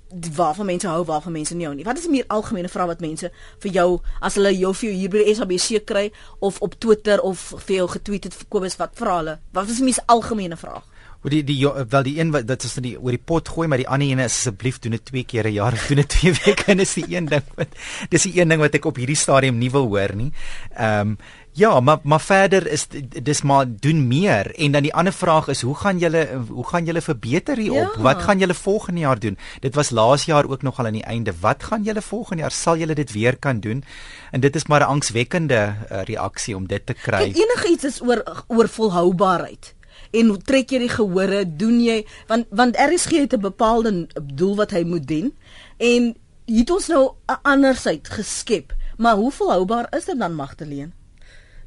die 0.09 0.31
waarvan 0.33 0.65
mense 0.65 0.87
hou 0.89 1.03
waarvan 1.05 1.35
mense 1.35 1.55
nie 1.55 1.67
hou 1.67 1.75
nie. 1.77 1.85
Wat 1.85 1.97
is 1.97 2.07
die 2.07 2.11
meer 2.11 2.25
algemene 2.33 2.69
vraag 2.69 2.87
wat 2.95 3.01
mense 3.03 3.29
vir 3.61 3.71
jou 3.71 3.89
as 4.25 4.39
hulle 4.39 4.55
jou 4.57 4.71
vir 4.73 4.89
jou 4.89 4.95
hier 4.97 5.11
by 5.13 5.21
die 5.21 5.35
SABC 5.37 5.83
kry 5.85 6.07
of 6.45 6.57
op 6.65 6.77
Twitter 6.81 7.21
of 7.21 7.43
vir 7.67 7.75
jou 7.75 7.89
getweet 7.93 8.29
het 8.29 8.39
Kobus 8.49 8.79
wat 8.81 8.97
vra 8.97 9.19
hulle? 9.19 9.35
Wat 9.53 9.69
is 9.69 9.81
die 9.81 9.85
mees 9.85 10.01
algemene 10.09 10.57
vraag? 10.57 10.87
Oor 11.23 11.33
die 11.33 11.43
die 11.43 11.59
wel 11.67 12.03
die 12.03 12.19
een 12.19 12.31
wat 12.31 12.47
dit 12.47 12.63
is 12.63 12.73
die 12.79 12.95
oor 12.99 13.11
die 13.11 13.25
pot 13.31 13.49
gooi 13.49 13.67
maar 13.67 13.81
die 13.81 13.87
ander 13.87 14.07
een 14.07 14.21
is 14.23 14.37
asseblief 14.37 14.79
doen 14.79 14.95
dit 14.95 15.05
twee 15.05 15.23
keer 15.23 15.47
'n 15.47 15.53
jaar 15.53 15.75
doen 15.87 15.99
dit 15.99 16.09
twee 16.09 16.33
weke 16.45 16.71
en 16.71 16.79
is 16.79 16.93
die 16.93 17.15
een 17.15 17.25
ding 17.25 17.43
wat 17.55 17.67
dis 18.09 18.23
die 18.23 18.39
een 18.39 18.49
ding 18.49 18.61
wat 18.61 18.73
ek 18.73 18.85
op 18.85 18.95
hierdie 18.95 19.19
stadium 19.19 19.57
nie 19.57 19.71
wil 19.71 19.87
hoor 19.87 20.15
nie. 20.15 20.31
Ehm 20.75 20.99
um, 20.99 21.17
Ja, 21.59 21.79
maar 21.79 21.99
maar 22.03 22.21
verder 22.21 22.67
is 22.67 22.87
dis 23.23 23.41
maar 23.41 23.65
doen 23.67 24.07
meer 24.07 24.55
en 24.55 24.71
dan 24.71 24.85
die 24.85 24.93
ander 24.93 25.13
vraag 25.13 25.47
is 25.47 25.61
hoe 25.61 25.75
gaan 25.75 25.97
julle 25.97 26.21
hoe 26.47 26.67
gaan 26.67 26.85
julle 26.85 27.01
verbeter 27.01 27.57
hierop? 27.57 27.95
Ja. 27.95 28.01
Wat 28.01 28.21
gaan 28.21 28.39
julle 28.39 28.53
volgende 28.53 28.99
jaar 28.99 29.19
doen? 29.19 29.37
Dit 29.59 29.75
was 29.75 29.89
laas 29.89 30.25
jaar 30.25 30.49
ook 30.49 30.61
nog 30.61 30.79
al 30.79 30.85
aan 30.85 30.93
die 30.93 31.03
einde. 31.03 31.33
Wat 31.39 31.63
gaan 31.63 31.83
julle 31.83 32.01
volgende 32.01 32.41
jaar 32.41 32.51
sal 32.51 32.77
julle 32.77 32.95
dit 32.95 33.11
weer 33.11 33.37
kan 33.37 33.59
doen? 33.59 33.83
En 34.31 34.39
dit 34.39 34.55
is 34.55 34.67
maar 34.67 34.79
'n 34.79 34.83
angswekkende 34.83 35.75
uh, 35.91 36.01
reaksie 36.01 36.55
om 36.55 36.67
dit 36.67 36.85
te 36.85 36.93
kry. 36.93 37.23
Enige 37.23 37.67
iets 37.69 37.83
is 37.83 38.01
oor 38.01 38.43
oor 38.47 38.69
volhoubaarheid. 38.69 39.75
En 40.11 40.27
hoe 40.27 40.37
trek 40.37 40.69
jy 40.69 40.79
die 40.85 40.91
gehore? 40.93 41.43
Doen 41.45 41.81
jy? 41.83 42.05
Want 42.27 42.45
want 42.49 42.77
RSG 42.77 43.23
het 43.25 43.33
'n 43.33 43.41
bepaalde 43.41 44.07
doel 44.23 44.55
wat 44.55 44.71
hy 44.71 44.83
moet 44.83 45.07
dien 45.07 45.33
en 45.77 46.15
het 46.45 46.69
ons 46.69 46.87
nou 46.87 47.11
'n 47.27 47.39
ander 47.41 47.75
syd 47.75 48.09
geskep. 48.09 48.73
Maar 48.97 49.15
hoe 49.15 49.31
volhoubaar 49.31 49.87
is 49.95 50.05
dit 50.05 50.19
dan 50.19 50.33
Magdalene? 50.33 50.91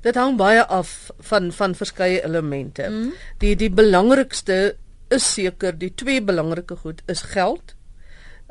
Dit 0.00 0.14
hang 0.14 0.36
baie 0.36 0.66
af 0.66 1.10
van 1.18 1.52
van 1.52 1.74
verskeie 1.74 2.24
elemente. 2.24 2.88
Mm. 2.88 3.12
Die 3.38 3.56
die 3.56 3.70
belangrikste 3.70 4.76
is 5.08 5.32
seker 5.32 5.78
die 5.78 5.94
twee 5.94 6.22
belangrike 6.22 6.76
goed 6.76 7.02
is 7.06 7.22
geld 7.22 7.74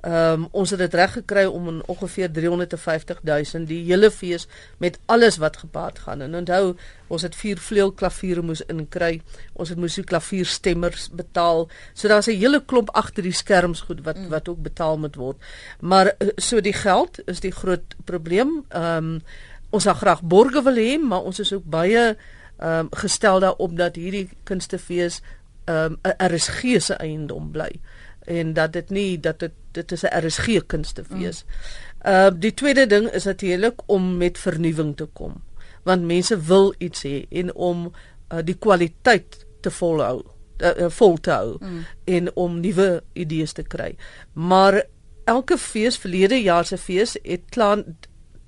Ehm 0.02 0.34
um, 0.34 0.48
ons 0.52 0.70
het 0.74 0.80
dit 0.82 0.94
reg 0.98 1.12
gekry 1.14 1.44
om 1.46 1.68
in 1.68 1.82
ongeveer 1.86 2.32
350 2.34 3.20
000 3.24 3.66
die 3.70 3.84
hele 3.86 4.10
fees 4.12 4.48
met 4.78 4.98
alles 5.06 5.38
wat 5.38 5.58
gepaard 5.58 6.00
gaan. 6.00 6.22
En 6.22 6.36
onthou, 6.36 6.76
ons 7.08 7.22
het 7.22 7.36
vier 7.36 7.58
vleuel 7.62 7.92
klaviere 7.92 8.42
moes 8.42 8.64
inkry. 8.66 9.22
Ons 9.54 9.70
het 9.70 9.78
moes 9.78 9.96
die 9.96 10.04
klavierstemmers 10.04 11.10
betaal. 11.14 11.70
So 11.94 12.08
daar's 12.08 12.28
'n 12.28 12.40
hele 12.40 12.64
klomp 12.66 12.90
agter 12.90 13.24
die 13.24 13.32
skerms 13.32 13.82
goed 13.82 14.02
wat 14.02 14.18
mm. 14.18 14.30
wat 14.30 14.50
ook 14.50 14.62
betaal 14.62 14.98
moet 14.98 15.16
word. 15.16 15.38
Maar 15.80 16.06
eh, 16.18 16.28
so 16.36 16.62
die 16.62 16.74
geld 16.74 17.20
is 17.26 17.40
die 17.40 17.52
groot 17.52 17.96
probleem. 18.06 18.66
Ehm 18.70 18.98
um, 18.98 19.22
ons 19.70 19.84
sal 19.84 19.94
graag 19.94 20.22
borge 20.22 20.64
wil 20.64 20.76
hê, 20.76 21.00
maar 21.00 21.22
ons 21.22 21.40
is 21.40 21.54
ook 21.54 21.64
baie 21.64 22.18
ehm 22.58 22.80
um, 22.80 22.88
gestel 22.92 23.40
daarop 23.40 23.78
dat 23.78 23.96
hierdie 23.96 24.30
kunstefees 24.44 25.22
ehm 25.66 25.94
um, 25.94 26.00
'n 26.04 26.36
RSG 26.36 26.82
se 26.82 26.94
eiendom 26.94 27.52
bly 27.52 27.80
en 28.26 28.54
dat 28.54 28.74
dit 28.74 28.90
nie 28.90 29.20
dat 29.20 29.40
dit 29.40 29.52
dit 29.72 29.92
is 29.92 30.04
'n 30.04 30.26
RSG 30.26 30.66
kunstefees. 30.66 31.44
Mm. 31.46 32.12
Uh 32.12 32.30
die 32.36 32.54
tweede 32.54 32.88
ding 32.88 33.08
is 33.10 33.24
natuurlik 33.24 33.82
om 33.86 34.18
met 34.18 34.38
vernuwing 34.38 34.98
te 34.98 35.06
kom. 35.06 35.44
Want 35.84 36.04
mense 36.04 36.42
wil 36.42 36.74
iets 36.78 37.04
hê 37.04 37.26
en 37.30 37.54
om 37.54 37.94
uh, 38.34 38.40
die 38.44 38.56
kwaliteit 38.56 39.46
te 39.62 39.72
volhou, 39.72 40.24
uh, 40.58 40.70
uh, 40.78 40.90
vol 40.90 41.18
te 41.18 41.32
hou 41.32 41.58
mm. 41.60 41.86
en 42.04 42.36
om 42.36 42.60
nuwe 42.60 43.04
idees 43.14 43.52
te 43.52 43.64
kry. 43.64 43.96
Maar 44.34 44.84
elke 45.24 45.58
fees, 45.58 45.98
verlede 45.98 46.42
jaar 46.42 46.66
se 46.66 46.78
fees 46.78 47.18
het 47.24 47.42
klaar 47.50 47.84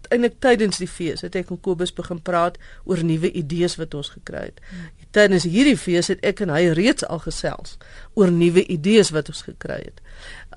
eintlik 0.10 0.40
tydens 0.40 0.78
die 0.78 0.88
fees 0.88 1.22
het 1.22 1.36
ek 1.36 1.50
en 1.50 1.62
Kobus 1.62 1.94
begin 1.94 2.22
praat 2.22 2.58
oor 2.84 3.04
nuwe 3.04 3.32
idees 3.32 3.76
wat 3.76 3.94
ons 3.94 4.10
gekry 4.10 4.50
het. 4.52 4.62
Mm 4.70 5.03
tydens 5.14 5.46
hierdie 5.50 5.78
fees 5.78 6.10
het 6.12 6.24
ek 6.26 6.42
en 6.46 6.52
hy 6.54 6.72
reeds 6.78 7.06
al 7.06 7.22
gesels 7.24 7.78
oor 8.20 8.32
nuwe 8.34 8.66
idees 8.72 9.12
wat 9.14 9.30
ons 9.32 9.44
gekry 9.46 9.80
het. 9.84 10.02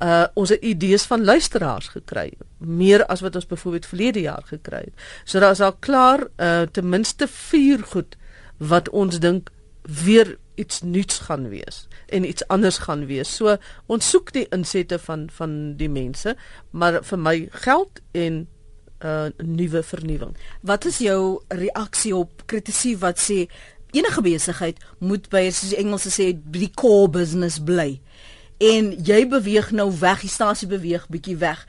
Uh 0.01 0.27
ons 0.35 0.53
het 0.55 0.65
idees 0.65 1.05
van 1.09 1.25
luisteraars 1.25 1.91
gekry, 1.97 2.31
meer 2.59 3.05
as 3.13 3.23
wat 3.25 3.37
ons 3.37 3.49
byvoorbeeld 3.49 3.91
verlede 3.91 4.25
jaar 4.25 4.45
gekry 4.49 4.87
het. 4.89 5.07
So 5.25 5.41
daar 5.41 5.57
is 5.57 5.61
al 5.65 5.77
klaar 5.81 6.27
uh 6.37 6.65
ten 6.73 6.89
minste 6.89 7.29
4 7.29 7.85
goed 7.93 8.17
wat 8.59 8.89
ons 8.89 9.21
dink 9.21 9.53
weer 9.83 10.37
iets 10.57 10.83
nuuts 10.83 11.19
gaan 11.29 11.49
wees 11.49 11.87
en 12.07 12.25
iets 12.25 12.47
anders 12.49 12.79
gaan 12.79 13.07
wees. 13.07 13.37
So 13.37 13.57
ons 13.87 14.11
soek 14.11 14.33
die 14.33 14.47
insette 14.51 14.99
van 14.99 15.29
van 15.33 15.77
die 15.77 15.91
mense, 15.93 16.37
maar 16.71 17.03
vir 17.05 17.19
my 17.19 17.39
geld 17.67 18.01
en 18.13 18.47
'n 18.97 19.07
uh, 19.07 19.29
nuwe 19.37 19.83
vernuwing. 19.83 20.37
Wat 20.61 20.85
is 20.85 20.99
jou 20.99 21.43
reaksie 21.49 22.17
op 22.17 22.43
kritisie 22.47 22.97
wat 22.99 23.19
sê 23.21 23.47
enige 23.97 24.23
besigheid 24.23 24.81
moet 24.99 25.29
by 25.33 25.47
soos 25.51 25.73
die 25.75 25.81
Engelse 25.83 26.13
sê 26.15 26.31
die 26.35 26.71
core 26.75 27.11
business 27.11 27.59
bly. 27.63 28.01
En 28.63 28.93
jy 29.05 29.21
beweeg 29.29 29.71
nou 29.77 29.91
weg, 30.01 30.23
die 30.25 30.33
stasie 30.33 30.69
beweeg 30.69 31.09
bietjie 31.13 31.37
weg. 31.37 31.67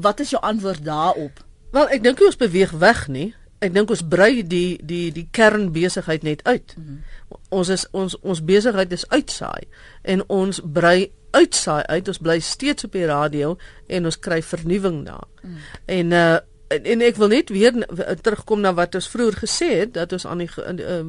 Wat 0.00 0.20
is 0.20 0.32
jou 0.32 0.40
antwoord 0.42 0.84
daarop? 0.84 1.42
Wel, 1.72 1.88
ek 1.88 2.04
dink 2.04 2.20
ons 2.24 2.40
beweeg 2.40 2.72
weg 2.80 3.06
nie. 3.12 3.30
Ek 3.62 3.72
dink 3.74 3.90
ons 3.94 4.02
brei 4.02 4.42
die 4.42 4.80
die 4.82 5.12
die 5.14 5.28
kernbesigheid 5.30 6.24
net 6.26 6.42
uit. 6.44 6.74
Mm 6.76 6.84
-hmm. 6.84 7.40
Ons 7.48 7.68
is 7.68 7.86
ons 7.90 8.16
ons 8.20 8.44
besigheid 8.44 8.92
is 8.92 9.08
uitsaai 9.08 9.68
en 10.02 10.28
ons 10.28 10.60
brei 10.64 11.12
uitsaai 11.30 11.82
uit. 11.82 12.08
Ons 12.08 12.18
bly 12.18 12.40
steeds 12.40 12.84
op 12.84 12.92
die 12.92 13.06
radio 13.06 13.56
en 13.86 14.04
ons 14.04 14.18
kry 14.18 14.42
vernuwing 14.42 15.04
daar. 15.06 15.28
Mm. 15.42 15.56
En 15.84 16.10
uh 16.10 16.36
en, 16.80 17.02
ek 17.04 17.18
wil 17.20 17.28
net 17.32 17.50
weer 17.52 17.74
terugkom 18.22 18.62
na 18.64 18.72
wat 18.76 18.94
ons 18.98 19.08
vroeër 19.12 19.38
gesê 19.42 19.68
het 19.82 19.94
dat 19.94 20.12
ons 20.16 20.26
aan 20.26 20.42
die 20.42 20.48
uh, 20.56 21.02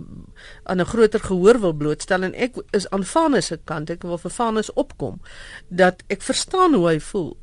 aan 0.63 0.81
'n 0.81 0.85
groter 0.85 1.19
gehoor 1.19 1.59
wil 1.59 1.73
blootstel. 1.73 2.23
En 2.23 2.33
ek 2.33 2.61
is 2.71 2.89
aan 2.89 3.03
Vanus 3.03 3.45
se 3.45 3.59
kant. 3.63 3.89
Ek 3.89 4.03
wil 4.03 4.17
vir 4.17 4.31
Vanus 4.31 4.73
opkom 4.73 5.21
dat 5.67 6.03
ek 6.07 6.21
verstaan 6.21 6.73
hoe 6.73 6.87
hy 6.87 6.99
voel. 6.99 7.37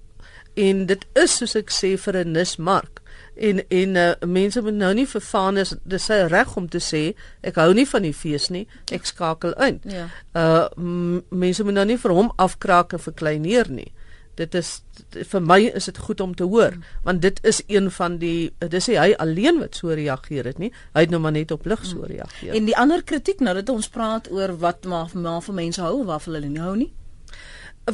En 0.55 0.87
dit 0.87 1.07
is 1.13 1.37
soos 1.37 1.55
ek 1.55 1.71
sê 1.71 1.97
vir 1.97 2.25
'n 2.25 2.33
nismark. 2.33 3.01
En 3.35 3.69
en 3.69 3.95
uh, 3.97 4.13
mense 4.27 4.63
moet 4.63 4.75
nou 4.75 4.95
nie 4.95 5.07
vir 5.07 5.21
Vanus 5.21 5.75
dis 5.85 6.05
sy 6.05 6.27
reg 6.29 6.57
om 6.57 6.69
te 6.69 6.79
sê 6.79 7.15
ek 7.41 7.55
hou 7.55 7.73
nie 7.75 7.87
van 7.87 8.03
die 8.03 8.15
fees 8.15 8.49
nie 8.49 8.67
ek 8.93 9.07
skakel 9.07 9.53
in. 9.53 9.81
Ja. 9.85 10.09
Uh 10.35 10.69
mense 11.29 11.65
moet 11.65 11.75
nou 11.75 11.85
nie 11.85 11.99
vir 11.99 12.13
hom 12.13 12.33
afkraak 12.37 12.93
en 12.93 13.01
verkleineer 13.01 13.71
nie. 13.71 13.93
Dit 14.35 14.55
is 14.55 14.83
vir 15.33 15.43
my 15.43 15.59
is 15.75 15.89
dit 15.91 15.99
goed 15.99 16.21
om 16.21 16.35
te 16.35 16.45
hoor 16.45 16.77
want 17.05 17.23
dit 17.23 17.41
is 17.43 17.63
een 17.67 17.91
van 17.91 18.19
die 18.19 18.53
dis 18.59 18.87
hy 18.87 19.13
alleen 19.19 19.61
wat 19.61 19.77
so 19.81 19.89
reageer 19.89 20.45
het 20.45 20.59
nie 20.59 20.73
hy 20.95 21.07
het 21.07 21.11
nou 21.11 21.21
maar 21.21 21.37
net 21.37 21.51
op 21.51 21.67
lig 21.67 21.85
so 21.85 21.99
mm. 21.99 22.13
reageer 22.15 22.55
en 22.55 22.71
die 22.71 22.77
ander 22.77 23.03
kritiek 23.03 23.41
nou 23.41 23.55
dat 23.55 23.69
ons 23.69 23.89
praat 23.89 24.31
oor 24.31 24.57
wat 24.59 24.85
maar 24.85 25.11
maar 25.15 25.43
vir 25.43 25.55
mense 25.55 25.83
hou 25.83 26.01
of 26.01 26.07
wat 26.07 26.31
hulle 26.31 26.47
nie 26.47 26.63
hou 26.63 26.77
nie 26.77 26.93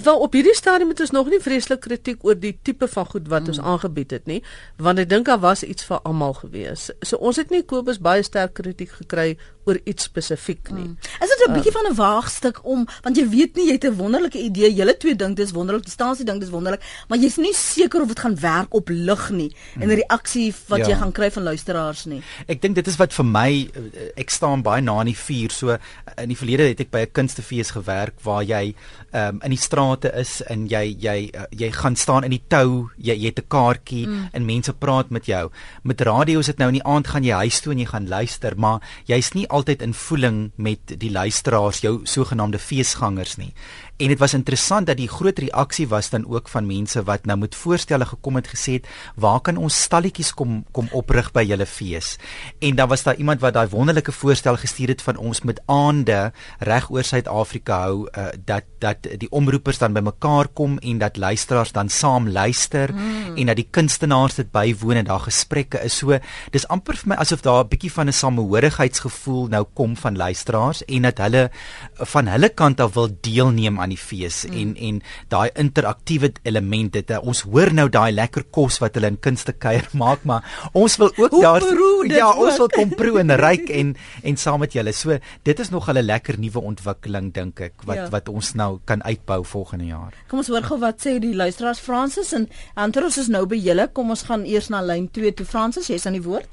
Wel 0.03 0.19
op 0.19 0.33
hierdie 0.33 0.55
stadium 0.55 0.89
het 0.89 1.01
ons 1.01 1.11
nog 1.11 1.29
nie 1.31 1.39
vreeslik 1.41 1.81
kritiek 1.81 2.25
oor 2.27 2.35
die 2.39 2.59
tipe 2.63 2.89
van 2.89 3.07
goed 3.07 3.29
wat 3.29 3.43
mm. 3.47 3.49
ons 3.49 3.61
aangebied 3.61 4.11
het 4.11 4.27
nie, 4.27 4.41
want 4.77 4.99
ek 4.99 5.09
dink 5.09 5.29
daar 5.31 5.39
was 5.41 5.63
iets 5.63 5.87
vir 5.89 6.03
almal 6.03 6.35
gewees. 6.37 6.91
So 7.01 7.17
ons 7.17 7.39
het 7.41 7.55
nie 7.55 7.63
Kobus 7.63 8.03
baie 8.03 8.25
sterk 8.27 8.57
kritiek 8.59 8.91
gekry 8.99 9.37
oor 9.67 9.81
iets 9.85 10.09
spesifiek 10.09 10.71
nie. 10.71 10.87
Mm. 10.87 10.97
Is 11.23 11.33
dit 11.35 11.49
'n 11.49 11.53
bietjie 11.53 11.73
uh, 11.73 11.79
van 11.79 11.91
'n 11.91 11.97
waagstuk 11.97 12.61
om 12.65 12.87
want 13.03 13.17
jy 13.17 13.29
weet 13.29 13.57
nie 13.57 13.67
jy 13.67 13.77
het 13.79 13.85
'n 13.85 13.97
wonderlike 13.97 14.39
idee, 14.39 14.73
julle 14.75 14.97
twee 14.97 15.17
dink 15.17 15.37
dis 15.37 15.53
wonderlik, 15.53 15.85
die 15.85 15.93
stasie 15.93 16.25
dink 16.25 16.41
dis 16.41 16.51
wonderlik, 16.51 16.83
maar 17.09 17.19
jy's 17.19 17.37
nie 17.37 17.55
seker 17.55 18.03
of 18.03 18.09
dit 18.09 18.19
gaan 18.19 18.41
werk 18.41 18.75
op 18.75 18.89
lig 18.89 19.31
nie 19.31 19.51
mm. 19.51 19.83
en 19.83 19.89
'n 19.89 20.01
reaksie 20.03 20.55
wat 20.69 20.79
ja. 20.79 20.89
jy 20.89 20.97
gaan 20.97 21.13
kry 21.13 21.31
van 21.31 21.43
luisteraars 21.43 22.05
nie. 22.07 22.23
Ek 22.47 22.63
dink 22.63 22.75
dit 22.75 22.87
is 22.87 22.97
wat 22.97 23.13
vir 23.13 23.25
my 23.25 23.71
ek 24.17 24.31
staan 24.31 24.63
baie 24.63 24.83
na 24.83 25.01
in 25.01 25.11
die 25.13 25.19
vuur. 25.19 25.51
So 25.51 25.77
in 26.17 26.29
die 26.33 26.39
verlede 26.39 26.69
het 26.71 26.81
ek 26.81 26.91
by 26.91 27.01
'n 27.07 27.13
kunstefees 27.13 27.71
gewerk 27.77 28.21
waar 28.25 28.43
jy 28.43 28.75
um, 29.13 29.41
in 29.43 29.51
die 29.51 29.61
strate 29.61 30.13
is 30.15 30.41
en 30.47 30.67
jy 30.69 30.97
jy 31.01 31.31
uh, 31.35 31.47
jy 31.51 31.71
gaan 31.73 31.97
staan 31.97 32.25
in 32.25 32.35
die 32.35 32.43
tou, 32.49 32.91
jy 32.97 33.15
jy 33.17 33.33
het 33.33 33.41
'n 33.41 33.49
kaartjie 33.49 34.07
mm. 34.07 34.29
en 34.33 34.47
mense 34.47 34.73
praat 34.73 35.11
met 35.11 35.27
jou. 35.27 35.51
Met 35.83 36.01
radio 36.01 36.39
is 36.39 36.47
dit 36.47 36.59
nou 36.59 36.69
in 36.69 36.81
die 36.81 36.87
aand 36.87 37.07
gaan 37.07 37.25
jy 37.25 37.35
huis 37.35 37.61
toe 37.61 37.73
en 37.73 37.79
jy 37.79 37.87
gaan 37.87 38.09
luister, 38.09 38.57
maar 38.57 38.81
jy's 39.07 39.33
nie 39.35 39.47
altyd 39.57 39.83
in 39.83 39.95
voeling 39.97 40.39
met 40.61 40.95
die 41.01 41.11
luisteraars, 41.11 41.81
jou 41.85 41.95
sogenaamde 42.05 42.61
feesgangers 42.61 43.37
nie. 43.41 43.53
En 43.97 44.09
dit 44.13 44.19
was 44.19 44.35
interessant 44.35 44.87
dat 44.87 44.99
die 44.99 45.09
groot 45.09 45.39
reaksie 45.39 45.89
was 45.89 46.11
dan 46.13 46.27
ook 46.29 46.49
van 46.53 46.67
mense 46.67 47.01
wat 47.03 47.25
nou 47.25 47.39
met 47.39 47.55
voorstelle 47.57 48.05
gekom 48.05 48.37
het 48.37 48.49
gesê 48.49 48.73
het, 48.73 48.87
"Waar 49.17 49.41
kan 49.41 49.57
ons 49.57 49.83
stalletjies 49.83 50.35
kom 50.35 50.65
kom 50.73 50.89
oprig 50.93 51.33
by 51.33 51.43
julle 51.43 51.67
fees?" 51.67 52.19
En 52.59 52.77
dan 52.77 52.89
was 52.89 53.03
daar 53.03 53.17
iemand 53.17 53.41
wat 53.41 53.55
daai 53.55 53.69
wonderlike 53.69 54.13
voorstel 54.13 54.57
gestuur 54.57 54.89
het 54.89 55.03
van 55.03 55.17
ons 55.17 55.41
met 55.41 55.61
aande 55.67 56.33
reg 56.59 56.91
oor 56.91 57.05
Suid-Afrika 57.05 57.81
hou 57.81 58.09
uh, 58.19 58.27
dat 58.45 58.65
dat 58.79 58.97
die 59.19 59.31
omroepers 59.31 59.79
dan 59.79 59.93
bymekaar 59.93 60.49
kom 60.49 60.79
en 60.79 60.99
dat 60.99 61.17
luisteraars 61.17 61.73
dan 61.73 61.89
saam 61.89 62.29
luister 62.29 62.95
mm. 62.95 63.37
en 63.37 63.47
dat 63.47 63.57
die 63.57 63.69
kunstenaars 63.71 64.35
dit 64.35 64.51
bywoon 64.51 64.97
en 64.97 65.05
daar 65.05 65.21
gesprekke 65.21 65.81
is. 65.85 65.97
So 65.97 66.19
dis 66.51 66.69
amper 66.69 66.97
vir 66.97 67.09
my 67.09 67.17
asof 67.17 67.41
daar 67.41 67.65
'n 67.65 67.69
bietjie 67.69 67.93
van 67.93 68.09
'n 68.09 68.13
samehorigheidsgevoel 68.13 69.47
nou 69.47 69.65
kom 69.75 69.97
van 69.97 70.17
luisteraars 70.17 70.85
en 70.85 71.03
dat 71.03 71.19
hulle 71.19 71.51
van 71.95 72.27
hulle 72.27 72.49
kant 72.49 72.81
af 72.81 72.95
wil 72.95 73.09
deelneem 73.21 73.79
aan 73.87 73.95
die 73.95 74.01
fees 74.01 74.43
mm. 74.45 74.57
en 74.61 74.75
en 74.89 75.01
daai 75.33 75.51
interaktiewe 75.63 76.33
elemente. 76.49 77.21
Ons 77.23 77.45
hoor 77.47 77.73
nou 77.75 77.87
daai 77.93 78.11
lekker 78.15 78.49
kos 78.55 78.81
wat 78.83 78.99
hulle 78.99 79.13
in 79.15 79.21
kunste 79.23 79.55
kuier 79.55 79.87
maak, 80.03 80.27
maar 80.29 80.45
ons 80.75 80.99
wil 81.03 81.13
ook 81.15 81.39
daar 81.39 81.65
ja, 82.21 82.31
ons 82.35 82.59
wil 82.63 82.71
kom 82.75 82.95
proe 82.99 83.21
en 83.23 83.35
ryk 83.41 83.71
en 83.81 83.95
en 84.27 84.41
saam 84.41 84.63
met 84.65 84.75
julle. 84.77 84.95
So 84.97 85.19
dit 85.47 85.63
is 85.63 85.71
nog 85.71 85.89
'n 85.91 86.03
lekker 86.03 86.39
nuwe 86.39 86.61
ontwikkeling 86.73 87.33
dink 87.35 87.61
ek 87.61 87.87
wat 87.87 87.97
ja. 87.97 88.09
wat 88.11 88.29
ons 88.29 88.55
nou 88.55 88.79
kan 88.85 89.03
uitbou 89.03 89.45
volgende 89.45 89.87
jaar. 89.87 90.13
Kom 90.29 90.43
ons 90.43 90.49
hoor 90.49 90.63
gou 90.63 90.79
wat 90.81 91.01
sê 91.01 91.19
die 91.19 91.35
luisteraars 91.35 91.81
Fransis 91.81 92.33
en 92.33 92.49
Antros 92.75 93.19
is 93.19 93.29
nou 93.29 93.47
by 93.47 93.57
julle. 93.57 93.89
Kom 93.93 94.11
ons 94.11 94.23
gaan 94.23 94.45
eers 94.45 94.69
na 94.69 94.83
lyn 94.83 95.09
2 95.11 95.35
toe 95.35 95.47
Fransis, 95.47 95.89
jy's 95.89 96.07
aan 96.07 96.19
die 96.19 96.23
woord. 96.23 96.49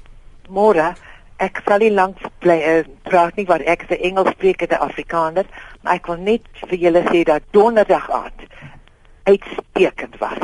Môre 0.48 0.94
ek 1.42 1.62
sal 1.66 1.82
nie 1.82 1.90
lank 1.90 2.20
bly 2.44 2.58
uh, 2.62 2.82
praat 3.08 3.36
nie 3.36 3.46
want 3.46 3.62
ek 3.66 3.86
is 3.86 3.96
'n 3.96 4.02
Engelssprekende 4.10 4.78
Afrikaner, 4.78 5.46
maar 5.82 5.94
ek 5.94 6.06
wil 6.06 6.16
net 6.16 6.42
vir 6.68 6.78
julle 6.78 7.02
sê 7.10 7.24
dat 7.24 7.42
donderdag 7.50 8.10
aand 8.10 8.46
uitstekend 9.24 10.18
was. 10.18 10.42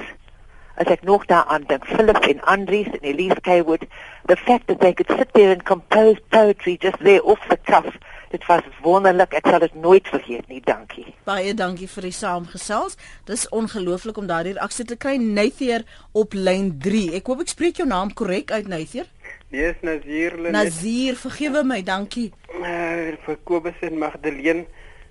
As 0.81 0.89
ek 0.89 1.03
nog 1.03 1.27
daaraan 1.27 1.65
dink, 1.69 1.85
Philip 1.85 2.25
en 2.25 2.41
Andries 2.41 2.89
en 2.89 3.05
Elise 3.05 3.41
Kaywood, 3.41 3.85
the 4.27 4.37
fact 4.37 4.67
that 4.67 4.81
they 4.81 4.95
could 4.95 5.19
sit 5.19 5.29
there 5.33 5.53
and 5.53 5.63
compose 5.63 6.17
poetry 6.31 6.79
just 6.81 6.99
there 7.05 7.23
off 7.23 7.41
the 7.49 7.59
cuff, 7.65 7.99
dit 8.31 8.47
was 8.47 8.63
wonderlik. 8.83 9.35
Ek 9.37 9.47
sal 9.47 9.61
dit 9.61 9.75
nooit 9.75 10.09
vergeet 10.09 10.49
nie. 10.49 10.63
Dankie. 10.65 11.05
Baie 11.29 11.53
dankie 11.55 11.89
vir 11.91 12.09
die 12.09 12.15
saamgesels. 12.17 12.97
Dis 13.29 13.49
ongelooflik 13.53 14.17
om 14.17 14.31
daardie 14.31 14.57
reaksie 14.57 14.87
te 14.89 14.97
kry. 14.97 15.19
Nathier 15.21 15.85
op 16.17 16.33
lyn 16.33 16.73
3. 16.81 17.11
Ek 17.21 17.29
hoop 17.29 17.45
ek 17.45 17.53
spreek 17.53 17.83
jou 17.83 17.89
naam 17.91 18.15
korrek 18.17 18.55
uit, 18.55 18.71
Nathier. 18.71 19.11
Nee, 19.51 19.67
is 19.71 19.81
Nazir 19.83 20.37
Lenet. 20.37 20.53
Nazir, 20.53 21.17
vergewe 21.19 21.65
my, 21.67 21.81
dankie. 21.83 22.29
Uh, 22.55 23.17
vir 23.25 23.39
Kobus 23.45 23.81
en 23.83 23.99
Magdalene. 23.99 24.67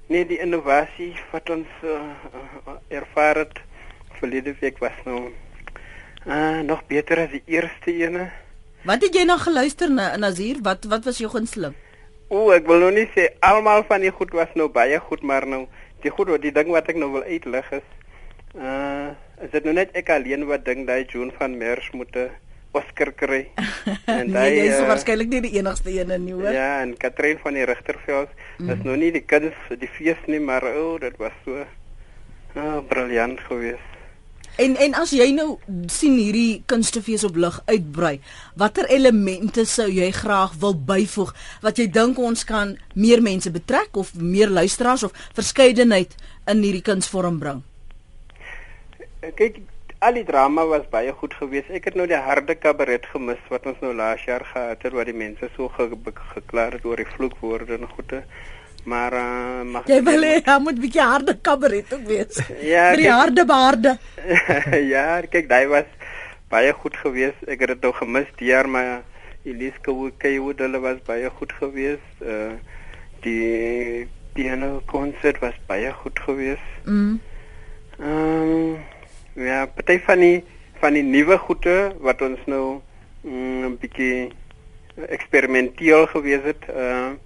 Nee, 0.07 0.23
die 0.25 0.39
innovasie 0.39 1.11
wat 1.33 1.51
ons 1.51 1.83
uh, 1.83 2.77
ervaar 2.87 3.43
het 3.43 3.59
verlede 4.21 4.55
week 4.61 4.79
was 4.79 4.95
nou 5.05 5.27
uh, 6.25 6.61
nog 6.63 6.85
beter 6.87 7.25
as 7.25 7.35
die 7.35 7.43
eerste 7.51 7.93
ene. 7.93 8.29
Wat 8.87 9.03
het 9.03 9.13
jy 9.15 9.27
nou 9.27 9.37
geluister 9.43 9.91
na 9.91 10.15
Nazir? 10.17 10.63
Wat 10.63 10.87
wat 10.87 11.05
was 11.05 11.19
jou 11.19 11.29
gunsteling? 11.35 11.75
O, 12.31 12.49
ek 12.55 12.67
wil 12.69 12.85
nou 12.85 12.95
nie 12.95 13.09
sê 13.11 13.27
almal 13.43 13.83
van 13.91 14.07
die 14.07 14.13
goed 14.15 14.31
was 14.37 14.55
nou 14.55 14.69
baie 14.71 14.97
goed, 15.03 15.21
maar 15.21 15.47
nou 15.49 15.65
die 16.01 16.15
goed 16.15 16.31
wat 16.31 16.47
die 16.47 16.55
ding 16.55 16.71
wat 16.71 16.87
ek 16.87 16.99
nou 17.01 17.11
wil 17.19 17.27
uitlig 17.27 17.73
is 17.75 17.87
uh 18.55 19.09
is 19.39 19.51
dit 19.53 19.63
nou 19.63 19.73
net 19.75 19.93
ek 19.95 20.09
alleen 20.11 20.41
wat 20.49 20.65
dink 20.67 20.87
daai 20.87 21.05
June 21.07 21.31
van 21.37 21.53
Mers 21.57 21.85
moet 21.95 22.15
Oscar 22.71 23.13
kry. 23.17 23.41
En 24.19 24.31
daai 24.31 24.51
nee, 24.53 24.67
is 24.67 24.77
uh, 24.77 24.87
waarskynlik 24.89 25.29
nie 25.33 25.41
die 25.47 25.55
enigste 25.57 25.93
een 25.93 26.13
nie, 26.25 26.33
hoor. 26.33 26.51
Ja, 26.53 26.81
en 26.83 26.95
Katrin 26.97 27.39
van 27.41 27.57
die 27.57 27.65
Rigterveld, 27.65 28.33
mm. 28.57 28.67
dis 28.69 28.83
nou 28.85 28.97
nie 28.97 29.11
die 29.15 29.25
kuns 29.25 29.57
die 29.81 29.89
fees 29.97 30.19
nie, 30.27 30.41
maar 30.43 30.65
o, 30.69 30.93
oh, 30.93 30.97
dit 31.01 31.17
was 31.21 31.35
so 31.45 31.65
uh 32.57 32.79
briljant 32.89 33.39
geweest. 33.45 33.89
En 34.59 34.73
en 34.75 34.95
as 34.99 35.13
jy 35.15 35.29
nou 35.31 35.53
sien 35.87 36.17
hierdie 36.19 36.63
kunstefees 36.67 37.23
op 37.23 37.37
lig 37.39 37.59
uitbrei, 37.69 38.17
watter 38.59 38.89
elemente 38.91 39.63
sou 39.69 39.87
jy 39.87 40.09
graag 40.11 40.57
wil 40.59 40.75
byvoeg 40.75 41.31
wat 41.63 41.79
jy 41.79 41.85
dink 41.95 42.19
ons 42.19 42.43
kan 42.43 42.73
meer 42.91 43.23
mense 43.23 43.51
betrek 43.55 43.95
of 44.01 44.11
meer 44.19 44.51
luisteraars 44.51 45.05
of 45.07 45.15
verskeidenheid 45.37 46.17
in 46.51 46.65
hierdie 46.65 46.83
kunsvorm 46.83 47.39
bring? 47.39 47.63
Kyk, 49.39 49.61
al 49.99 50.15
die 50.15 50.23
drama 50.23 50.63
was 50.65 50.85
baie 50.91 51.11
goed 51.11 51.33
geweest. 51.35 51.71
Ek 51.75 51.89
het 51.89 51.97
nou 51.99 52.05
die 52.07 52.19
harde 52.19 52.55
kabaret 52.55 53.07
gemis 53.11 53.41
wat 53.51 53.65
ons 53.67 53.81
nou 53.83 53.91
laas 53.95 54.23
jaar 54.27 54.45
gehad 54.47 54.83
het 54.85 54.95
waar 54.95 55.09
die 55.09 55.17
mense 55.17 55.49
so 55.55 55.67
ge 55.75 55.89
geklaar 56.33 56.77
het 56.77 56.85
oor 56.85 57.01
die 57.01 57.09
vloekwoorde 57.15 57.75
en 57.75 57.87
goede. 57.95 58.23
Maar 58.87 59.13
uh, 59.13 59.63
mag 59.67 59.89
jy 59.91 59.99
wil 60.07 60.23
hê 60.23 60.37
hy 60.45 60.57
moet 60.63 60.77
'n 60.77 60.81
bietjie 60.85 61.03
harde 61.03 61.35
kabaret 61.35 61.93
ook 61.93 62.05
wees. 62.07 62.39
Ja, 62.73 62.85
vir 62.93 63.01
die 63.03 63.11
harde 63.11 63.45
baarde. 63.45 63.97
ja, 64.93 65.21
kyk, 65.21 65.49
daai 65.49 65.67
was 65.67 65.89
baie 66.49 66.71
goed 66.73 66.95
geweest. 66.95 67.43
Ek 67.47 67.59
het 67.59 67.75
dit 67.75 67.81
nou 67.81 67.91
gemis 67.93 68.29
die 68.39 68.53
jaar 68.53 68.69
maar 68.69 69.03
Elise 69.43 69.79
Kaywood 70.17 70.59
hulle 70.59 70.79
was 70.79 71.03
baie 71.05 71.29
goed 71.29 71.51
geweest. 71.59 72.23
Uh 72.23 72.55
die 73.19 74.07
piano 74.31 74.79
konsert 74.87 75.41
was 75.43 75.59
baie 75.67 75.91
goed 75.91 76.19
geweest. 76.19 76.71
Mm. 76.85 77.19
Ehm 77.99 78.55
um, 78.55 78.79
ja, 79.35 79.65
party 79.65 79.99
van 80.05 80.19
die 80.19 80.43
van 80.79 80.93
die 80.93 81.03
nuwe 81.03 81.37
goede 81.37 81.91
wat 81.99 82.21
ons 82.21 82.39
nou 82.45 82.79
mm, 83.21 83.65
'n 83.65 83.77
bietjie 83.81 84.31
eksperimenteel 85.07 86.07
gewees 86.07 86.43
het. 86.43 86.63
Uh 86.69 87.17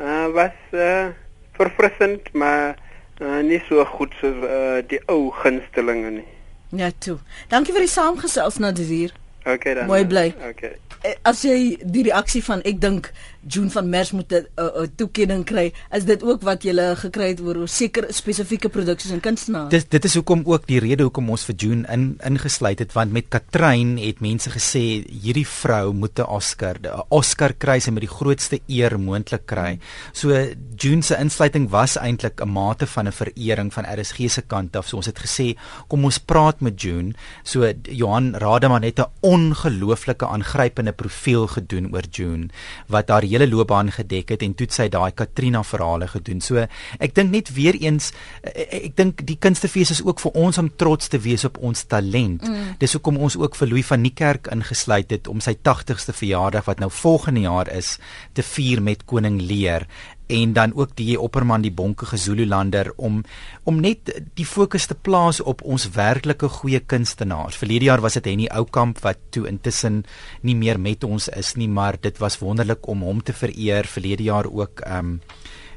uh, 0.00 0.26
was 0.32 0.56
uh, 0.70 1.06
verfrissend, 1.52 2.32
maar 2.32 2.78
uh, 3.18 3.40
nie 3.42 3.62
so 3.68 3.84
goed 3.84 4.14
soos 4.20 4.38
uh, 4.42 4.80
die 4.88 5.00
ou 5.06 5.30
gunstelinge 5.42 6.10
nie. 6.10 6.26
Ja, 6.74 6.90
toe. 6.98 7.18
Dankie 7.48 7.74
vir 7.74 7.86
die 7.86 7.92
saamgesels 7.92 8.58
Nadir. 8.58 9.14
Okay 9.44 9.74
dan. 9.74 9.86
Mooi 9.86 10.02
bly. 10.08 10.32
Okay. 10.50 10.74
As 11.22 11.44
jy 11.44 11.76
die 11.84 12.06
reaksie 12.08 12.42
van 12.44 12.64
ek 12.66 12.80
dink 12.82 13.12
June 13.46 13.70
van 13.70 13.88
Mers 13.88 14.12
moet 14.12 14.32
'n 14.32 14.46
uh, 14.56 14.64
uh, 14.64 14.86
toekenning 14.96 15.44
kry. 15.44 15.72
Is 15.92 16.04
dit 16.04 16.22
ook 16.22 16.42
wat 16.42 16.62
jy 16.62 16.74
gekry 16.96 17.28
het 17.28 17.40
oor 17.40 17.68
seker 17.68 18.06
spesifieke 18.08 18.68
produksies 18.68 19.10
en 19.10 19.20
kunstenaars? 19.20 19.70
Dis 19.70 19.88
dit 19.88 20.04
is 20.04 20.14
hoekom 20.14 20.42
ook 20.44 20.66
die 20.66 20.80
rede 20.80 21.02
hoekom 21.02 21.30
ons 21.30 21.44
vir 21.44 21.54
June 21.54 21.86
in 21.92 22.16
ingesluit 22.24 22.78
het 22.78 22.92
want 22.92 23.12
met 23.12 23.28
Katrein 23.28 23.98
het 23.98 24.20
mense 24.20 24.50
gesê 24.50 25.04
hierdie 25.08 25.46
vrou 25.46 25.92
moet 25.92 26.18
'n 26.18 26.26
Oscar, 26.28 26.76
'n 26.82 27.02
Oscar 27.08 27.52
kry 27.52 27.78
sy 27.78 27.90
met 27.90 28.00
die 28.00 28.16
grootste 28.18 28.60
eer 28.66 28.98
moontlik 28.98 29.46
kry. 29.46 29.78
So 30.12 30.28
June 30.76 31.02
se 31.02 31.16
insluiting 31.16 31.70
was 31.70 31.96
eintlik 31.96 32.40
'n 32.40 32.48
mate 32.48 32.86
van 32.86 33.08
'n 33.08 33.12
verering 33.12 33.72
van 33.72 33.84
RSG 33.84 34.30
se 34.30 34.42
kant 34.42 34.76
af. 34.76 34.88
So 34.88 34.96
ons 34.96 35.06
het 35.06 35.18
gesê 35.18 35.56
kom 35.88 36.04
ons 36.04 36.18
praat 36.18 36.60
met 36.60 36.80
June. 36.80 37.12
So 37.42 37.72
Johan 37.82 38.34
Rademan 38.34 38.82
het 38.82 38.98
'n 38.98 39.10
ongelooflike 39.20 40.26
aangrypende 40.26 40.92
profiel 40.92 41.46
gedoen 41.46 41.92
oor 41.92 42.04
June 42.10 42.48
wat 42.88 43.08
haar 43.08 43.24
hele 43.34 43.48
loopbaan 43.50 43.92
gedek 43.94 44.34
het 44.34 44.42
en 44.46 44.54
toe 44.54 44.68
sy 44.70 44.88
daai 44.92 45.12
Katrina 45.16 45.62
verhale 45.66 46.08
gedoen. 46.10 46.40
So 46.44 46.66
ek 46.98 47.14
dink 47.14 47.32
net 47.34 47.52
weer 47.54 47.76
eens 47.80 48.12
ek, 48.42 48.54
eh, 48.54 48.80
ek 48.88 48.96
dink 48.96 49.24
die 49.26 49.38
kunstefees 49.40 49.90
is 49.90 50.02
ook 50.04 50.20
vir 50.20 50.32
ons 50.34 50.58
om 50.58 50.70
trots 50.76 51.08
te 51.08 51.18
wees 51.18 51.44
op 51.44 51.58
ons 51.58 51.84
talent. 51.84 52.42
Mm. 52.42 52.76
Dis 52.78 52.92
hoekom 52.96 53.16
ons 53.16 53.36
ook 53.36 53.56
vir 53.56 53.68
Louis 53.68 53.86
van 53.86 54.02
Niekerk 54.02 54.48
ingesluit 54.52 55.10
het 55.10 55.28
om 55.28 55.40
sy 55.40 55.54
80ste 55.62 56.12
verjaardag 56.12 56.64
wat 56.64 56.80
nou 56.80 56.90
volgende 56.90 57.40
jaar 57.40 57.68
is 57.68 57.98
te 58.32 58.42
vier 58.42 58.82
met 58.82 59.04
koning 59.04 59.40
Lear 59.42 59.86
en 60.26 60.52
dan 60.52 60.74
ook 60.74 60.96
die 60.96 61.20
opperman 61.20 61.62
die 61.62 61.72
bonke 61.72 62.06
Gezululander 62.06 62.92
om 62.96 63.22
om 63.62 63.80
net 63.80 64.12
die 64.34 64.46
fokus 64.46 64.86
te 64.86 64.94
plaas 64.94 65.40
op 65.40 65.62
ons 65.62 65.88
werklike 65.90 66.48
goeie 66.48 66.80
kunstenaars. 66.80 67.56
Verlede 67.56 67.84
jaar 67.84 68.00
was 68.00 68.16
dit 68.18 68.24
Henny 68.24 68.46
Oukamp 68.46 69.00
wat 69.04 69.18
toe 69.30 69.46
intussen 69.48 70.04
nie 70.40 70.56
meer 70.56 70.80
met 70.80 71.04
ons 71.04 71.28
is 71.28 71.54
nie, 71.56 71.68
maar 71.68 71.96
dit 72.00 72.18
was 72.18 72.38
wonderlik 72.38 72.86
om 72.88 73.02
hom 73.02 73.22
te 73.22 73.32
vereer. 73.32 73.84
Verlede 73.84 74.22
jaar 74.22 74.48
ook 74.50 74.80
ehm 74.80 74.98
um, 74.98 75.20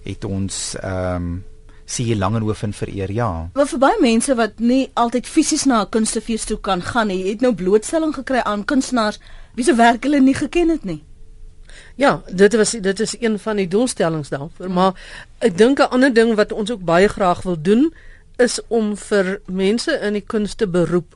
het 0.03 0.23
ons 0.23 0.75
ehm 0.79 1.15
um, 1.15 1.43
sien 1.87 2.07
jy 2.09 2.17
Langehoven 2.19 2.73
vereer 2.75 3.11
ja. 3.15 3.49
Maar 3.55 3.67
vir 3.71 3.79
baie 3.79 3.99
mense 4.03 4.35
wat 4.35 4.59
nie 4.59 4.89
altyd 4.99 5.27
fisies 5.27 5.65
na 5.65 5.81
'n 5.81 5.89
kunstefees 5.89 6.45
toe 6.45 6.59
kan 6.59 6.81
gaan 6.81 7.07
nie, 7.07 7.29
het 7.29 7.41
nou 7.41 7.53
blootstelling 7.55 8.13
gekry 8.13 8.39
aan 8.43 8.65
kunstenaars 8.65 9.19
wie 9.55 9.63
se 9.63 9.75
werk 9.75 10.03
hulle 10.03 10.19
nie 10.19 10.35
geken 10.35 10.69
het 10.69 10.83
nie. 10.83 11.06
Ja, 11.97 12.21
dit 12.29 12.55
was 12.55 12.71
dit 12.71 12.99
is 12.99 13.15
een 13.19 13.39
van 13.39 13.55
die 13.57 13.67
doelstellings 13.67 14.29
daarvoor, 14.29 14.69
maar 14.71 14.93
ek 15.41 15.57
dink 15.57 15.79
'n 15.79 15.89
ander 15.89 16.13
ding 16.13 16.35
wat 16.35 16.51
ons 16.51 16.71
ook 16.71 16.83
baie 16.85 17.07
graag 17.07 17.41
wil 17.41 17.57
doen 17.61 17.93
is 18.37 18.59
om 18.67 18.97
vir 18.97 19.39
mense 19.45 19.91
in 20.01 20.13
die 20.13 20.25
kunste 20.25 20.67
beroep 20.67 21.15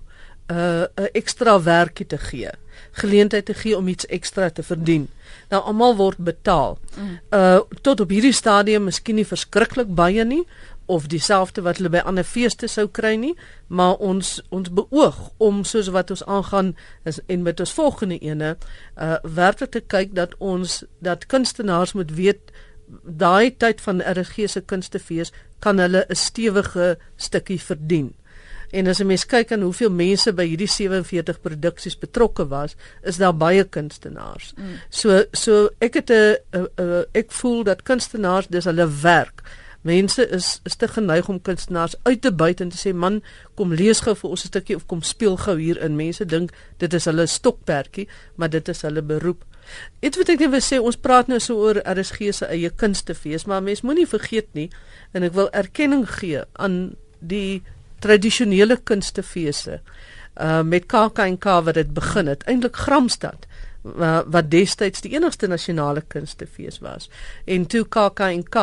'n 0.50 0.54
uh, 0.54 0.82
'n 0.96 1.10
ekstra 1.13 1.62
werkie 1.62 2.08
te 2.08 2.17
gee. 2.17 2.50
Geleentheid 2.91 3.46
te 3.46 3.54
gee 3.54 3.78
om 3.78 3.88
iets 3.88 4.06
ekstra 4.06 4.50
te 4.50 4.63
verdien. 4.63 5.08
Nou 5.50 5.63
almal 5.63 5.96
word 5.96 6.17
betaal. 6.17 6.78
Uh 7.30 7.60
tot 7.82 8.00
op 8.00 8.10
hierdie 8.10 8.34
stadium 8.34 8.84
miskien 8.84 9.15
nie 9.15 9.28
verskriklik 9.28 9.96
baie 9.96 10.26
nie, 10.26 10.48
of 10.92 11.08
dieselfde 11.08 11.64
wat 11.64 11.80
hulle 11.80 11.92
by 11.94 12.02
ander 12.08 12.26
feeste 12.28 12.68
sou 12.68 12.88
kry 13.00 13.14
nie, 13.20 13.34
maar 13.68 13.96
ons 14.04 14.34
ons 14.52 14.72
beoog 14.80 15.20
om 15.40 15.64
soos 15.68 15.92
wat 15.96 16.12
ons 16.12 16.24
aangaan 16.28 16.74
is 17.08 17.22
en 17.32 17.46
met 17.48 17.60
ons 17.64 17.76
volgende 17.78 18.18
ene 18.20 18.56
uh 18.96 19.20
werklik 19.40 19.72
te 19.72 19.84
kyk 19.94 20.16
dat 20.20 20.36
ons 20.54 20.82
dat 21.00 21.28
kunstenaars 21.32 21.96
moet 22.00 22.12
weet 22.18 22.52
daai 23.04 23.56
tyd 23.64 23.82
van 23.82 24.04
RG 24.04 24.50
se 24.52 24.64
kunstefees 24.74 25.32
kan 25.64 25.80
hulle 25.80 26.04
'n 26.10 26.16
stewige 26.16 26.98
stukkie 27.16 27.62
verdien. 27.62 28.12
En 28.72 28.88
as 28.88 29.00
'n 29.00 29.06
mens 29.06 29.26
kyk 29.26 29.52
aan 29.52 29.62
hoeveel 29.62 29.92
mense 29.92 30.34
by 30.34 30.46
hierdie 30.48 30.68
47 30.68 31.42
produksies 31.42 31.98
betrokke 31.98 32.48
was, 32.48 32.76
is 33.04 33.18
daar 33.18 33.36
baie 33.36 33.64
kunstenaars. 33.64 34.54
Mm. 34.58 34.66
So 34.90 35.24
so 35.32 35.70
ek 35.80 35.94
het 35.94 36.10
'n 36.10 36.38
ek 37.12 37.32
voel 37.32 37.64
dat 37.64 37.84
kunstenaars 37.84 38.48
dis 38.48 38.66
hulle 38.66 38.88
werk 39.02 39.44
mense 39.82 40.28
is 40.30 40.60
is 40.63 40.76
te 40.76 40.88
geneig 40.88 41.30
om 41.30 41.41
kunstenaars 41.41 41.96
uit 42.04 42.22
te 42.22 42.32
buit 42.32 42.62
en 42.62 42.70
te 42.70 42.78
sê 42.78 42.94
man 42.94 43.22
kom 43.56 43.74
lees 43.74 44.04
gou 44.06 44.15
vir 44.15 44.30
ons 44.30 44.44
'n 44.44 44.48
stukkie 44.48 44.76
of 44.76 44.86
kom 44.86 45.02
speel 45.02 45.38
gou 45.38 45.58
hier 45.60 45.82
in. 45.82 45.96
Mense 45.96 46.26
dink 46.26 46.52
dit 46.78 46.94
is 46.94 47.06
hulle 47.06 47.26
stokperdjie 47.26 48.08
maar 48.36 48.50
dit 48.50 48.67
is 48.67 48.82
hulle 48.82 49.02
beroep. 49.02 49.46
Dit 50.00 50.17
wat 50.17 50.30
ek 50.30 50.39
net 50.39 50.50
wil 50.50 50.62
sê 50.62 50.80
ons 50.80 50.98
praat 50.98 51.28
nou 51.28 51.39
so 51.39 51.56
oor 51.56 51.82
RSG 51.86 52.34
se 52.34 52.46
eie 52.46 52.70
kunstefees 52.70 53.46
maar 53.46 53.63
mens 53.63 53.82
moenie 53.82 54.08
vergeet 54.08 54.54
nie 54.54 54.70
en 55.13 55.24
ek 55.24 55.34
wil 55.34 55.50
erkenning 55.52 56.08
gee 56.10 56.44
aan 56.54 56.96
die 57.20 57.63
tradisionele 58.00 58.78
kunstefeesse 58.78 59.82
uh 60.41 60.62
met 60.62 60.86
KAK&K 60.86 61.46
wat 61.63 61.74
dit 61.74 61.94
begin 61.94 62.28
het. 62.28 62.44
Eintlik 62.44 62.76
Gramstad 62.76 63.46
wat 63.82 64.52
destyds 64.52 65.02
die 65.02 65.13
enigste 65.15 65.48
nasionale 65.48 66.04
kunstefees 66.08 66.80
was. 66.80 67.10
En 67.46 67.65
toe 67.65 67.84
KAK&K 67.88 68.56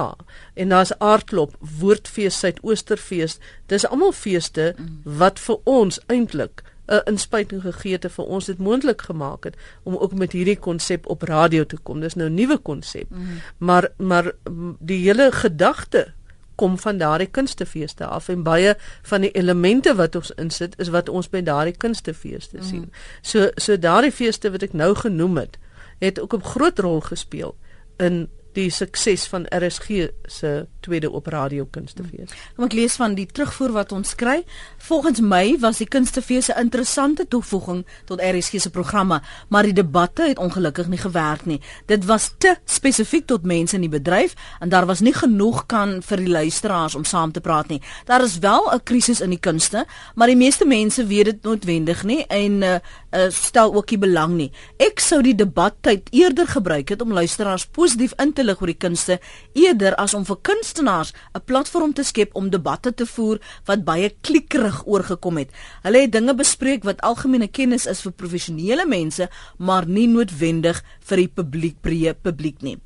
en 0.55 0.69
daar's 0.69 0.93
aardklop 0.99 1.57
woordfees 1.81 2.39
suidoosterfees 2.39 3.39
dis 3.67 3.87
almal 3.87 4.13
feeste 4.13 4.75
wat 5.03 5.39
vir 5.39 5.59
ons 5.65 6.01
eintlik 6.07 6.63
'n 6.89 7.03
inspuiting 7.05 7.63
gegee 7.63 7.93
het 7.93 8.07
vir 8.13 8.25
ons 8.25 8.47
dit 8.47 8.59
moontlik 8.59 9.03
gemaak 9.03 9.45
het 9.45 9.57
om 9.83 9.97
ook 9.97 10.15
met 10.15 10.33
hierdie 10.33 10.59
konsep 10.59 11.07
op 11.07 11.23
radio 11.23 11.65
te 11.65 11.77
kom. 11.77 12.01
Dis 12.01 12.15
nou 12.15 12.29
'n 12.29 12.35
nuwe 12.35 12.59
konsep 12.59 13.11
mm. 13.11 13.41
maar 13.59 13.89
maar 13.97 14.33
die 14.79 14.99
hele 14.99 15.33
gedagte 15.33 16.13
kom 16.59 16.79
van 16.79 16.99
daardie 16.99 17.31
kunstefeeste 17.31 18.07
af 18.07 18.29
en 18.29 18.43
baie 18.43 18.75
van 19.11 19.27
die 19.27 19.31
elemente 19.31 19.95
wat 19.95 20.17
ons 20.19 20.33
insit 20.37 20.75
is 20.83 20.91
wat 20.95 21.09
ons 21.09 21.31
by 21.31 21.43
daardie 21.47 21.77
kunstefeeste 21.77 22.63
sien. 22.63 22.89
Mm. 22.89 23.07
So 23.23 23.51
so 23.57 23.79
daardie 23.79 24.13
feeste 24.13 24.51
wat 24.51 24.67
ek 24.67 24.75
nou 24.75 24.95
genoem 24.99 25.39
het, 25.45 25.59
het 26.03 26.21
ook 26.21 26.35
'n 26.35 26.51
groot 26.55 26.79
rol 26.79 27.01
gespeel 27.01 27.55
in 27.99 28.29
die 28.57 28.71
sukses 28.71 29.27
van 29.27 29.47
RSG 29.53 30.09
se 30.27 30.67
tweede 30.81 31.11
op 31.11 31.27
radio 31.27 31.67
kunstefees. 31.71 32.33
Kom 32.57 32.65
ek 32.65 32.77
lees 32.77 32.97
van 33.01 33.15
die 33.19 33.27
terugvoer 33.27 33.75
wat 33.77 33.93
ons 33.93 34.15
kry. 34.19 34.41
Volgens 34.89 35.21
my 35.21 35.57
was 35.61 35.83
die 35.83 35.89
kunstefees 35.89 36.49
'n 36.49 36.61
interessante 36.61 37.27
toevoeging 37.29 37.85
tot 38.05 38.21
RSG 38.21 38.61
se 38.61 38.71
programme, 38.71 39.21
maar 39.49 39.63
die 39.63 39.73
debatte 39.73 40.23
het 40.23 40.39
ongelukkig 40.39 40.89
nie 40.89 40.99
gewerk 40.99 41.47
nie. 41.47 41.61
Dit 41.87 42.05
was 42.05 42.31
te 42.39 42.57
spesifiek 42.65 43.27
tot 43.27 43.45
mense 43.45 43.75
in 43.75 43.83
die 43.83 43.91
bedryf 43.99 44.35
en 44.61 44.69
daar 44.69 44.87
was 44.87 45.01
nie 45.01 45.15
genoeg 45.15 45.67
kan 45.67 46.03
vir 46.03 46.17
die 46.17 46.29
luisteraars 46.29 46.95
om 46.95 47.05
saam 47.05 47.33
te 47.33 47.41
praat 47.41 47.69
nie. 47.69 47.83
Daar 48.05 48.23
is 48.23 48.39
wel 48.39 48.73
'n 48.73 48.83
krisis 48.83 49.21
in 49.21 49.31
die 49.31 49.41
kunste, 49.41 49.87
maar 50.15 50.27
die 50.27 50.37
meeste 50.37 50.67
mense 50.67 51.07
weet 51.07 51.25
dit 51.25 51.43
noodwendig 51.43 52.05
nie 52.05 52.27
en 52.27 52.63
uh, 52.63 52.79
uh, 53.13 53.27
stel 53.29 53.75
ook 53.75 53.91
nie 53.91 53.99
belang 53.99 54.35
nie. 54.37 54.51
Ek 54.77 55.01
sou 55.01 55.23
die 55.23 55.35
debattyd 55.35 56.09
eerder 56.11 56.47
gebruik 56.47 56.89
het 56.89 57.03
om 57.03 57.13
luisteraars 57.13 57.67
positief 57.67 58.13
in 58.17 58.33
te 58.39 58.47
lig 58.47 58.61
oor 58.63 58.71
die 58.71 58.79
kunste 58.79 59.19
eerder 59.59 59.97
as 59.99 60.15
om 60.15 60.25
vir 60.29 60.39
kunstenaars 60.47 61.13
'n 61.35 61.43
platform 61.45 61.93
te 61.93 62.05
skep 62.05 62.37
om 62.39 62.51
debatte 62.51 62.95
te 62.95 63.07
voer 63.07 63.41
wat 63.67 63.85
baie 63.85 64.11
klikkerig 64.23 64.83
oorgekom 64.87 65.39
het. 65.39 65.51
Hulle 65.83 66.01
het 66.01 66.13
dinge 66.13 66.35
bespreek 66.35 66.85
wat 66.85 67.03
algemene 67.03 67.49
kennis 67.49 67.87
is 67.87 68.03
vir 68.03 68.13
professionele 68.13 68.87
mense, 68.87 69.29
maar 69.59 69.87
nie 69.87 70.07
noodwendig 70.07 70.83
vir 71.01 71.17
die 71.17 71.29
publiek 71.29 71.81
breë 71.83 72.15
publiek 72.23 72.63
nie. 72.63 72.79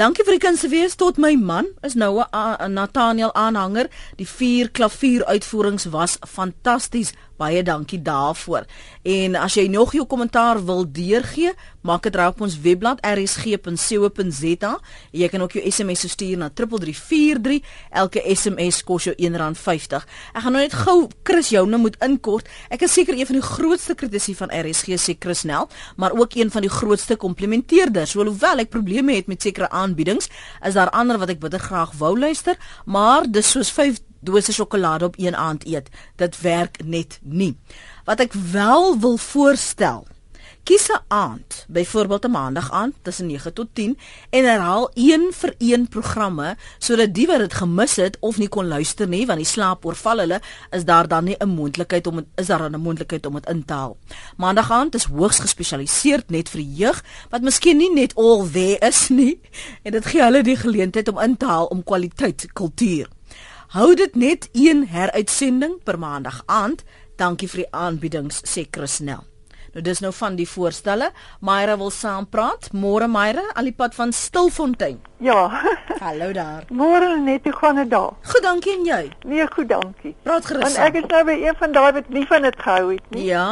Dankie 0.00 0.24
vir 0.24 0.38
die 0.38 0.40
kunstewees 0.40 0.94
tot 0.96 1.18
my 1.20 1.34
man 1.36 1.66
is 1.84 1.92
nou 1.92 2.22
'n 2.24 2.72
Nathaniel 2.72 3.34
aanhanger. 3.34 3.90
Die 4.16 4.26
vier 4.26 4.70
klavier 4.70 5.24
uitvoerings 5.26 5.84
was 5.92 6.16
fantasties. 6.24 7.12
Baie 7.40 7.62
dankie 7.62 8.02
daarvoor. 8.04 8.66
En 9.02 9.34
as 9.34 9.54
jy 9.54 9.66
nog 9.72 9.92
jou 9.92 10.04
kommentaar 10.06 10.64
wil 10.64 10.84
deurgee, 10.92 11.52
maak 11.80 12.02
dit 12.02 12.14
reg 12.14 12.34
op 12.34 12.40
ons 12.44 12.58
webblad 12.60 13.00
rsg.co.za. 13.00 14.72
Jy 15.16 15.28
kan 15.32 15.40
ook 15.40 15.56
jou 15.56 15.70
SMS 15.70 16.04
stuur 16.12 16.36
na 16.36 16.50
3343. 16.52 17.64
Elke 17.90 18.20
SMS 18.34 18.82
kos 18.84 19.04
jou 19.08 19.14
R1.50. 19.16 20.04
Ek 20.34 20.44
gaan 20.44 20.52
nou 20.52 20.62
net 20.62 20.76
gou 20.82 21.08
Chris 21.24 21.48
jou 21.54 21.64
nou 21.68 21.80
moet 21.80 21.96
inkort. 22.04 22.48
Ek 22.68 22.84
is 22.84 22.92
seker 22.92 23.16
een 23.16 23.26
van 23.26 23.40
die 23.40 23.46
grootste 23.46 23.94
kritisie 23.94 24.36
van 24.36 24.52
RSG 24.52 25.00
sê 25.00 25.16
Chris 25.18 25.46
Nel, 25.48 25.68
maar 25.96 26.12
ook 26.12 26.36
een 26.36 26.50
van 26.50 26.60
die 26.60 26.72
grootste 26.72 27.16
komplimenteerders. 27.16 28.12
Hoewel 28.12 28.66
ek 28.66 28.68
probleme 28.68 29.16
het 29.16 29.32
met 29.32 29.42
sekere 29.42 29.70
aanbiedings, 29.90 30.30
is 30.62 30.78
daar 30.78 30.92
ander 30.94 31.18
wat 31.18 31.34
ek 31.34 31.42
bitter 31.42 31.60
graag 31.60 31.92
wou 31.98 32.14
luister, 32.18 32.56
maar 32.86 33.26
dis 33.28 33.50
soos 33.50 33.72
5 33.74 34.00
dose 34.20 34.52
sjokolade 34.52 35.08
op 35.08 35.18
een 35.18 35.36
aand 35.36 35.66
eet. 35.66 35.88
Dit 36.20 36.40
werk 36.44 36.82
net 36.84 37.18
nie. 37.22 37.54
Wat 38.04 38.20
ek 38.20 38.36
wel 38.52 38.98
wil 39.00 39.16
voorstel 39.16 40.06
Kies 40.62 40.88
'n 40.88 41.02
aand, 41.08 41.66
byvoorbeeld 41.68 42.24
'n 42.24 42.30
maandag 42.30 42.70
aand 42.70 42.94
tussen 43.02 43.26
9 43.26 43.52
tot 43.52 43.68
10 43.72 43.98
en 44.30 44.44
herhaal 44.44 44.90
een 44.94 45.32
vir 45.32 45.54
een 45.58 45.88
programme 45.88 46.56
sodat 46.78 47.14
die 47.14 47.26
wat 47.26 47.38
dit 47.38 47.54
gemis 47.54 47.96
het 47.96 48.16
of 48.20 48.38
nie 48.38 48.48
kon 48.48 48.68
luister 48.68 49.08
nie 49.08 49.26
want 49.26 49.38
die 49.38 49.46
slaap 49.46 49.84
oorval 49.84 50.18
hulle, 50.18 50.40
is 50.70 50.84
daar 50.84 51.08
dan 51.08 51.24
nie 51.24 51.36
'n 51.38 51.48
moontlikheid 51.48 52.06
om 52.06 52.26
is 52.34 52.46
daar 52.46 52.70
'n 52.70 52.80
moontlikheid 52.80 53.26
om 53.26 53.34
dit 53.34 53.48
in 53.48 53.64
te 53.64 53.72
haal. 53.72 53.96
Maandag 54.36 54.70
aand 54.70 54.94
is 54.94 55.04
hoogs 55.04 55.38
gespesialiseer 55.38 56.22
net 56.26 56.48
vir 56.48 56.60
die 56.60 56.74
jeug 56.74 57.04
wat 57.30 57.42
miskien 57.42 57.76
nie 57.76 57.92
net 57.92 58.14
all 58.16 58.48
there 58.50 58.86
is 58.86 59.08
nie 59.08 59.40
en 59.82 59.92
dit 59.92 60.06
gee 60.06 60.22
hulle 60.22 60.42
die 60.42 60.56
geleentheid 60.56 61.08
om 61.08 61.18
in 61.18 61.36
te 61.36 61.46
haal 61.46 61.66
om 61.66 61.84
kwaliteit 61.84 62.46
kultuur. 62.52 63.08
Hou 63.68 63.94
dit 63.94 64.14
net 64.14 64.48
een 64.52 64.86
heruitsending 64.86 65.82
per 65.82 65.98
maandag 65.98 66.42
aand. 66.46 66.82
Dankie 67.16 67.48
vir 67.48 67.60
die 67.62 67.72
aanbiedings 67.72 68.42
sê 68.42 68.66
Chris 68.70 68.98
Nel. 68.98 69.29
Nou 69.72 69.82
dis 69.86 70.00
nou 70.02 70.10
van 70.12 70.34
die 70.34 70.48
voorstelle. 70.50 71.10
Myra 71.46 71.76
wil 71.78 71.90
saampraat. 71.94 72.70
Môre 72.74 73.06
Myra, 73.08 73.42
alipad 73.54 73.94
van 73.94 74.12
Stilfontein. 74.12 74.96
Ja. 75.22 75.44
Hallo 76.04 76.32
daar. 76.32 76.64
Môre 76.74 77.12
net, 77.22 77.44
hoe 77.46 77.52
gaan 77.52 77.76
dit 77.78 77.90
daar? 77.90 78.10
Goed, 78.22 78.42
dankie 78.42 78.72
en 78.78 78.84
jy? 78.88 79.02
Nee, 79.26 79.46
goed, 79.52 79.68
dankie. 79.70 80.16
Praat 80.26 80.46
gerus. 80.50 80.62
Want 80.74 80.76
ek 80.88 80.98
is 81.02 81.06
nou 81.12 81.22
by 81.28 81.36
een 81.44 81.54
van 81.60 81.72
daai 81.76 81.92
wat 82.00 82.08
nie 82.08 82.26
van 82.26 82.42
dit 82.42 82.58
gehou 82.58 82.90
het 82.96 83.14
nie. 83.14 83.24
Ja. 83.30 83.46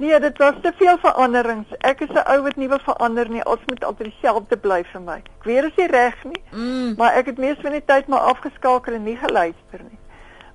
Nee, 0.00 0.16
dit 0.20 0.38
was 0.40 0.54
te 0.64 0.72
veel 0.78 0.96
veranderings. 1.02 1.68
Ek 1.84 2.00
is 2.00 2.08
'n 2.08 2.24
ou 2.24 2.40
wat 2.42 2.56
nie 2.56 2.68
wil 2.68 2.80
verander 2.80 3.28
nie. 3.28 3.44
Ons 3.44 3.60
moet 3.68 3.84
altyd 3.84 4.08
dieselfde 4.14 4.56
bly 4.56 4.80
vir 4.92 5.00
my. 5.00 5.18
Ek 5.20 5.44
weet 5.44 5.62
dit 5.62 5.70
is 5.72 5.76
nie 5.76 5.86
reg 5.92 6.24
nie, 6.24 6.42
Mm. 6.52 6.94
maar 6.96 7.12
ek 7.20 7.26
het 7.26 7.38
mees 7.38 7.56
van 7.62 7.72
die 7.72 7.84
tyd 7.84 8.08
maar 8.08 8.20
afgeskakel 8.32 8.94
en 8.94 9.04
nie 9.04 9.16
geluister 9.16 9.80
nie. 9.90 9.98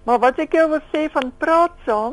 Maar 0.05 0.19
wat 0.19 0.39
ek 0.39 0.51
jou 0.53 0.69
wil 0.69 0.81
sê 0.93 1.11
van 1.11 1.31
praat 1.37 1.71
saam, 1.85 2.11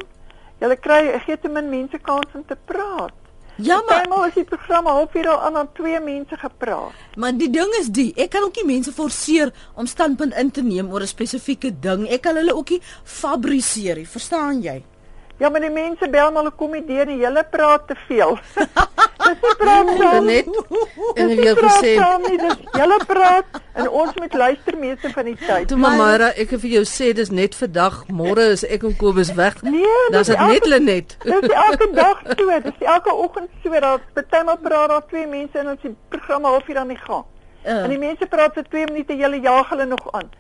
jy 0.63 0.77
kry 0.81 1.01
gee 1.27 1.37
te 1.43 1.49
min 1.49 1.69
mense 1.71 1.99
kans 1.99 2.39
om 2.39 2.45
te 2.47 2.57
praat. 2.71 3.13
Ja, 3.57 3.77
maar 3.77 3.85
Partymal 3.85 4.27
is 4.27 4.35
die 4.39 4.45
program 4.49 4.87
halfuur 4.89 5.29
al 5.29 5.41
aan 5.47 5.57
aan 5.57 5.69
twee 5.77 6.01
mense 6.01 6.37
gepraat. 6.37 6.93
maar 7.17 7.35
die 7.37 7.51
ding 7.51 7.75
is 7.81 7.91
die, 7.93 8.13
ek 8.17 8.31
kan 8.31 8.43
ook 8.47 8.57
nie 8.63 8.65
mense 8.75 8.93
forceer 8.93 9.53
om 9.75 9.87
standpunt 9.87 10.35
in 10.35 10.51
te 10.51 10.63
neem 10.63 10.89
oor 10.93 11.03
'n 11.03 11.07
spesifieke 11.07 11.71
ding. 11.81 12.09
Ek 12.09 12.23
kan 12.23 12.37
hulle 12.37 12.55
ook 12.55 12.71
nie 12.71 12.81
fabriseer 13.05 13.97
nie, 13.97 14.09
verstaan 14.09 14.63
jy? 14.63 14.83
Ja, 15.39 15.49
maar 15.51 15.61
die 15.61 15.71
mense 15.71 16.09
bel 16.09 16.31
maar 16.33 16.43
hulle 16.43 16.57
kom 16.57 16.71
nie 16.71 16.85
deur 16.87 17.07
nie. 17.07 17.19
Julle 17.19 17.45
praat 17.51 17.87
te 17.89 17.95
veel. 18.09 18.39
Dis 19.19 19.39
nie 19.43 19.55
praat 19.59 19.91
saam. 19.99 20.25
Net 20.27 20.47
en 20.47 21.29
Dis 21.29 21.37
nie 21.37 21.45
wil 21.45 21.57
gesê. 21.57 21.93
Dis 22.43 22.57
julle 22.79 22.99
praat 23.07 23.59
en 23.75 23.89
ons 23.89 24.15
moet 24.21 24.35
luister 24.35 24.79
meeste 24.79 25.11
van 25.15 25.25
die 25.25 25.37
tyd. 25.37 25.69
Toe 25.69 25.79
mamma, 25.79 26.09
ek 26.31 26.51
het 26.57 26.61
vir 26.65 26.71
jou 26.79 26.83
sê 26.89 27.13
dis 27.17 27.31
net 27.31 27.55
vandag, 27.55 28.03
môre 28.09 28.49
is 28.57 28.65
ek 28.65 28.83
en 28.89 28.97
Kobus 28.97 29.33
weg. 29.39 29.61
Nee, 29.63 29.83
dit 30.11 30.29
elke- 30.29 30.47
net 30.53 30.67
Lenet. 30.67 31.17
Dis 31.33 31.49
elke 31.67 31.91
dag 31.95 32.23
so, 32.39 32.61
dis 32.67 32.87
elke 32.87 33.15
oggend 33.15 33.51
so 33.63 33.81
dat 33.81 34.01
partymal 34.15 34.59
praat 34.63 34.89
daar 34.89 35.07
twee 35.07 35.27
mense 35.27 35.59
en 35.59 35.69
ons 35.75 35.81
die 35.83 35.95
program 36.09 36.45
halfuur 36.45 36.79
aan 36.79 36.89
die 36.89 37.01
gang. 37.07 37.25
Uh. 37.65 37.85
En 37.85 37.91
die 37.91 37.99
mense 37.99 38.27
praat 38.27 38.55
vir 38.55 38.65
2 38.71 38.87
minute, 38.91 39.17
julle 39.17 39.39
jaag 39.41 39.69
hulle 39.71 39.87
nog 39.87 40.09
aan. 40.13 40.31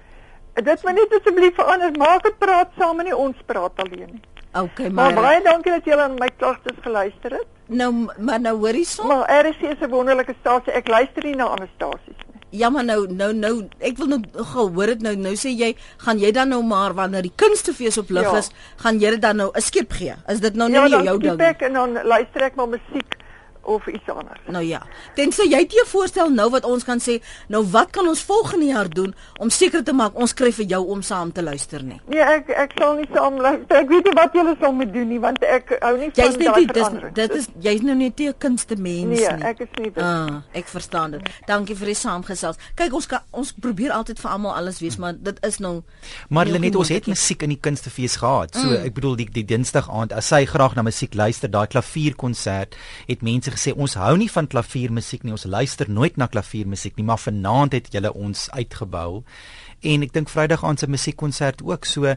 Dit 0.55 0.83
moet 0.85 0.95
net 0.99 1.14
asseblief 1.20 1.55
verander. 1.55 1.95
Maak 1.99 2.23
dit 2.27 2.39
praat 2.39 2.70
saam 2.79 2.99
en 3.01 3.05
nie 3.09 3.16
ons 3.16 3.37
praat 3.47 3.73
alleen 3.87 4.11
nie. 4.18 4.23
Okay, 4.55 4.88
Maar 4.90 5.12
maar 5.14 5.22
baie 5.22 5.42
dankie 5.42 5.72
dat 5.72 5.84
julle 5.84 6.03
aan 6.03 6.14
my 6.20 6.28
klagtes 6.36 6.76
geluister 6.82 7.30
het. 7.30 7.46
nou 7.66 7.92
maar 8.18 8.40
nou 8.40 8.59
hoor 8.59 8.72
hierson. 8.76 9.07
Maar 9.07 9.46
RC 9.46 9.62
is 9.62 9.80
'n 9.80 9.88
wonderlike 9.90 10.34
stasie. 10.40 10.72
Ek 10.72 10.88
luister 10.88 11.24
nie 11.24 11.34
na 11.36 11.44
ander 11.44 11.68
stasies 11.76 12.16
nie. 12.26 12.40
Ja, 12.61 12.68
maar 12.70 12.84
nou 12.84 13.07
nou 13.12 13.32
nou 13.32 13.68
ek 13.80 13.96
wil 13.96 14.07
nou 14.07 14.20
gou 14.32 14.70
hoor 14.74 14.86
dit 14.86 15.00
nou 15.03 15.16
nou 15.16 15.32
sê 15.34 15.48
jy 15.57 15.76
gaan 15.96 16.18
jy 16.18 16.30
dan 16.32 16.48
nou 16.48 16.62
maar 16.62 16.92
wanneer 16.94 17.22
die 17.22 17.32
kunstefees 17.36 17.98
op 17.98 18.11
lig 18.11 18.22
Ja. 18.30 18.36
is, 18.38 18.50
gaan 18.76 18.98
jy 19.00 19.11
dit 19.11 19.22
dan 19.22 19.36
nou 19.36 19.50
'n 19.55 19.61
skep 19.61 19.92
gee. 19.92 20.14
Is 20.28 20.40
dit 20.40 20.55
nou 20.55 20.68
nie 20.68 20.78
ja, 20.78 20.88
dan 20.88 21.05
jou 21.05 21.18
ding? 21.18 21.40
ek 21.40 21.62
en 21.62 21.72
dan 21.72 21.92
luister 22.05 22.42
ek 22.42 22.55
maar 22.55 22.68
musiek 22.68 23.16
of 23.65 23.87
iets 23.87 24.09
anders. 24.09 24.41
Nou 24.47 24.65
ja. 24.65 24.83
Tensy 25.15 25.43
jy 25.49 25.59
het 25.59 25.73
'n 25.73 25.87
voorstel 25.87 26.31
nou 26.31 26.51
wat 26.51 26.65
ons 26.65 26.85
kan 26.85 26.99
sê, 26.99 27.23
nou 27.49 27.65
wat 27.71 27.91
kan 27.91 28.09
ons 28.09 28.23
volgende 28.23 28.67
jaar 28.67 28.89
doen 28.89 29.15
om 29.39 29.51
seker 29.51 29.85
te 29.85 29.93
maak 29.93 30.15
ons 30.15 30.35
kry 30.35 30.53
vir 30.53 30.65
jou 30.67 30.87
om 30.89 31.03
saam 31.03 31.33
te 31.33 31.43
luister 31.43 31.83
nie. 31.83 32.01
Nee, 32.09 32.21
ek 32.21 32.49
ek 32.51 32.73
sal 32.79 32.95
nie 32.97 33.09
saam 33.15 33.37
luister. 33.41 33.77
Ek 33.77 33.89
weet 33.89 34.05
nie 34.05 34.13
wat 34.15 34.33
julle 34.33 34.57
sal 34.61 34.73
moet 34.73 34.93
doen 34.93 35.09
nie 35.09 35.21
want 35.21 35.43
ek 35.45 35.79
hou 35.81 35.97
nie 35.99 36.11
van 36.15 36.33
daai 36.33 36.57
nie 36.61 36.67
dis 36.67 36.83
verandering. 36.83 37.15
dit 37.15 37.31
is 37.35 37.47
jy's 37.61 37.81
nou 37.83 37.95
nie 37.95 38.13
'n 38.19 38.35
kunste 38.39 38.77
mens 38.77 39.19
Nee, 39.21 39.33
nie. 39.37 39.45
ek 39.45 39.61
is 39.61 39.69
nie 39.79 39.91
dit. 39.93 40.03
Ah, 40.03 40.43
ek 40.53 40.67
verstaan 40.67 41.11
dit. 41.11 41.23
Dankie 41.47 41.77
vir 41.77 41.87
die 41.87 41.95
saamgesels. 41.95 42.57
Kyk, 42.75 42.93
ons 42.95 43.07
kan 43.07 43.21
ons 43.31 43.53
probeer 43.53 43.91
altyd 43.91 44.19
vir 44.21 44.31
almal 44.31 44.55
alles 44.55 44.81
wees, 44.81 44.97
maar 44.97 45.15
dit 45.17 45.39
is 45.47 45.59
nou 45.59 45.83
Maar 46.29 46.47
Lenet, 46.47 46.77
ons 46.77 46.89
het 46.89 47.07
musiek 47.07 47.43
in 47.43 47.49
die 47.49 47.59
kunstefees 47.61 48.17
gehad. 48.17 48.55
So 48.55 48.71
ek 48.73 48.95
bedoel 48.95 49.17
die 49.17 49.29
die 49.31 49.45
Dinsdag 49.45 49.91
aand 49.91 50.13
as 50.13 50.27
sy 50.29 50.45
graag 50.47 50.75
na 50.75 50.83
musiek 50.83 51.15
luister, 51.15 51.51
daai 51.51 51.67
klavierkonsert, 51.67 52.77
het 53.07 53.23
mense 53.23 53.51
gesê 53.55 53.74
ons 53.76 53.94
hou 54.00 54.14
nie 54.16 54.30
van 54.32 54.48
klaviermusiek 54.50 55.24
nie. 55.24 55.34
Ons 55.34 55.48
luister 55.48 55.90
nooit 55.90 56.16
na 56.16 56.26
klaviermusiek 56.26 56.96
nie, 56.96 57.07
maar 57.09 57.20
vanaand 57.22 57.76
het 57.78 57.92
julle 57.94 58.12
ons 58.12 58.48
uitgebou. 58.53 59.22
En 59.82 60.05
ek 60.07 60.12
dink 60.14 60.30
Vrydag 60.30 60.62
aand 60.64 60.82
se 60.82 60.86
musiekkonsert 60.86 61.62
ook. 61.66 61.86
So 61.88 62.07
eh, 62.07 62.16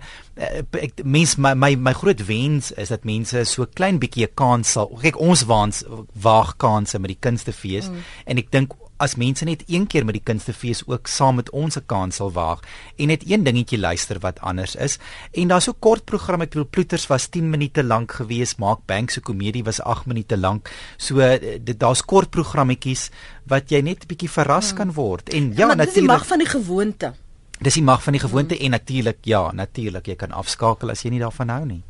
ek 0.82 1.02
mens 1.04 1.36
my 1.42 1.56
my 1.58 1.74
my 1.76 1.94
groot 1.98 2.26
wens 2.28 2.72
is 2.78 2.94
dat 2.94 3.08
mense 3.10 3.46
so 3.50 3.66
klein 3.66 4.00
bietjie 4.00 4.28
'n 4.28 4.36
kans 4.36 4.72
sal. 4.78 4.92
Kyk, 5.02 5.20
ons 5.20 5.46
waans 5.50 5.84
waag 6.14 6.58
kansse 6.58 7.00
met 7.00 7.16
die 7.16 7.22
kunstefees 7.22 7.90
mm. 7.90 8.04
en 8.26 8.38
ek 8.38 8.52
dink 8.52 8.74
as 8.98 9.16
mense 9.16 9.46
net 9.46 9.64
een 9.68 9.88
keer 9.88 10.06
met 10.06 10.16
die 10.16 10.24
kunstefees 10.24 10.84
ook 10.88 11.08
saam 11.12 11.36
met 11.36 11.50
ons 11.50 11.78
'n 11.78 11.86
kans 11.86 12.16
sal 12.16 12.32
waag 12.32 12.60
en 12.98 13.08
net 13.08 13.24
een 13.30 13.44
dingetjie 13.44 13.80
luister 13.80 14.20
wat 14.20 14.40
anders 14.40 14.76
is. 14.76 14.98
En 15.34 15.48
daar's 15.48 15.64
so 15.64 15.74
kort 15.80 16.06
program, 16.06 16.42
ek 16.42 16.50
bedoel 16.50 16.68
Ploeters 16.70 17.08
was 17.08 17.28
10 17.28 17.50
minute 17.50 17.84
lank 17.84 18.12
geweest, 18.12 18.58
Mark 18.58 18.80
Banks 18.86 19.14
se 19.14 19.22
komedie 19.22 19.64
was 19.64 19.82
8 19.82 20.06
minute 20.06 20.38
lank. 20.38 20.70
So 20.98 21.20
eh, 21.20 21.60
dit 21.64 21.80
daar's 21.80 22.06
kort 22.06 22.30
programmetjies 22.30 23.10
wat 23.48 23.70
jy 23.70 23.82
net 23.82 24.04
'n 24.04 24.08
bietjie 24.08 24.30
verras 24.30 24.74
kan 24.74 24.94
word. 24.94 25.30
En 25.30 25.54
ja, 25.56 25.68
maar 25.68 25.78
dit 25.78 25.88
is 25.88 25.94
die 25.94 26.04
mag 26.04 26.28
natuurlik 26.28 26.28
van 26.28 26.40
die 26.40 26.48
gewoonte. 26.48 27.14
dis 27.60 27.74
die 27.74 27.84
mag 27.84 28.04
van 28.04 28.14
die 28.14 28.22
gewoonte 28.22 28.58
en 28.58 28.72
natuurlik 28.72 29.18
ja, 29.22 29.52
natuurlik 29.52 30.08
jy 30.08 30.16
kan 30.16 30.32
afskakel 30.32 30.90
as 30.90 31.04
jy 31.04 31.10
nie 31.10 31.20
daarvan 31.20 31.50
hou 31.50 31.66
nie. 31.66 31.84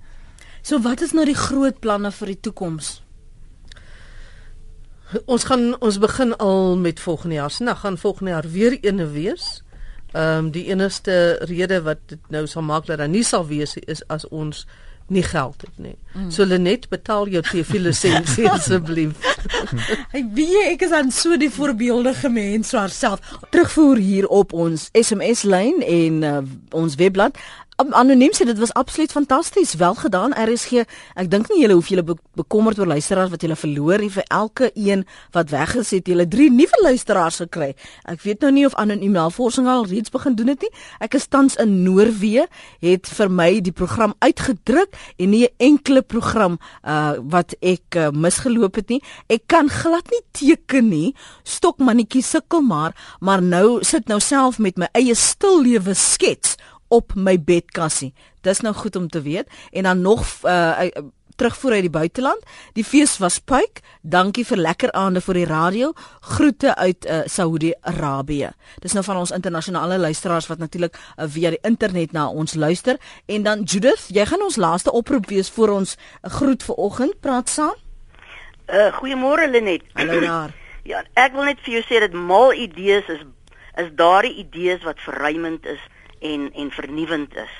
So 0.61 0.79
wat 0.81 1.01
is 1.01 1.13
nou 1.13 1.25
die 1.25 1.37
groot 1.37 1.79
planne 1.79 2.11
vir 2.11 2.27
die 2.27 2.39
toekoms? 2.39 3.04
Ons 5.25 5.43
gaan 5.43 5.75
ons 5.79 5.99
begin 5.99 6.35
al 6.37 6.77
met 6.77 6.99
volgende 6.99 7.35
jaar 7.35 7.51
se 7.51 7.63
nag 7.63 7.79
gaan 7.79 7.97
volgende 7.97 8.31
jaar 8.31 8.49
weer 8.49 8.77
eene 8.81 9.07
wees. 9.07 9.63
Ehm 10.11 10.45
um, 10.45 10.51
die 10.51 10.65
enigste 10.65 11.37
rede 11.39 11.81
wat 11.81 11.97
dit 12.05 12.19
nou 12.29 12.47
sal 12.47 12.61
maak 12.61 12.85
dat 12.85 12.97
daar 12.97 13.09
nie 13.09 13.23
sal 13.23 13.47
wees 13.47 13.77
is 13.77 14.07
as 14.07 14.27
ons 14.27 14.65
nie 15.07 15.23
geld 15.23 15.61
het 15.61 15.77
nie. 15.77 15.95
Mm. 16.13 16.31
So 16.31 16.45
Lenet 16.45 16.87
betaal 16.89 17.27
jou 17.29 17.41
TV 17.45 17.77
lisensie 17.83 18.47
asseblief. 18.55 19.13
Hy 20.11 20.23
weet 20.33 20.71
ek 20.71 20.85
is 20.87 20.95
aan 20.97 21.11
so 21.13 21.37
die 21.37 21.51
voorbeeldige 21.53 22.29
mens 22.33 22.71
so 22.73 22.81
haarself. 22.81 23.21
Terugvoer 23.53 24.01
hier 24.01 24.27
op 24.27 24.53
ons 24.53 24.89
SMS 24.97 25.43
lyn 25.45 25.83
en 25.85 26.23
uh, 26.25 26.39
ons 26.73 26.97
webblad. 26.97 27.37
Anoniem 27.75 28.31
sê 28.31 28.45
dit 28.47 28.59
was 28.59 28.71
absoluut 28.73 29.11
fantasties, 29.11 29.73
wel 29.75 29.95
gedaan 29.99 30.31
RSG. 30.31 30.85
Ek 31.19 31.27
dink 31.27 31.49
nie 31.51 31.57
julle 31.59 31.75
hoef 31.75 31.89
julle 31.91 32.05
be 32.07 32.13
bekommerd 32.39 32.77
oor 32.79 32.87
luisteraars 32.87 33.33
wat 33.33 33.41
julle 33.43 33.57
verloor 33.59 33.99
nie 33.99 34.11
vir 34.13 34.23
elke 34.31 34.69
een 34.79 35.01
wat 35.35 35.49
weggesit. 35.51 36.07
Julle 36.07 36.23
drie 36.31 36.47
nuwe 36.47 36.79
luisteraars 36.85 37.41
gekry. 37.43 37.73
Ek 38.07 38.21
weet 38.23 38.45
nou 38.45 38.51
nie 38.55 38.63
of 38.63 38.77
anoniem 38.79 39.11
navorsing 39.17 39.67
al 39.67 39.83
reeds 39.91 40.13
begin 40.13 40.37
doen 40.39 40.53
het 40.53 40.63
nie. 40.63 40.71
Ek 41.03 41.17
is 41.19 41.27
tans 41.27 41.57
in 41.59 41.73
Noorwe, 41.83 42.45
het 42.79 43.11
vir 43.17 43.33
my 43.41 43.49
die 43.59 43.75
program 43.75 44.15
uitgedruk 44.23 44.95
en 45.19 45.29
nie 45.35 45.43
'n 45.43 45.55
enkele 45.59 46.01
program 46.01 46.55
uh 46.87 47.19
wat 47.19 47.55
ek 47.59 47.95
uh, 47.95 48.09
misgeloop 48.11 48.75
het 48.75 48.89
nie. 48.89 49.01
Ek 49.27 49.47
kan 49.47 49.67
glad 49.67 50.07
nie 50.11 50.23
teken 50.31 50.89
nie. 50.89 51.15
Stokmannetjie 51.43 52.23
sukkel 52.23 52.61
maar, 52.61 52.95
maar 53.19 53.41
nou 53.41 53.83
sit 53.83 54.07
nou 54.07 54.19
self 54.19 54.59
met 54.59 54.77
my 54.77 54.87
eie 54.93 55.15
stil 55.15 55.61
lewe 55.61 55.93
skets 55.93 56.55
op 56.87 57.15
my 57.15 57.37
bedkassie. 57.41 58.13
Dis 58.41 58.61
nou 58.61 58.73
goed 58.75 58.95
om 58.95 59.09
te 59.09 59.21
weet. 59.21 59.49
En 59.71 59.83
dan 59.83 60.01
nog 60.01 60.25
uh, 60.43 60.79
uh 60.81 61.03
terugvoer 61.35 61.71
uit 61.71 61.81
die 61.81 61.89
buiteland. 61.89 62.43
Die 62.73 62.83
fees 62.83 63.17
was 63.17 63.39
puik. 63.39 63.81
Dankie 64.01 64.45
vir 64.47 64.57
lekker 64.57 64.91
aande 64.95 65.21
vir 65.21 65.39
die 65.41 65.45
radio. 65.49 65.91
Groete 66.19 66.75
uit 66.75 67.05
uh, 67.05 67.21
Saudi-Arabië. 67.25 68.53
Dis 68.83 68.95
nou 68.95 69.03
van 69.03 69.19
ons 69.19 69.33
internasionale 69.35 69.97
luisteraars 69.99 70.47
wat 70.47 70.63
natuurlik 70.63 70.95
uh, 70.95 71.25
via 71.27 71.51
die 71.51 71.61
internet 71.67 72.15
na 72.15 72.27
ons 72.29 72.53
luister. 72.53 72.99
En 73.25 73.43
dan 73.43 73.63
Judith, 73.63 74.07
jy 74.07 74.25
gaan 74.25 74.43
ons 74.47 74.55
laaste 74.55 74.91
oproep 74.91 75.27
wees 75.31 75.51
vir 75.51 75.73
ons 75.75 75.97
uh, 75.97 76.31
groet 76.37 76.63
vir 76.63 76.75
oggend. 76.75 77.19
Praat 77.19 77.51
saam. 77.51 77.75
Uh 78.65 78.89
goeiemôre 78.97 79.49
Lenet. 79.51 79.83
Hallo 79.93 80.19
daar. 80.23 80.55
ja, 80.91 81.03
ek 81.13 81.35
wil 81.35 81.51
net 81.51 81.59
vir 81.65 81.79
jou 81.79 81.83
sê 81.85 81.99
dat 82.05 82.15
mal 82.15 82.53
idees 82.53 83.09
is 83.11 83.25
is 83.75 83.89
daardie 83.99 84.37
idees 84.39 84.85
wat 84.87 85.01
verruimend 85.03 85.65
is 85.67 85.81
en 86.19 86.51
en 86.53 86.71
vernuwend 86.71 87.35
is. 87.35 87.55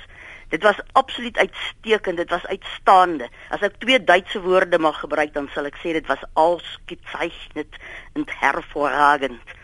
Dit 0.50 0.64
was 0.64 0.80
absoluut 0.92 1.38
uitstekend, 1.38 2.18
dit 2.18 2.30
was 2.30 2.46
uitstaande. 2.46 3.30
As 3.50 3.62
ek 3.66 3.80
twee 3.82 4.04
Duitse 4.04 4.42
woorde 4.42 4.80
mag 4.80 5.00
gebruik, 5.00 5.34
dan 5.34 5.50
sal 5.54 5.66
ek 5.66 5.80
sê 5.82 5.96
dit 5.98 6.06
was 6.08 6.22
ausgezeichnet 6.34 7.80
und 8.14 8.32
hervorragend. 8.40 9.56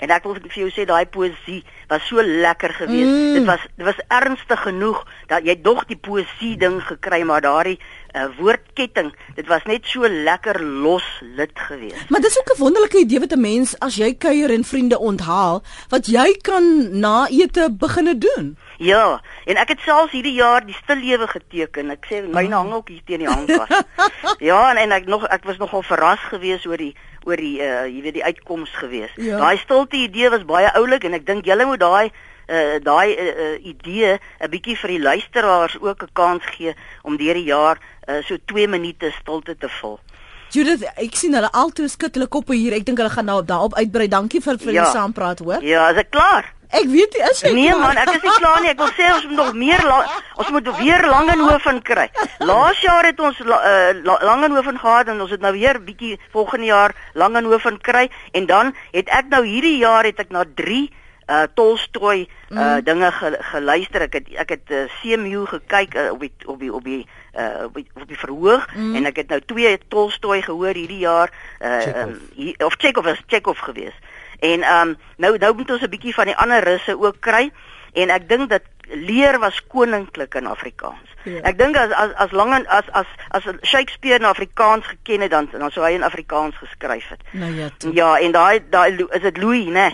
En 0.00 0.12
ek 0.14 0.24
wil 0.24 0.38
vir 0.40 0.62
jou 0.62 0.70
sê 0.72 0.86
daai 0.88 1.04
poesie 1.12 1.60
was 1.90 2.06
so 2.08 2.22
lekker 2.24 2.72
geweest. 2.78 3.10
Mm. 3.10 3.34
Dit 3.36 3.46
was 3.50 3.66
dit 3.76 3.84
was 3.84 4.00
ernstig 4.08 4.62
genoeg 4.64 5.02
dat 5.28 5.44
jy 5.44 5.58
dog 5.60 5.84
die 5.90 5.98
poesie 6.00 6.54
ding 6.60 6.80
gekry, 6.88 7.20
maar 7.28 7.44
daardie 7.44 7.76
uh, 8.14 8.26
woordketting, 8.38 9.12
dit 9.34 9.46
was 9.46 9.62
net 9.64 9.86
so 9.86 10.08
lekker 10.08 10.62
los 10.62 11.06
lit 11.36 11.54
geweest. 11.54 12.08
Maar 12.08 12.20
dis 12.20 12.38
ook 12.38 12.52
'n 12.54 12.60
wonderlike 12.60 12.98
idee 12.98 13.20
wat 13.20 13.32
'n 13.32 13.40
mens 13.40 13.78
as 13.78 13.96
jy 13.96 14.14
kuier 14.14 14.50
en 14.50 14.64
vriende 14.64 14.98
onthaal, 14.98 15.62
wat 15.88 16.06
jy 16.06 16.38
kan 16.42 16.98
na 17.00 17.28
ete 17.28 17.68
beginne 17.72 18.18
doen. 18.18 18.56
Ja, 18.78 19.20
en 19.44 19.56
ek 19.56 19.68
het 19.68 19.80
selfs 19.80 20.12
hierdie 20.12 20.32
jaar 20.32 20.66
die 20.66 20.74
stil 20.74 20.96
lewe 20.96 21.26
geteken. 21.26 21.90
Ek 21.90 22.06
sê 22.08 22.22
myne 22.24 22.54
hang 22.54 22.72
ook 22.72 22.88
hier 22.88 23.02
teen 23.04 23.18
die 23.18 23.28
hangkas. 23.28 23.68
ja, 24.50 24.70
en, 24.70 24.76
en 24.76 24.92
ek 24.92 25.06
nog 25.06 25.26
ek 25.26 25.44
was 25.44 25.56
nogal 25.56 25.82
verras 25.82 26.22
geweest 26.32 26.66
oor 26.66 26.80
die 26.80 26.94
oor 27.28 27.36
die 27.36 27.60
uh 27.60 27.84
jy 27.84 28.00
weet 28.02 28.14
die 28.14 28.24
uitkoms 28.24 28.72
geweest. 28.80 29.16
Ja. 29.16 29.36
Daai 29.36 29.58
stilte 29.58 29.96
idee 29.96 30.30
was 30.30 30.48
baie 30.48 30.72
oulik 30.72 31.04
en 31.04 31.12
ek 31.12 31.26
dink 31.26 31.44
julle 31.44 31.66
moet 31.68 31.80
daai 31.80 32.10
uh 32.50 32.78
daai 32.82 33.14
uh, 33.14 33.26
uh, 33.44 33.64
idee 33.72 34.18
'n 34.40 34.50
bietjie 34.50 34.76
vir 34.76 34.88
die 34.90 35.00
luisteraars 35.02 35.76
ook 35.80 36.02
'n 36.02 36.12
kans 36.12 36.42
gee 36.56 36.74
om 37.02 37.16
deur 37.16 37.34
die 37.34 37.44
jaar 37.48 37.78
uh, 38.08 38.22
so 38.26 38.36
2 38.46 38.66
minute 38.68 39.12
stilte 39.20 39.56
te 39.56 39.68
vul. 39.80 39.98
Judith, 40.50 40.82
ek 40.96 41.14
sien 41.14 41.34
hulle 41.34 41.50
altoe 41.52 41.88
skud 41.88 42.14
hulle 42.14 42.26
koppe 42.26 42.54
hier. 42.54 42.72
Ek 42.74 42.84
dink 42.84 42.98
hulle 42.98 43.10
gaan 43.10 43.24
nou 43.26 43.42
daarop 43.44 43.74
uitbrei. 43.78 44.08
Dankie 44.08 44.40
vir 44.42 44.58
vir 44.58 44.72
Ja. 44.72 44.84
die 44.84 44.90
saampraat, 44.92 45.38
hoor. 45.38 45.62
Ja, 45.62 45.90
is 45.90 45.96
ek 45.96 46.10
klaar? 46.10 46.44
Ek 46.70 46.86
weet 46.86 47.14
nie 47.14 47.22
is 47.30 47.40
jy 47.42 47.52
Nee 47.52 47.70
klaar? 47.70 47.78
man, 47.80 47.96
ek 47.98 48.14
is 48.14 48.22
nie 48.22 48.30
klaar 48.38 48.60
nie. 48.62 48.70
Ek 48.70 48.78
wil 48.78 48.90
sê 48.94 49.12
ons 49.14 49.24
moet 49.26 49.36
nog 49.36 49.54
meer 49.54 49.82
ons 50.36 50.50
moet 50.50 50.68
weer 50.78 51.06
Langenhoven 51.06 51.82
kry. 51.82 52.08
Laas 52.38 52.80
jaar 52.80 53.04
het 53.04 53.20
ons 53.20 53.38
la 53.38 53.58
uh, 53.62 53.94
la 54.04 54.18
Langenhoven 54.22 54.78
gehad 54.78 55.08
en 55.08 55.20
ons 55.20 55.30
het 55.30 55.40
nou 55.40 55.52
weer 55.52 55.78
bietjie 55.82 56.18
volgende 56.32 56.66
jaar 56.66 56.94
Langenhoven 57.14 57.78
kry 57.80 58.08
en 58.32 58.46
dan 58.46 58.74
het 58.92 59.08
ek 59.08 59.28
nou 59.28 59.44
hierdie 59.46 59.78
jaar 59.78 60.04
het 60.04 60.18
ek 60.20 60.30
na 60.30 60.44
3 60.54 60.90
uh 61.30 61.46
Tolstoy 61.54 62.26
uh 62.50 62.58
mm. 62.58 62.84
dinge 62.84 63.12
ge, 63.12 63.36
geluister. 63.52 64.02
Ek 64.08 64.18
het 64.18 64.30
ek 64.34 64.54
het 64.56 64.70
uh, 64.74 64.84
CMU 65.00 65.46
gekyk 65.46 65.94
uh, 65.94 66.10
op 66.12 66.20
die 66.20 66.32
op 66.46 66.58
die 66.58 66.72
op 66.74 66.84
die 66.84 67.06
uh 67.38 67.64
op 67.64 67.74
die, 67.74 67.86
op 67.94 68.08
die 68.08 68.18
verhoog 68.18 68.66
mm. 68.74 68.96
en 68.96 69.10
ek 69.10 69.22
het 69.22 69.28
nou 69.28 69.40
twee 69.46 69.78
Tolstoy 69.88 70.42
gehoor 70.42 70.74
hierdie 70.74 71.04
jaar 71.04 71.30
uh 71.60 71.78
Chekhov. 71.80 72.08
um, 72.08 72.18
hier, 72.34 72.66
of 72.66 72.74
Chekhov 72.78 73.06
was 73.06 73.22
Chekhov 73.26 73.62
geweest. 73.62 73.98
En 74.40 74.64
um, 74.64 74.96
nou 75.16 75.36
nou 75.38 75.54
moet 75.54 75.70
ons 75.70 75.82
'n 75.86 75.94
bietjie 75.94 76.14
van 76.14 76.26
die 76.32 76.36
ander 76.36 76.64
russe 76.64 76.98
ook 76.98 77.20
kry 77.20 77.50
en 77.92 78.10
ek 78.10 78.28
dink 78.28 78.50
dat 78.50 78.62
leer 78.90 79.38
was 79.38 79.66
koninklik 79.66 80.34
in 80.34 80.46
Afrikaans. 80.46 81.06
Ja. 81.24 81.42
Ek 81.42 81.58
dink 81.58 81.76
as 81.76 81.92
as 81.92 82.12
as 82.16 82.32
lang 82.32 82.54
as 82.66 82.88
as 82.92 83.06
as 83.30 83.44
Shakespeare 83.62 84.18
in 84.18 84.24
Afrikaans 84.24 84.86
geken 84.86 85.20
het 85.20 85.30
dan 85.30 85.48
dan 85.52 85.70
sou 85.70 85.84
hy 85.84 85.92
in 85.94 86.02
Afrikaans 86.02 86.56
geskryf 86.56 87.08
het. 87.08 87.22
Nou 87.30 87.52
ja. 87.54 87.68
toe. 87.76 87.94
Ja, 87.94 88.18
en 88.18 88.32
daai 88.32 88.62
daai 88.70 89.06
is 89.10 89.20
dit 89.22 89.36
Louis, 89.36 89.68
né? 89.68 89.90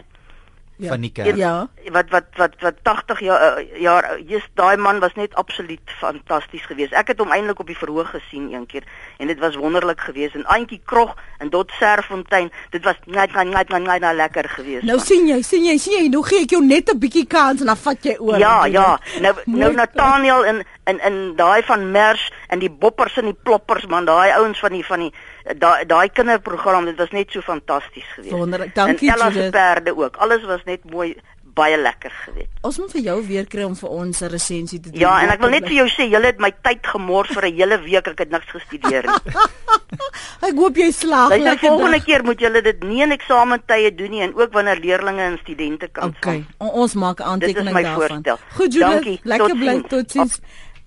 Ja. 0.77 0.89
van 0.89 1.01
die 1.01 1.13
kerk. 1.13 1.37
Ja. 1.37 1.69
Wat 1.93 2.11
wat 2.11 2.25
wat 2.37 2.55
wat 2.61 2.75
80 2.83 3.21
jaar 3.21 3.59
uh, 3.59 3.81
jaar 3.81 4.19
jy's 4.21 4.45
daai 4.55 4.77
man 4.77 4.99
was 5.01 5.15
net 5.15 5.35
absoluut 5.35 5.81
fantasties 6.01 6.67
geweest. 6.69 6.93
Ek 6.93 7.09
het 7.09 7.19
hom 7.19 7.33
eintlik 7.33 7.61
op 7.61 7.67
die 7.67 7.79
verhoog 7.79 8.11
gesien 8.13 8.53
een 8.53 8.67
keer 8.67 8.85
en 9.17 9.27
dit 9.27 9.39
was 9.39 9.57
wonderlik 9.57 10.01
geweest 10.01 10.35
en 10.35 10.45
Antjie 10.45 10.81
Krog 10.85 11.15
in 11.41 11.49
Dot 11.51 11.73
Serfontein. 11.79 12.51
Dit 12.71 12.85
was 12.85 13.01
net 13.05 13.33
net 13.33 13.49
net 13.49 13.69
net 13.69 14.01
net 14.01 14.15
lekker 14.15 14.49
geweest. 14.49 14.85
Nou 14.85 14.99
sien 15.01 15.29
jy, 15.29 15.41
sien 15.43 15.65
jy, 15.65 15.79
sien 15.79 15.97
jy, 15.97 16.09
nou 16.13 16.23
gee 16.27 16.45
ek 16.45 16.53
jou 16.53 16.65
net 16.65 16.93
'n 16.93 16.99
bietjie 16.99 17.27
kans 17.27 17.61
en 17.61 17.73
dan 17.73 17.77
vat 17.77 18.05
jy 18.05 18.17
oor. 18.19 18.39
Ja, 18.39 18.65
ja. 18.65 18.99
Nou 19.21 19.35
nou. 19.47 19.73
Nathaniel 19.73 20.45
in 20.45 20.65
in 20.85 21.01
in 21.01 21.37
daai 21.37 21.63
van 21.63 21.91
Mers 21.91 22.33
en 22.49 22.59
die 22.59 22.71
boppers 22.71 23.17
en 23.17 23.25
die 23.25 23.39
ploppers 23.43 23.87
man, 23.87 24.05
daai 24.05 24.31
ouens 24.33 24.59
van 24.59 24.73
die 24.73 24.85
van 24.85 25.01
die 25.01 25.13
daai 25.59 25.85
daai 25.87 26.09
kinderprogram, 26.09 26.85
dit 26.85 26.97
was 26.97 27.11
net 27.11 27.31
so 27.31 27.41
fantasties 27.41 28.05
geweest. 28.15 28.33
Wonderlik. 28.35 28.75
Dankie, 28.75 29.09
en 29.11 29.15
Ella 29.15 29.31
se 29.31 29.37
Judith. 29.39 29.51
perde 29.53 29.97
ook. 29.97 30.17
Alles 30.17 30.45
was 30.45 30.61
net 30.65 30.85
mooi 30.91 31.17
baie 31.57 31.77
lekker 31.81 32.11
geweest. 32.25 32.49
Ons 32.61 32.79
moet 32.79 32.91
vir 32.93 33.01
jou 33.01 33.27
weer 33.27 33.47
kry 33.47 33.63
om 33.63 33.77
vir 33.77 33.89
ons 33.89 34.21
'n 34.21 34.29
resensie 34.29 34.81
te 34.81 34.91
doen. 34.91 35.01
Ja, 35.01 35.23
en 35.23 35.31
ek 35.31 35.41
wil 35.41 35.49
net 35.51 35.63
vir 35.65 35.73
jou 35.77 35.89
sê, 35.89 36.11
julle 36.11 36.27
het 36.27 36.39
my 36.39 36.53
tyd 36.63 36.87
gemors 36.87 37.29
vir 37.33 37.47
'n 37.47 37.55
hele 37.55 37.79
week. 37.81 38.07
Ek 38.09 38.19
het 38.19 38.31
niks 38.31 38.51
gestudeer 38.51 39.03
nie. 39.07 39.33
Ek 40.47 40.55
hoop 40.55 40.77
jy 40.77 40.91
slaag 40.93 41.29
Luister, 41.29 41.49
lekker. 41.51 41.69
volgende 41.69 41.97
dag. 41.97 42.05
keer 42.05 42.25
moet 42.25 42.41
julle 42.41 42.63
dit 42.63 42.83
nie 42.83 43.03
in 43.03 43.11
eksamentye 43.13 43.95
doen 43.95 44.11
nie 44.11 44.21
en 44.21 44.35
ook 44.35 44.53
wanneer 44.53 44.79
leerdlinge 44.81 45.21
en 45.23 45.39
studente 45.43 45.89
kan 45.89 46.05
Okay. 46.17 46.45
O, 46.59 46.67
ons 46.67 46.95
maak 46.95 47.21
aantekening 47.21 47.75
daarvan. 47.75 47.95
voorstel. 47.95 48.39
Goed, 48.55 48.73
Judith. 48.73 48.91
Dankie. 48.93 49.21
Lekker 49.23 49.55
bly 49.57 49.71
ziens. 49.71 49.89
tot 49.89 50.11
sins. 50.11 50.41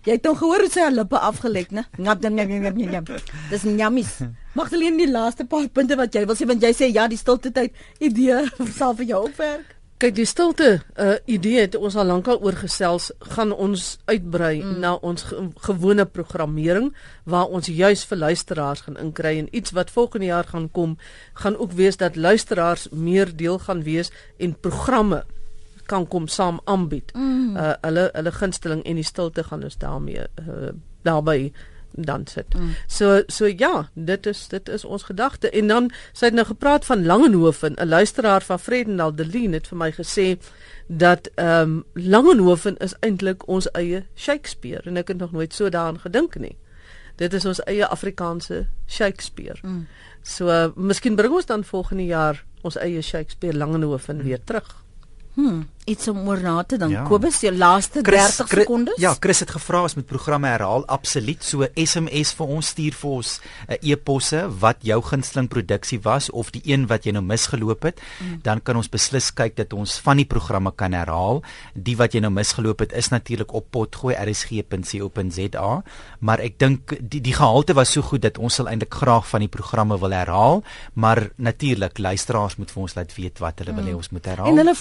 Jy 0.07 0.15
het 0.15 0.27
hom 0.29 0.37
gehoor 0.39 0.63
hoe 0.63 0.71
sy 0.71 0.83
haar 0.85 0.93
lippe 0.95 1.19
afgelek, 1.19 1.73
né? 1.75 1.83
Ngap 1.99 2.21
dan 2.23 2.37
ngap 2.37 2.51
ngap 2.53 2.77
ngap. 2.79 3.09
Dis 3.49 3.65
njammies. 3.67 4.13
Magdalene 4.55 5.01
die 5.01 5.09
laaste 5.11 5.43
paar 5.45 5.67
punte 5.75 5.97
wat 5.99 6.15
jy 6.15 6.23
wil 6.29 6.37
sê 6.39 6.47
want 6.47 6.63
jy 6.63 6.71
sê 6.75 6.87
ja, 6.93 7.07
die 7.11 7.19
stilte 7.19 7.51
tyd 7.51 7.75
idee 7.99 8.45
sal 8.79 8.95
vir 8.95 9.11
jou 9.11 9.25
opwerk. 9.27 9.75
Kyk, 9.99 10.13
die 10.15 10.23
stilte 10.23 10.67
uh, 10.95 11.17
idee 11.27 11.65
het 11.65 11.73
ons 11.75 11.97
al 11.99 12.07
lankal 12.07 12.37
oorgesels, 12.39 13.09
gaan 13.35 13.51
ons 13.51 13.97
uitbrei 14.07 14.61
mm. 14.61 14.77
na 14.79 14.93
ons 15.03 15.25
ge 15.27 15.41
gewone 15.65 16.05
programmering 16.07 16.93
waar 17.27 17.51
ons 17.51 17.67
juis 17.67 18.05
vir 18.07 18.21
luisteraars 18.21 18.85
gaan 18.85 18.95
inkry 19.01 19.33
en 19.41 19.51
iets 19.51 19.75
wat 19.75 19.91
volgende 19.91 20.29
jaar 20.29 20.47
gaan 20.47 20.69
kom, 20.71 20.95
gaan 21.43 21.59
ook 21.59 21.75
wees 21.75 21.99
dat 21.99 22.15
luisteraars 22.15 22.87
meer 22.95 23.35
deel 23.35 23.59
gaan 23.67 23.83
wees 23.83 24.13
en 24.39 24.55
programme 24.55 25.25
kan 25.89 26.07
kom 26.07 26.27
saam 26.27 26.61
aanbied. 26.65 27.13
Mm. 27.15 27.57
Uh 27.57 27.73
hulle 27.81 28.09
hulle 28.13 28.31
gunsteling 28.31 28.85
en 28.85 29.01
die 29.01 29.07
stilte 29.07 29.43
gaan 29.43 29.63
ons 29.63 29.77
daarmee 29.81 30.23
uh, 30.45 30.71
daarbey 31.07 31.51
dan 31.91 32.27
sit. 32.27 32.53
Mm. 32.53 32.75
So 32.87 33.23
so 33.27 33.45
ja, 33.45 33.89
dit 33.93 34.25
is 34.25 34.47
dit 34.47 34.69
is 34.69 34.85
ons 34.85 35.03
gedagte. 35.03 35.49
En 35.49 35.67
dan 35.67 35.91
sy 36.11 36.25
het 36.25 36.33
nou 36.33 36.45
gepraat 36.45 36.85
van 36.85 37.05
Langenhoven, 37.05 37.73
'n 37.75 37.87
luisteraar 37.87 38.41
van 38.41 38.59
Vredendal 38.59 39.15
Delien 39.15 39.53
het 39.53 39.67
vir 39.67 39.77
my 39.77 39.91
gesê 39.91 40.37
dat 40.87 41.29
ehm 41.35 41.61
um, 41.61 41.83
Langenhoven 41.93 42.77
is 42.77 42.95
eintlik 42.99 43.47
ons 43.47 43.71
eie 43.71 44.05
Shakespeare 44.15 44.81
en 44.89 44.97
ek 44.97 45.07
het 45.07 45.17
nog 45.17 45.31
nooit 45.31 45.53
so 45.53 45.69
daaraan 45.69 45.99
gedink 45.99 46.35
nie. 46.35 46.57
Dit 47.15 47.33
is 47.33 47.45
ons 47.45 47.63
eie 47.63 47.87
Afrikaanse 47.87 48.67
Shakespeare. 48.87 49.59
Mm. 49.61 49.87
So 50.21 50.47
uh, 50.47 50.69
miskien 50.75 51.15
bring 51.15 51.33
ons 51.33 51.45
dan 51.45 51.63
volgende 51.63 52.05
jaar 52.05 52.45
ons 52.61 52.77
eie 52.77 53.01
Shakespeare 53.01 53.57
Langenhoven 53.57 54.17
mm. 54.17 54.23
weer 54.23 54.43
terug. 54.43 54.83
Hm, 55.39 55.61
iets 55.89 56.07
om 56.11 56.19
oor 56.27 56.41
na 56.43 56.61
te 56.67 56.77
dink. 56.77 56.91
Ja. 56.91 57.03
Kobus, 57.07 57.39
jou 57.41 57.51
laaste 57.55 58.01
30 58.05 58.47
Chris- 58.47 58.63
sekondes? 58.63 58.99
Ja, 59.01 59.13
Chris 59.19 59.39
het 59.39 59.51
gevra 59.55 59.83
as 59.87 59.95
met 59.95 60.05
programme 60.05 60.47
herhaal 60.47 60.85
absoluut. 60.85 61.43
So 61.43 61.67
SMS 61.73 62.33
vir 62.37 62.51
ons 62.57 62.67
stuur 62.67 62.93
vir 62.93 63.09
ons 63.09 63.39
'n 63.67 63.77
e-posse 63.81 64.41
wat 64.59 64.77
jou 64.81 65.01
gunsteling 65.01 65.47
produksie 65.47 65.99
was 66.03 66.29
of 66.29 66.51
die 66.51 66.61
een 66.65 66.87
wat 66.87 67.05
jy 67.05 67.11
nou 67.11 67.23
misgeloop 67.23 67.83
het, 67.83 68.01
mm. 68.19 68.39
dan 68.43 68.61
kan 68.61 68.75
ons 68.75 68.89
beslis 68.89 69.33
kyk 69.33 69.55
dat 69.55 69.73
ons 69.73 69.99
van 69.99 70.17
die 70.17 70.25
programme 70.25 70.71
kan 70.75 70.93
herhaal. 70.93 71.41
Die 71.73 71.95
wat 71.95 72.13
jy 72.13 72.19
nou 72.19 72.31
misgeloop 72.31 72.79
het 72.79 72.93
is 72.93 73.09
natuurlik 73.09 73.53
op 73.53 73.65
potgooi 73.71 74.15
rsg.co.za, 74.15 75.83
maar 76.19 76.39
ek 76.39 76.59
dink 76.59 76.97
die 76.99 77.21
die 77.21 77.33
gehalte 77.33 77.73
was 77.73 77.91
so 77.91 78.01
goed 78.01 78.21
dat 78.21 78.37
ons 78.37 78.55
sal 78.55 78.67
eintlik 78.67 78.93
graag 78.93 79.27
van 79.27 79.39
die 79.39 79.47
programme 79.47 79.99
wil 79.99 80.11
herhaal, 80.11 80.63
maar 80.93 81.31
natuurlik 81.37 81.97
luisteraars 81.97 82.57
moet 82.57 82.71
vir 82.71 82.81
ons 82.81 82.95
laat 82.95 83.15
weet 83.15 83.39
wat 83.39 83.59
hulle 83.59 83.75
wil 83.75 83.85
hê 83.85 83.95
ons 83.95 84.09
moet 84.09 84.25
herhaal. 84.25 84.47
En 84.47 84.57
hulle 84.57 84.75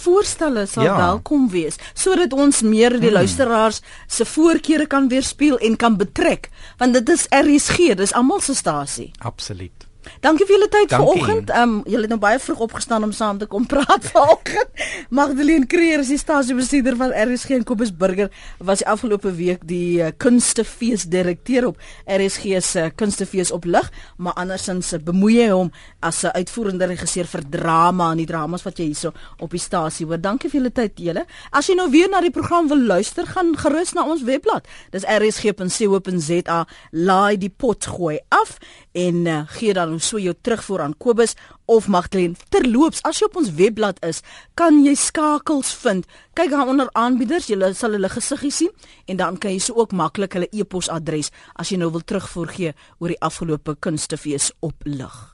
voorstelle 0.48 0.66
sal 0.66 0.84
ja. 0.84 0.96
Ja. 0.98 1.06
welkom 1.06 1.48
wees 1.50 1.76
sodat 1.94 2.32
ons 2.32 2.62
meer 2.62 2.96
die 2.98 3.08
hmm. 3.08 3.18
luisteraars 3.20 3.80
se 4.06 4.24
voorkeure 4.24 4.86
kan 4.86 5.08
weerspieël 5.08 5.58
en 5.58 5.76
kan 5.76 5.96
betrek 5.96 6.50
want 6.78 6.94
dit 6.94 7.08
is 7.08 7.26
RSG, 7.30 7.94
dis 7.96 8.12
almal 8.12 8.40
se 8.40 8.54
stasie. 8.54 9.10
Absoluut. 9.18 9.87
Dankie 10.20 10.46
vir 10.46 10.56
julle 10.56 10.68
tyd 10.72 10.92
vanoggend. 10.94 11.50
Ehm 11.50 11.78
um, 11.78 11.82
julle 11.86 12.06
het 12.06 12.12
nou 12.12 12.20
baie 12.20 12.38
vroeg 12.38 12.60
opgestaan 12.68 13.04
om 13.04 13.12
saam 13.12 13.38
te 13.38 13.46
kom 13.46 13.66
praat 13.72 14.04
vanoggend. 14.12 14.84
Magdalene 15.10 15.66
Creer 15.66 16.02
is 16.02 16.12
die 16.12 16.18
stasiebestuurder 16.18 16.96
van 16.96 17.14
RSG 17.14 17.58
en 17.58 17.64
Kobus 17.64 17.92
Burger 17.96 18.30
was 18.58 18.82
die 18.82 18.88
afgelope 18.88 19.32
week 19.34 19.64
die 19.68 20.02
uh, 20.02 20.10
kunstefees 20.16 21.06
direkteur 21.10 21.66
op 21.70 21.82
RSG 22.06 22.60
se 22.64 22.84
uh, 22.86 22.90
kunstefees 22.94 23.52
op 23.54 23.64
lig, 23.64 23.90
maar 24.16 24.36
andersins 24.40 24.94
bemoei 25.04 25.38
hy 25.42 25.50
hom 25.52 25.72
as 26.00 26.22
'n 26.22 26.26
uh, 26.26 26.32
uitvoerende 26.40 26.86
regisseur 26.86 27.26
vir 27.26 27.42
drama 27.50 28.10
en 28.12 28.22
die 28.22 28.26
dramas 28.26 28.62
wat 28.62 28.78
jy 28.78 28.90
hierso 28.90 29.12
op 29.38 29.50
die 29.50 29.62
stasie 29.62 30.06
hoor. 30.06 30.20
Dankie 30.20 30.50
vir 30.50 30.60
julle 30.60 30.72
tyd 30.72 30.98
julle. 30.98 31.26
As 31.50 31.68
jy 31.68 31.74
nou 31.74 31.90
weer 31.90 32.08
na 32.10 32.20
die 32.20 32.34
program 32.34 32.68
wil 32.68 32.80
luister, 32.80 33.26
gaan 33.26 33.56
gerus 33.56 33.94
na 33.94 34.04
ons 34.04 34.22
webblad. 34.22 34.66
Dis 34.90 35.04
rsg.co.za. 35.04 36.66
Laai 36.92 37.36
die 37.36 37.50
pot 37.50 37.86
gooi 37.86 38.18
af 38.28 38.58
en 38.92 39.26
uh, 39.26 39.42
gee 39.58 39.74
dan 39.74 39.97
so 40.00 40.18
jou 40.18 40.34
terugvoer 40.34 40.84
aan 40.86 40.96
Kobus 40.98 41.34
of 41.66 41.88
Magdalene. 41.88 42.36
Terloops, 42.50 43.02
as 43.04 43.20
jy 43.20 43.28
op 43.28 43.38
ons 43.40 43.52
webblad 43.58 44.00
is, 44.06 44.22
kan 44.58 44.80
jy 44.84 44.94
skakels 44.98 45.72
vind. 45.82 46.06
Kyk 46.38 46.52
daar 46.54 46.70
onder 46.70 46.90
aanbieders, 46.94 47.50
jy 47.50 47.72
sal 47.76 47.96
hulle 47.98 48.12
gesiggie 48.12 48.52
sien 48.54 48.72
en 49.06 49.20
dan 49.20 49.36
kan 49.36 49.52
jy 49.52 49.62
so 49.62 49.78
ook 49.78 49.92
maklik 49.92 50.38
hulle 50.38 50.50
e-posadres 50.52 51.32
as 51.54 51.72
jy 51.72 51.80
nou 51.80 51.90
wil 51.92 52.04
terugvoer 52.04 52.54
gee 52.54 52.76
oor 52.98 53.12
die 53.12 53.20
afgelope 53.20 53.76
kunstefees 53.80 54.52
op 54.60 54.86
lig. 54.86 55.28